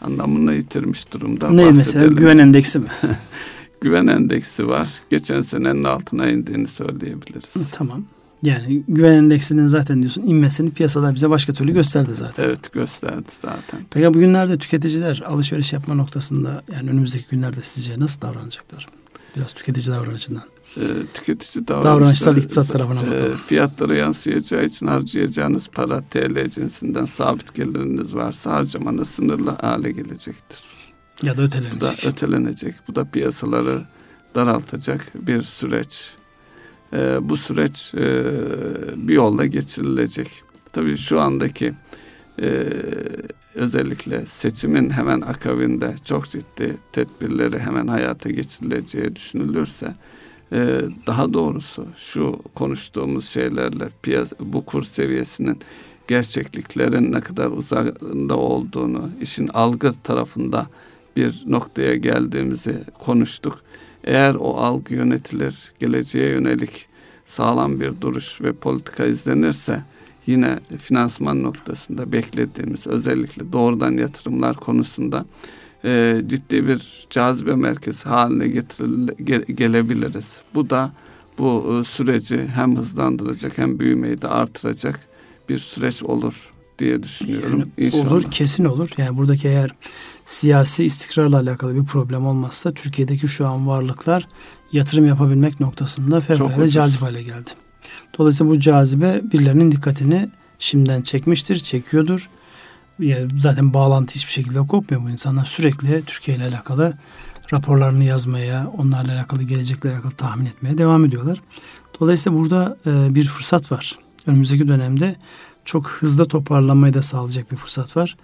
anlamını 0.00 0.54
yitirmiş 0.54 1.12
durumda. 1.12 1.50
Ne 1.50 1.70
mesela 1.70 2.06
güven 2.06 2.38
endeksi 2.38 2.78
mi? 2.78 2.88
güven 3.80 4.06
endeksi 4.06 4.68
var. 4.68 4.88
Geçen 5.10 5.42
senenin 5.42 5.84
altına 5.84 6.28
indiğini 6.28 6.68
söyleyebiliriz. 6.68 7.70
Tamam. 7.72 8.04
Yani 8.42 8.82
güven 8.88 9.12
endeksinin 9.12 9.66
zaten 9.66 10.02
diyorsun 10.02 10.22
inmesini 10.22 10.70
piyasada 10.70 11.14
bize 11.14 11.30
başka 11.30 11.52
türlü 11.52 11.72
gösterdi 11.72 12.14
zaten. 12.14 12.44
Evet 12.44 12.72
gösterdi 12.72 13.28
zaten. 13.40 13.80
Peki 13.90 14.14
bugünlerde 14.14 14.58
tüketiciler 14.58 15.22
alışveriş 15.26 15.72
yapma 15.72 15.94
noktasında 15.94 16.62
yani 16.74 16.90
önümüzdeki 16.90 17.24
günlerde 17.30 17.60
sizce 17.62 18.00
nasıl 18.00 18.20
davranacaklar? 18.20 18.88
Biraz 19.36 19.52
tüketici 19.52 19.96
davranışından. 19.96 20.42
E, 20.76 20.84
tüketici 21.14 21.68
davranışlar 21.68 22.36
iktisat 22.36 22.68
tarafına 22.68 23.02
e, 23.02 23.06
bakalım. 23.06 23.32
E, 23.32 23.36
fiyatlara 23.36 23.96
yansıyacağı 23.96 24.64
için 24.64 24.86
harcayacağınız 24.86 25.68
para 25.68 26.00
TL 26.00 26.48
cinsinden 26.50 27.04
sabit 27.04 27.54
geliriniz 27.54 28.14
varsa 28.14 28.52
harcamanız 28.52 29.08
sınırlı 29.08 29.50
hale 29.50 29.90
gelecektir. 29.92 30.60
Ya 31.22 31.36
da 31.36 31.42
ötelenecek. 31.42 31.80
Bu 31.80 31.86
da 31.86 32.08
ötelenecek. 32.08 32.74
Bu 32.88 32.94
da 32.94 33.04
piyasaları 33.04 33.82
daraltacak 34.34 35.12
bir 35.14 35.42
süreç. 35.42 36.10
E, 36.92 37.28
bu 37.28 37.36
süreç 37.36 37.94
e, 37.94 38.24
bir 39.08 39.14
yolla 39.14 39.46
geçirilecek. 39.46 40.42
Tabii 40.72 40.96
şu 40.96 41.20
andaki 41.20 41.72
e, 42.42 42.66
özellikle 43.54 44.26
seçimin 44.26 44.90
hemen 44.90 45.20
akabinde 45.20 45.94
çok 46.04 46.30
ciddi 46.30 46.76
tedbirleri 46.92 47.58
hemen 47.58 47.86
hayata 47.86 48.30
geçirileceği 48.30 49.16
düşünülürse 49.16 49.94
e, 50.52 50.80
daha 51.06 51.32
doğrusu 51.32 51.86
şu 51.96 52.38
konuştuğumuz 52.54 53.28
şeylerle 53.28 53.88
piyasa, 54.02 54.36
bu 54.40 54.64
kur 54.64 54.82
seviyesinin 54.82 55.58
gerçekliklerin 56.08 57.12
ne 57.12 57.20
kadar 57.20 57.50
uzakında 57.50 58.36
olduğunu, 58.36 59.10
işin 59.20 59.48
algı 59.48 59.92
tarafında 59.92 60.66
bir 61.16 61.42
noktaya 61.46 61.94
geldiğimizi 61.94 62.84
konuştuk. 62.98 63.58
Eğer 64.04 64.34
o 64.34 64.56
algı 64.56 64.94
yönetilir, 64.94 65.72
geleceğe 65.78 66.30
yönelik 66.30 66.86
sağlam 67.26 67.80
bir 67.80 68.00
duruş 68.00 68.40
ve 68.40 68.52
politika 68.52 69.04
izlenirse 69.04 69.82
yine 70.26 70.58
finansman 70.82 71.42
noktasında 71.42 72.12
beklediğimiz 72.12 72.86
özellikle 72.86 73.52
doğrudan 73.52 73.92
yatırımlar 73.92 74.56
konusunda 74.56 75.24
e, 75.84 76.22
ciddi 76.26 76.66
bir 76.66 77.06
cazibe 77.10 77.54
merkezi 77.54 78.08
haline 78.08 78.48
getirile, 78.48 79.14
ge, 79.24 79.44
gelebiliriz. 79.54 80.40
Bu 80.54 80.70
da 80.70 80.92
bu 81.38 81.80
e, 81.80 81.84
süreci 81.84 82.46
hem 82.54 82.76
hızlandıracak 82.76 83.58
hem 83.58 83.78
büyümeyi 83.78 84.22
de 84.22 84.28
artıracak 84.28 85.00
bir 85.48 85.58
süreç 85.58 86.02
olur 86.02 86.52
diye 86.78 87.02
düşünüyorum. 87.02 87.58
Yani 87.58 87.86
İnşallah. 87.86 88.12
Olur 88.12 88.30
kesin 88.30 88.64
olur. 88.64 88.90
Yani 88.96 89.16
buradaki 89.16 89.48
eğer 89.48 89.74
siyasi 90.32 90.84
istikrarla 90.84 91.36
alakalı 91.36 91.74
bir 91.76 91.84
problem 91.84 92.26
olmazsa 92.26 92.72
Türkiye'deki 92.72 93.28
şu 93.28 93.48
an 93.48 93.68
varlıklar 93.68 94.28
yatırım 94.72 95.06
yapabilmek 95.06 95.60
noktasında 95.60 96.20
fevkalade 96.20 96.68
cazip 96.68 97.02
hale 97.02 97.22
geldi. 97.22 97.50
Dolayısıyla 98.18 98.52
bu 98.52 98.60
cazibe 98.60 99.20
birilerinin 99.32 99.72
dikkatini 99.72 100.30
şimdiden 100.58 101.02
çekmiştir, 101.02 101.56
çekiyordur. 101.56 102.30
Yani 102.98 103.28
zaten 103.38 103.74
bağlantı 103.74 104.14
hiçbir 104.14 104.32
şekilde 104.32 104.58
kopmuyor 104.58 105.04
bu 105.04 105.10
insanlar. 105.10 105.44
Sürekli 105.44 106.02
Türkiye 106.06 106.36
ile 106.36 106.44
alakalı 106.44 106.94
raporlarını 107.52 108.04
yazmaya, 108.04 108.70
onlarla 108.78 109.12
alakalı 109.12 109.42
gelecekle 109.42 109.92
alakalı 109.92 110.12
tahmin 110.12 110.46
etmeye 110.46 110.78
devam 110.78 111.04
ediyorlar. 111.04 111.40
Dolayısıyla 112.00 112.38
burada 112.38 112.76
e, 112.86 113.14
bir 113.14 113.24
fırsat 113.24 113.72
var. 113.72 113.98
Önümüzdeki 114.26 114.68
dönemde 114.68 115.16
çok 115.64 115.88
hızlı 115.88 116.24
toparlanmayı 116.24 116.94
da 116.94 117.02
sağlayacak 117.02 117.52
bir 117.52 117.56
fırsat 117.56 117.96
var. 117.96 118.16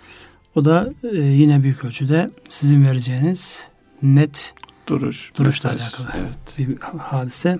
O 0.55 0.65
da 0.65 0.93
e, 1.13 1.17
yine 1.17 1.63
büyük 1.63 1.85
ölçüde 1.85 2.31
sizin 2.49 2.87
vereceğiniz 2.87 3.69
net 4.03 4.55
duruş 4.87 5.33
duruşla 5.37 5.73
mesaj, 5.73 5.95
alakalı 5.95 6.09
evet. 6.21 6.59
bir 6.59 6.79
hadise. 6.99 7.59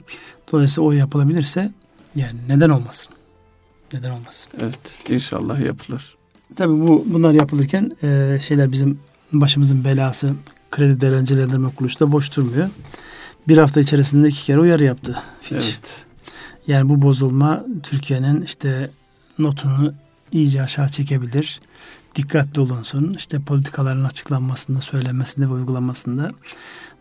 Dolayısıyla 0.53 0.89
o 0.89 0.93
yapılabilirse 0.93 1.73
yani 2.15 2.39
neden 2.49 2.71
olmasın? 2.71 3.15
Neden 3.93 4.11
olmasın? 4.11 4.53
Evet, 4.61 4.79
inşallah 5.09 5.61
yapılır. 5.61 6.17
Tabii 6.57 6.73
bu 6.73 7.05
bunlar 7.07 7.33
yapılırken 7.33 7.93
e, 8.03 8.39
şeyler 8.41 8.73
bizim 8.73 9.01
başımızın 9.33 9.85
belası 9.85 10.35
kredi 10.71 11.01
derecelendirme 11.01 11.71
kuruluşu 11.71 12.01
da 12.01 12.13
boş 12.13 12.37
durmuyor. 12.37 12.69
Bir 13.49 13.59
hafta 13.59 13.81
içerisinde 13.81 14.29
iki 14.29 14.45
kere 14.45 14.59
uyarı 14.59 14.85
yaptı 14.85 15.23
Fitch. 15.41 15.65
Evet. 15.65 16.05
Yani 16.67 16.89
bu 16.89 17.03
bozulma 17.03 17.65
Türkiye'nin 17.83 18.41
işte 18.41 18.91
notunu 19.39 19.95
iyice 20.33 20.63
aşağı 20.63 20.89
çekebilir. 20.89 21.61
Dikkatli 22.19 22.61
olunsun. 22.61 23.15
İşte 23.17 23.39
politikaların 23.41 24.05
açıklanmasında, 24.05 24.81
söylenmesinde 24.81 25.47
ve 25.47 25.53
uygulamasında 25.53 26.31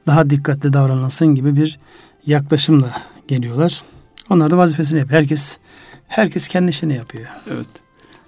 daha 0.08 0.30
dikkatli 0.30 0.74
davranılsın 0.74 1.36
gibi 1.36 1.56
bir 1.56 1.80
yaklaşımla 2.26 2.92
geliyorlar. 3.28 3.84
Onlar 4.30 4.52
da 4.52 4.58
vazifesini 4.58 5.00
yapıyor. 5.00 5.20
Herkes 5.22 5.58
herkes 6.08 6.48
kendi 6.48 6.70
işini 6.70 6.96
yapıyor. 6.96 7.26
Evet. 7.50 7.68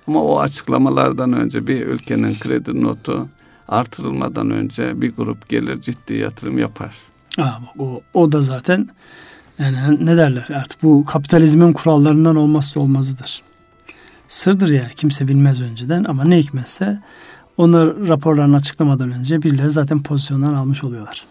Ama 0.07 0.23
o 0.23 0.39
açıklamalardan 0.39 1.33
önce 1.33 1.67
bir 1.67 1.85
ülkenin 1.85 2.39
kredi 2.39 2.83
notu 2.83 3.29
artırılmadan 3.67 4.51
önce 4.51 5.01
bir 5.01 5.15
grup 5.15 5.49
gelir 5.49 5.81
ciddi 5.81 6.13
yatırım 6.13 6.57
yapar. 6.57 6.95
Aa, 7.37 7.43
bak, 7.43 7.79
o, 7.79 8.01
o 8.13 8.31
da 8.31 8.41
zaten 8.41 8.89
yani 9.59 10.05
ne 10.05 10.17
derler 10.17 10.47
artık 10.55 10.83
bu 10.83 11.05
kapitalizmin 11.05 11.73
kurallarından 11.73 12.35
olmazsa 12.35 12.79
olmazıdır. 12.79 13.48
Sırdır 14.30 14.69
yani 14.69 14.88
kimse 14.95 15.27
bilmez 15.27 15.61
önceden 15.61 16.03
ama 16.03 16.23
ne 16.23 16.38
hikmetse 16.38 16.99
onlar 17.57 18.07
raporlarını 18.07 18.55
açıklamadan 18.55 19.11
önce 19.11 19.41
birileri 19.41 19.69
zaten 19.69 20.03
pozisyonlar 20.03 20.53
almış 20.53 20.84
oluyorlar. 20.84 21.25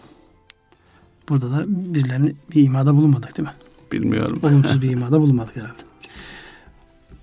Burada 1.29 1.51
da 1.51 1.65
birilerinin 1.67 2.37
bir 2.55 2.63
imada 2.63 2.95
bulunmadık 2.95 3.37
değil 3.37 3.49
mi? 3.49 3.53
Bilmiyorum. 3.91 4.39
Olumsuz 4.43 4.81
bir 4.81 4.91
imada 4.91 5.21
bulunmadık 5.21 5.55
herhalde. 5.55 5.81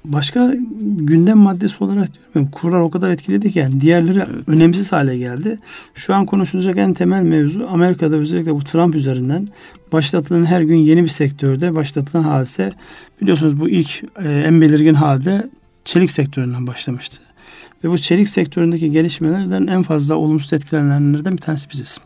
Başka 0.05 0.55
gündem 0.99 1.39
maddesi 1.39 1.85
olarak 1.85 2.09
diyorum 2.15 2.51
kurlar 2.51 2.81
o 2.81 2.91
kadar 2.91 3.11
etkiledi 3.11 3.53
ki 3.53 3.59
yani 3.59 3.81
diğerleri 3.81 4.19
evet. 4.19 4.49
önemsiz 4.49 4.93
hale 4.93 5.19
geldi. 5.19 5.59
Şu 5.95 6.15
an 6.15 6.27
konuşulacak 6.27 6.77
en 6.77 6.95
temel 6.95 7.23
mevzu 7.23 7.67
Amerika'da 7.71 8.17
özellikle 8.17 8.55
bu 8.55 8.65
Trump 8.65 8.95
üzerinden 8.95 9.49
başlatılan 9.93 10.47
her 10.47 10.61
gün 10.61 10.77
yeni 10.77 11.03
bir 11.03 11.09
sektörde 11.09 11.75
başlatılan 11.75 12.23
hadise 12.23 12.73
biliyorsunuz 13.23 13.61
bu 13.61 13.69
ilk 13.69 14.05
e, 14.23 14.31
en 14.31 14.61
belirgin 14.61 14.95
halde 14.95 15.51
çelik 15.87 16.11
sektöründen 16.11 16.67
başlamıştı. 16.67 17.21
Ve 17.85 17.91
bu 17.91 17.99
çelik 17.99 18.29
sektöründeki 18.29 18.91
gelişmelerden 18.91 19.67
en 19.67 19.83
fazla 19.83 20.15
olumsuz 20.15 20.53
etkilenenlerden 20.53 21.33
bir 21.33 21.43
tanesi 21.43 21.71
biziz. 21.71 21.99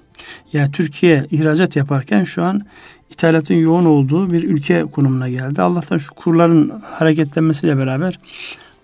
Yani 0.53 0.72
Türkiye 0.72 1.26
ihracat 1.31 1.76
yaparken 1.76 2.24
şu 2.24 2.43
an 2.45 2.62
ithalatın 3.11 3.55
yoğun 3.55 3.85
olduğu 3.85 4.33
bir 4.33 4.43
ülke 4.43 4.83
konumuna 4.83 5.28
geldi. 5.28 5.62
Allah'tan 5.62 5.99
şu 5.99 6.14
kurların 6.14 6.83
hareketlenmesiyle 6.85 7.78
beraber 7.78 8.18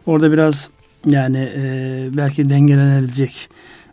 orada 0.07 0.33
biraz 0.33 0.71
yani 1.07 1.51
e, 1.57 2.09
belki 2.17 2.51
dengelenebilecek 2.51 3.49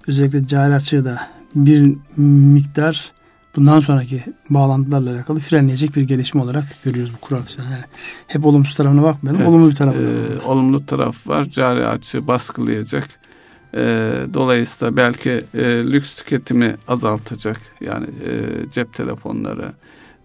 özellikle 0.08 0.48
cari 0.48 0.74
açığı 0.74 1.06
da 1.06 1.28
bir 1.56 1.96
miktar 2.18 3.12
bundan 3.56 3.80
sonraki 3.80 4.24
bağlantılarla 4.50 5.12
alakalı 5.12 5.40
frenleyecek 5.40 5.96
bir 5.96 6.02
gelişme 6.02 6.42
olarak 6.42 6.66
görüyoruz 6.84 7.14
bu 7.14 7.18
kur 7.18 7.36
artışlarını. 7.36 7.72
Yani 7.72 7.84
hep 8.28 8.46
olumsuz 8.46 8.76
tarafına 8.76 9.04
bakmayalım. 9.04 9.42
Evet, 9.42 9.52
olumlu 9.52 9.70
bir 9.70 9.76
tarafı 9.76 10.00
da 10.00 10.04
e, 10.04 10.48
Olumlu 10.48 10.86
taraf 10.86 11.28
var. 11.28 11.44
Cari 11.44 11.88
açığı 11.88 12.28
baskılayacak. 12.28 13.10
E, 13.76 14.16
dolayısıyla 14.34 14.98
belki 14.98 15.44
e, 15.54 15.64
lüks 15.64 16.16
tüketimi 16.16 16.76
azaltacak. 16.88 17.62
Yani 17.82 18.06
e, 18.06 18.32
cep 18.72 18.94
telefonları, 18.94 19.74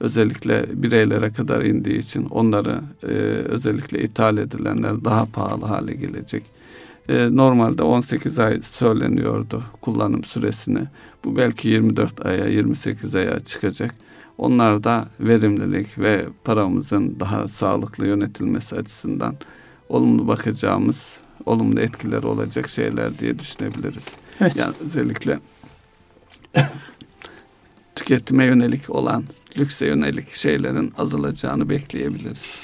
özellikle 0.00 0.66
bireylere 0.82 1.30
kadar 1.30 1.62
indiği 1.62 1.98
için 1.98 2.24
onları 2.24 2.80
e, 3.02 3.12
özellikle 3.48 4.02
ithal 4.02 4.38
edilenler 4.38 5.04
daha 5.04 5.24
pahalı 5.24 5.64
hale 5.64 5.94
gelecek. 5.94 6.57
E, 7.08 7.36
normalde 7.36 7.82
18 7.82 8.38
ay 8.38 8.62
söyleniyordu 8.62 9.62
kullanım 9.80 10.24
süresini. 10.24 10.84
Bu 11.24 11.36
belki 11.36 11.68
24 11.68 12.26
aya 12.26 12.46
28 12.46 13.14
aya 13.14 13.40
çıkacak. 13.40 13.94
Onlar 14.38 14.84
da 14.84 15.08
verimlilik 15.20 15.98
ve 15.98 16.26
paramızın 16.44 17.20
daha 17.20 17.48
sağlıklı 17.48 18.06
yönetilmesi 18.06 18.76
açısından 18.76 19.36
olumlu 19.88 20.28
bakacağımız, 20.28 21.20
olumlu 21.46 21.80
etkiler 21.80 22.22
olacak 22.22 22.68
şeyler 22.68 23.18
diye 23.18 23.38
düşünebiliriz. 23.38 24.08
Evet. 24.40 24.56
Yani 24.56 24.74
özellikle 24.84 25.38
tüketime 27.96 28.44
yönelik 28.44 28.90
olan, 28.90 29.24
lükse 29.58 29.86
yönelik 29.86 30.30
şeylerin 30.30 30.92
azalacağını 30.98 31.68
bekleyebiliriz. 31.68 32.60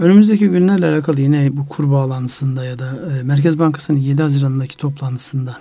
Önümüzdeki 0.00 0.48
günlerle 0.48 0.86
alakalı 0.86 1.20
yine 1.20 1.56
bu 1.56 1.68
kur 1.68 1.90
bağlantısında 1.90 2.64
ya 2.64 2.78
da 2.78 2.98
e, 3.20 3.22
Merkez 3.22 3.58
Bankası'nın 3.58 3.98
7 3.98 4.22
Haziran'daki 4.22 4.76
toplantısından 4.76 5.56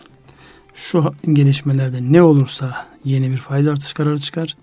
şu 0.74 1.14
gelişmelerde 1.34 1.98
ne 2.02 2.22
olursa 2.22 2.88
yeni 3.06 3.32
bir 3.32 3.38
faiz 3.38 3.68
artış 3.68 3.94
kararı 3.94 4.18
çıkar, 4.18 4.56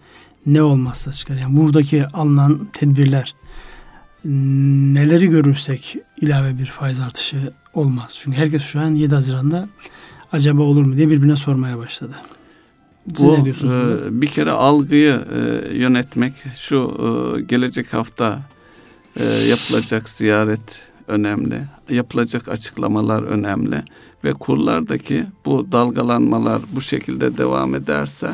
ne 0.46 0.62
olmazsa 0.62 1.12
çıkar. 1.12 1.36
Yani 1.36 1.56
buradaki 1.56 2.06
alınan 2.06 2.68
tedbirler 2.72 3.34
neleri 4.94 5.26
görürsek 5.26 5.96
ilave 6.20 6.58
bir 6.58 6.66
faiz 6.66 7.00
artışı 7.00 7.52
olmaz. 7.74 8.18
Çünkü 8.20 8.38
herkes 8.38 8.62
şu 8.62 8.80
an 8.80 8.94
7 8.94 9.14
Haziran'da 9.14 9.68
acaba 10.32 10.62
olur 10.62 10.84
mu 10.84 10.96
diye 10.96 11.08
birbirine 11.08 11.36
sormaya 11.36 11.78
başladı. 11.78 12.14
Siz 13.14 13.26
Bu, 13.26 13.32
ne 13.32 13.44
diyorsunuz? 13.44 13.74
E, 13.74 14.20
bir 14.22 14.26
kere 14.26 14.50
algıyı 14.50 15.20
e, 15.34 15.74
yönetmek 15.76 16.32
şu 16.54 16.96
e, 17.36 17.40
gelecek 17.40 17.92
hafta 17.92 18.40
e, 19.16 19.24
yapılacak 19.24 20.08
ziyaret 20.08 20.82
önemli. 21.08 21.62
Yapılacak 21.90 22.48
açıklamalar 22.48 23.22
önemli 23.22 23.82
ve 24.24 24.32
kurlardaki 24.32 25.26
bu 25.44 25.72
dalgalanmalar 25.72 26.62
bu 26.72 26.80
şekilde 26.80 27.38
devam 27.38 27.74
ederse 27.74 28.30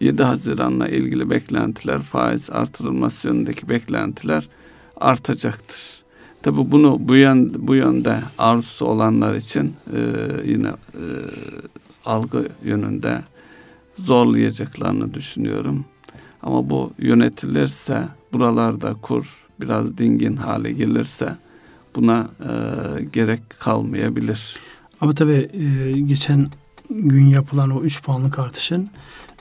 7 0.00 0.22
Haziran'la 0.22 0.88
ilgili 0.88 1.30
beklentiler, 1.30 2.02
faiz 2.02 2.50
artırılması 2.50 3.28
yönündeki 3.28 3.68
beklentiler 3.68 4.48
artacaktır. 4.96 5.80
Tabi 6.42 6.72
bunu 6.72 6.96
bu 7.00 7.16
yön 7.16 7.54
bu 7.58 7.74
yönde 7.74 8.20
arzusu 8.38 8.86
olanlar 8.86 9.34
için 9.34 9.74
e, 9.96 10.00
yine 10.44 10.68
e, 10.68 11.04
algı 12.04 12.48
yönünde 12.64 13.20
zorlayacaklarını 13.98 15.14
düşünüyorum. 15.14 15.84
Ama 16.42 16.70
bu 16.70 16.92
yönetilirse 16.98 18.08
buralarda 18.32 18.94
kur 18.94 19.43
biraz 19.60 19.98
dingin 19.98 20.36
hale 20.36 20.72
gelirse 20.72 21.36
buna 21.96 22.28
e, 22.40 22.52
gerek 23.04 23.42
kalmayabilir. 23.60 24.56
Ama 25.00 25.12
tabii 25.12 25.50
e, 25.52 25.92
geçen 26.00 26.48
gün 26.90 27.26
yapılan 27.26 27.70
o 27.70 27.82
3 27.82 28.02
puanlık 28.02 28.38
artışın 28.38 28.88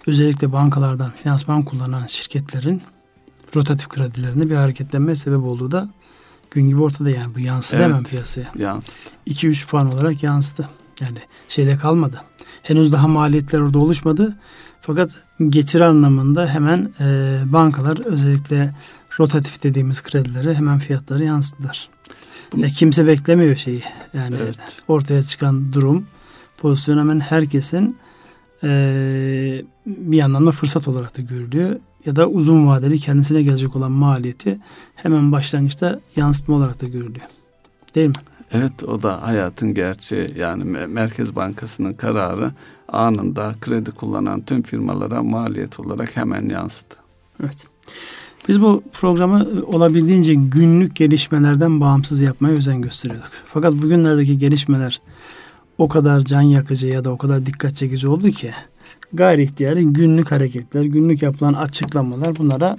özellikle 0.08 0.52
bankalardan 0.52 1.12
finansman 1.12 1.64
kullanan 1.64 2.06
şirketlerin 2.08 2.82
rotatif 3.56 3.90
kredilerinde 3.90 4.50
bir 4.50 4.56
hareketlenme 4.56 5.16
sebep 5.16 5.44
olduğu 5.44 5.72
da 5.72 5.90
gün 6.52 6.70
gibi 6.70 6.82
ortada 6.82 7.10
yani 7.10 7.36
bu 7.36 7.40
yansıdı 7.40 7.82
evet, 7.82 7.88
hemen 7.88 8.04
piyasaya. 8.04 8.48
Yansıdı. 8.58 8.92
2-3 9.28 9.68
puan 9.68 9.94
olarak 9.94 10.24
yansıdı. 10.24 10.70
Yani 11.02 11.18
şeyde 11.48 11.78
kalmadı. 11.78 12.22
Henüz 12.64 12.92
daha 12.92 13.08
maliyetler 13.08 13.60
orada 13.60 13.80
oluşmadı. 13.80 14.38
Fakat 14.82 15.12
getiri 15.50 15.86
anlamında 15.86 16.48
hemen 16.48 16.92
e, 17.00 17.40
bankalar 17.46 18.06
özellikle 18.06 18.74
rotatif 19.20 19.64
dediğimiz 19.64 20.04
kredileri 20.04 20.54
hemen 20.54 20.80
fiyatları 20.80 21.24
yansıttılar. 21.24 21.90
Ya 22.58 22.68
kimse 22.68 23.08
beklemiyor 23.08 23.56
şeyi. 23.56 23.84
Yani 24.14 24.36
evet. 24.44 24.58
ortaya 24.88 25.22
çıkan 25.22 25.74
durum 25.74 26.08
pozisyon 26.58 26.98
hemen 26.98 27.20
herkesin 27.20 27.98
e, 28.64 29.62
bir 29.86 30.18
yandan 30.18 30.48
da 30.48 30.52
fırsat 30.52 30.88
olarak 30.88 31.18
da 31.18 31.22
görülüyor. 31.22 31.80
Ya 32.06 32.16
da 32.16 32.28
uzun 32.28 32.68
vadeli 32.68 33.00
kendisine 33.00 33.44
gelecek 33.44 33.76
olan 33.76 33.92
maliyeti 33.92 34.60
hemen 34.96 35.32
başlangıçta 35.32 36.00
yansıtma 36.16 36.56
olarak 36.56 36.82
da 36.82 36.86
görülüyor. 36.86 37.26
Değil 37.96 38.08
mi? 38.08 38.14
Evet 38.52 38.84
o 38.84 39.02
da 39.02 39.22
hayatın 39.22 39.74
gerçeği 39.74 40.30
yani 40.38 40.64
Merkez 40.88 41.36
Bankası'nın 41.36 41.94
kararı 41.94 42.52
anında 42.88 43.56
kredi 43.62 43.92
kullanan 43.92 44.42
tüm 44.42 44.62
firmalara 44.62 45.24
maliyet 45.24 45.80
olarak 45.80 46.18
hemen 46.18 46.50
yansıdı. 46.50 46.96
Evet. 47.44 47.68
Biz 48.48 48.62
bu 48.62 48.84
programı 48.92 49.48
olabildiğince 49.68 50.34
günlük 50.34 50.96
gelişmelerden 50.96 51.80
bağımsız 51.80 52.22
yapmaya 52.22 52.52
özen 52.52 52.82
gösteriyorduk. 52.82 53.32
Fakat 53.46 53.74
bugünlerdeki 53.74 54.38
gelişmeler 54.38 55.02
o 55.78 55.88
kadar 55.88 56.20
can 56.20 56.42
yakıcı 56.42 56.88
ya 56.88 57.06
da 57.06 57.12
o 57.12 57.18
kadar 57.18 57.46
dikkat 57.46 57.76
çekici 57.76 58.08
oldu 58.08 58.30
ki 58.32 58.52
gayri 59.14 59.44
ihtiyari 59.44 59.86
günlük 59.86 60.32
hareketler, 60.32 60.82
günlük 60.82 61.22
yapılan 61.22 61.54
açıklamalar 61.54 62.36
bunlara 62.36 62.78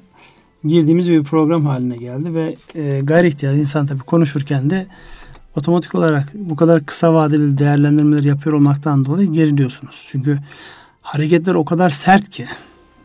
girdiğimiz 0.64 1.08
bir 1.08 1.22
program 1.22 1.66
haline 1.66 1.96
geldi 1.96 2.34
ve 2.34 2.56
e, 2.74 3.00
gayri 3.00 3.28
ihtiyari 3.28 3.58
insan 3.58 3.86
tabii 3.86 4.00
konuşurken 4.00 4.70
de 4.70 4.86
otomatik 5.56 5.94
olarak 5.94 6.34
bu 6.34 6.56
kadar 6.56 6.86
kısa 6.86 7.14
vadeli 7.14 7.58
değerlendirmeler 7.58 8.24
yapıyor 8.24 8.56
olmaktan 8.56 9.04
dolayı 9.04 9.32
geriliyorsunuz. 9.32 10.06
Çünkü 10.10 10.38
hareketler 11.02 11.54
o 11.54 11.64
kadar 11.64 11.90
sert 11.90 12.30
ki 12.30 12.46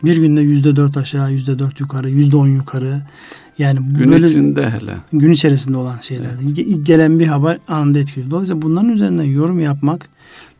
bir 0.04 0.16
günde 0.16 0.40
yüzde 0.40 0.76
dört 0.76 0.96
aşağı, 0.96 1.32
yüzde 1.32 1.58
dört 1.58 1.80
yukarı, 1.80 2.10
yüzde 2.10 2.36
on 2.36 2.46
yukarı. 2.46 3.02
Yani 3.58 3.78
gün 3.98 4.12
böyle, 4.12 4.26
içinde 4.26 4.70
hele. 4.70 4.94
Gün 5.12 5.32
içerisinde 5.32 5.78
olan 5.78 5.96
şeyler. 6.00 6.30
Evet. 6.44 6.86
Gelen 6.86 7.18
bir 7.18 7.26
haber 7.26 7.58
anında 7.68 7.98
etkiliyor. 7.98 8.30
Dolayısıyla 8.30 8.62
bunların 8.62 8.88
üzerinden 8.88 9.24
yorum 9.24 9.60
yapmak, 9.60 10.08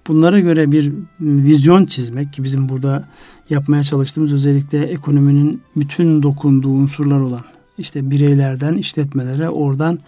bunlara 0.09 0.41
göre 0.41 0.73
bir 0.73 0.93
vizyon 1.21 1.87
çizmek 1.87 2.33
ki 2.33 2.43
bizim 2.43 2.69
burada 2.69 3.09
yapmaya 3.51 3.83
çalıştığımız 3.83 4.33
özellikle 4.33 4.83
ekonominin 4.83 5.63
bütün 5.77 6.23
dokunduğu 6.23 6.71
unsurlar 6.71 7.21
olan 7.21 7.45
işte 7.79 8.11
bireylerden 8.11 8.75
işletmelere 8.75 9.49
oradan 9.49 9.99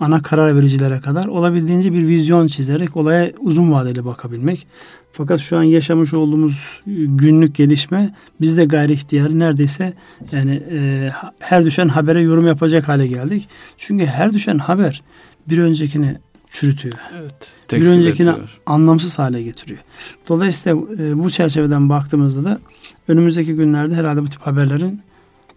ana 0.00 0.22
karar 0.22 0.56
vericilere 0.56 1.00
kadar 1.00 1.26
olabildiğince 1.26 1.92
bir 1.92 2.08
vizyon 2.08 2.46
çizerek 2.46 2.96
olaya 2.96 3.32
uzun 3.38 3.72
vadeli 3.72 4.04
bakabilmek. 4.04 4.66
Fakat 5.12 5.40
şu 5.40 5.58
an 5.58 5.62
yaşamış 5.62 6.14
olduğumuz 6.14 6.80
günlük 7.06 7.54
gelişme 7.54 8.14
biz 8.40 8.56
de 8.56 8.64
gayri 8.64 8.92
ihtiyarı 8.92 9.38
neredeyse 9.38 9.92
yani 10.32 10.62
e, 10.70 11.10
her 11.38 11.64
düşen 11.64 11.88
habere 11.88 12.20
yorum 12.20 12.46
yapacak 12.46 12.88
hale 12.88 13.06
geldik. 13.06 13.48
Çünkü 13.76 14.06
her 14.06 14.32
düşen 14.32 14.58
haber 14.58 15.02
bir 15.48 15.58
öncekini 15.58 16.18
çürütüyor. 16.50 16.94
Evet. 17.20 17.52
Bir 17.72 17.86
öncekini 17.86 18.30
ediyor. 18.30 18.58
anlamsız 18.66 19.18
hale 19.18 19.42
getiriyor. 19.42 19.80
Dolayısıyla 20.28 20.78
e, 20.98 21.18
bu 21.18 21.30
çerçeveden 21.30 21.88
baktığımızda 21.88 22.44
da 22.44 22.60
önümüzdeki 23.08 23.54
günlerde 23.54 23.94
herhalde 23.94 24.22
bu 24.22 24.28
tip 24.28 24.42
haberlerin 24.42 25.02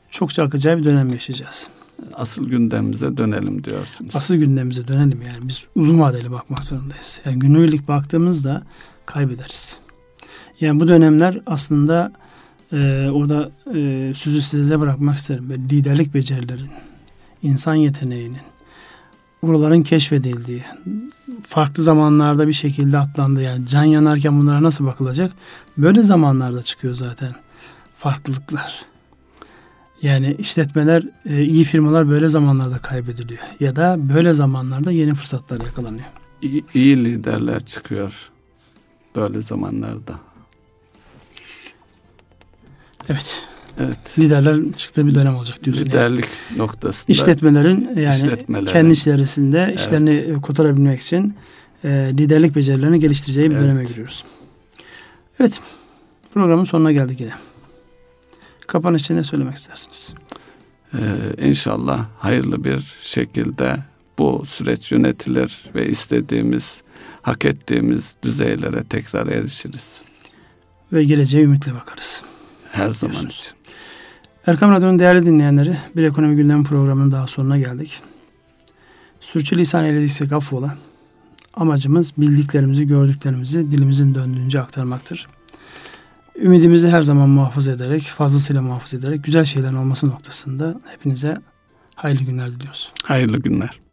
çokça 0.10 0.44
akacağı 0.44 0.78
bir 0.78 0.84
dönem 0.84 1.10
yaşayacağız 1.10 1.70
asıl 2.14 2.50
gündemimize 2.50 3.18
dönelim 3.18 3.64
diyorsunuz. 3.64 4.16
Asıl 4.16 4.36
gündemimize 4.36 4.88
dönelim 4.88 5.22
yani 5.22 5.38
biz 5.44 5.68
uzun 5.76 6.00
vadeli 6.00 6.32
bakmak 6.32 6.64
zorundayız. 6.64 7.22
Yani 7.26 7.40
günlük 7.40 7.88
baktığımızda 7.88 8.64
kaybederiz. 9.06 9.80
Yani 10.62 10.80
bu 10.80 10.88
dönemler 10.88 11.40
aslında 11.46 12.12
e, 12.74 13.10
orada 13.10 13.52
e, 13.76 14.12
sözü 14.16 14.42
size 14.42 14.80
bırakmak 14.80 15.18
isterim. 15.18 15.50
Liderlik 15.72 16.14
becerilerin, 16.14 16.70
insan 17.44 17.76
yeteneğinin, 17.76 18.42
buraların 19.42 19.84
keşfedildiği, 19.84 20.64
farklı 21.48 21.84
zamanlarda 21.84 22.48
bir 22.48 22.54
şekilde 22.54 22.98
atlandı. 22.98 23.42
Yani 23.42 23.68
can 23.68 23.84
yanarken 23.84 24.40
bunlara 24.40 24.64
nasıl 24.64 24.86
bakılacak? 24.86 25.32
Böyle 25.78 26.04
zamanlarda 26.04 26.62
çıkıyor 26.62 26.96
zaten 26.96 27.32
farklılıklar. 27.96 28.86
Yani 30.02 30.36
işletmeler, 30.40 31.04
e, 31.26 31.44
iyi 31.44 31.64
firmalar 31.64 32.10
böyle 32.10 32.30
zamanlarda 32.30 32.78
kaybediliyor. 32.78 33.42
Ya 33.60 33.76
da 33.76 33.98
böyle 34.14 34.34
zamanlarda 34.34 34.92
yeni 34.92 35.16
fırsatlar 35.16 35.62
yakalanıyor. 35.62 36.06
İyi, 36.42 36.66
iyi 36.74 37.06
liderler 37.06 37.66
çıkıyor 37.66 38.30
böyle 39.16 39.42
zamanlarda. 39.42 40.20
Evet. 43.10 43.48
Evet. 43.80 44.20
Liderler 44.20 44.74
çıktığı 44.76 45.08
bir 45.08 45.16
dönem 45.16 45.36
olacak 45.36 45.64
diyorsun. 45.64 45.86
Liderlik 45.86 46.26
yani. 46.50 46.60
noktasında. 46.60 47.12
İşletmelerin 47.12 47.90
yani 47.96 48.16
işletmelerin. 48.16 48.66
kendi 48.66 48.94
içerisinde 48.94 49.66
evet. 49.70 49.80
işlerini 49.80 50.42
kurtarabilmek 50.42 51.02
için 51.02 51.36
e, 51.84 51.90
liderlik 51.90 52.56
becerilerini 52.56 53.00
geliştireceği 53.00 53.50
bir 53.50 53.56
evet. 53.56 53.66
döneme 53.66 53.84
giriyoruz. 53.84 54.24
Evet. 55.40 55.60
Programın 56.34 56.64
sonuna 56.64 56.92
geldik 56.92 57.20
yine. 57.20 57.34
Kapanışta 58.68 59.14
ne 59.14 59.24
söylemek 59.24 59.56
istersiniz? 59.56 60.14
Ee, 60.94 61.48
inşallah 61.48 62.06
hayırlı 62.20 62.64
bir 62.64 62.96
şekilde 63.02 63.78
bu 64.20 64.44
süreç 64.46 64.92
yönetilir 64.92 65.64
ve 65.76 65.90
istediğimiz, 65.90 66.82
hak 67.26 67.46
ettiğimiz 67.46 68.16
düzeylere 68.24 68.84
tekrar 68.84 69.28
erişiriz. 69.28 70.02
Ve 70.94 71.04
geleceğe 71.04 71.44
ümitle 71.44 71.74
bakarız. 71.74 72.24
Her 72.72 72.90
zaman 72.90 73.26
için. 73.26 73.54
Erkam 74.48 74.72
Radyo'nun 74.72 75.00
değerli 75.00 75.26
dinleyenleri 75.26 75.78
bir 75.96 76.04
ekonomi 76.04 76.36
gündem 76.36 76.64
programının 76.64 77.12
daha 77.12 77.28
sonuna 77.28 77.58
geldik. 77.58 78.02
Sürçülisan 79.20 79.86
eylediysek 79.86 80.32
affola. 80.32 80.78
amacımız 81.54 82.14
bildiklerimizi, 82.18 82.88
gördüklerimizi 82.88 83.72
dilimizin 83.72 84.16
döndüğünce 84.16 84.62
aktarmaktır. 84.62 85.28
Ümidimizi 86.36 86.90
her 86.90 87.02
zaman 87.02 87.30
muhafaza 87.30 87.72
ederek, 87.72 88.02
fazlasıyla 88.04 88.62
muhafaza 88.62 88.98
ederek 88.98 89.24
güzel 89.24 89.46
şeylerin 89.46 89.76
olması 89.76 90.08
noktasında 90.08 90.82
hepinize 90.86 91.38
hayırlı 91.96 92.24
günler 92.24 92.52
diliyoruz. 92.52 92.94
Hayırlı 93.04 93.38
günler. 93.38 93.85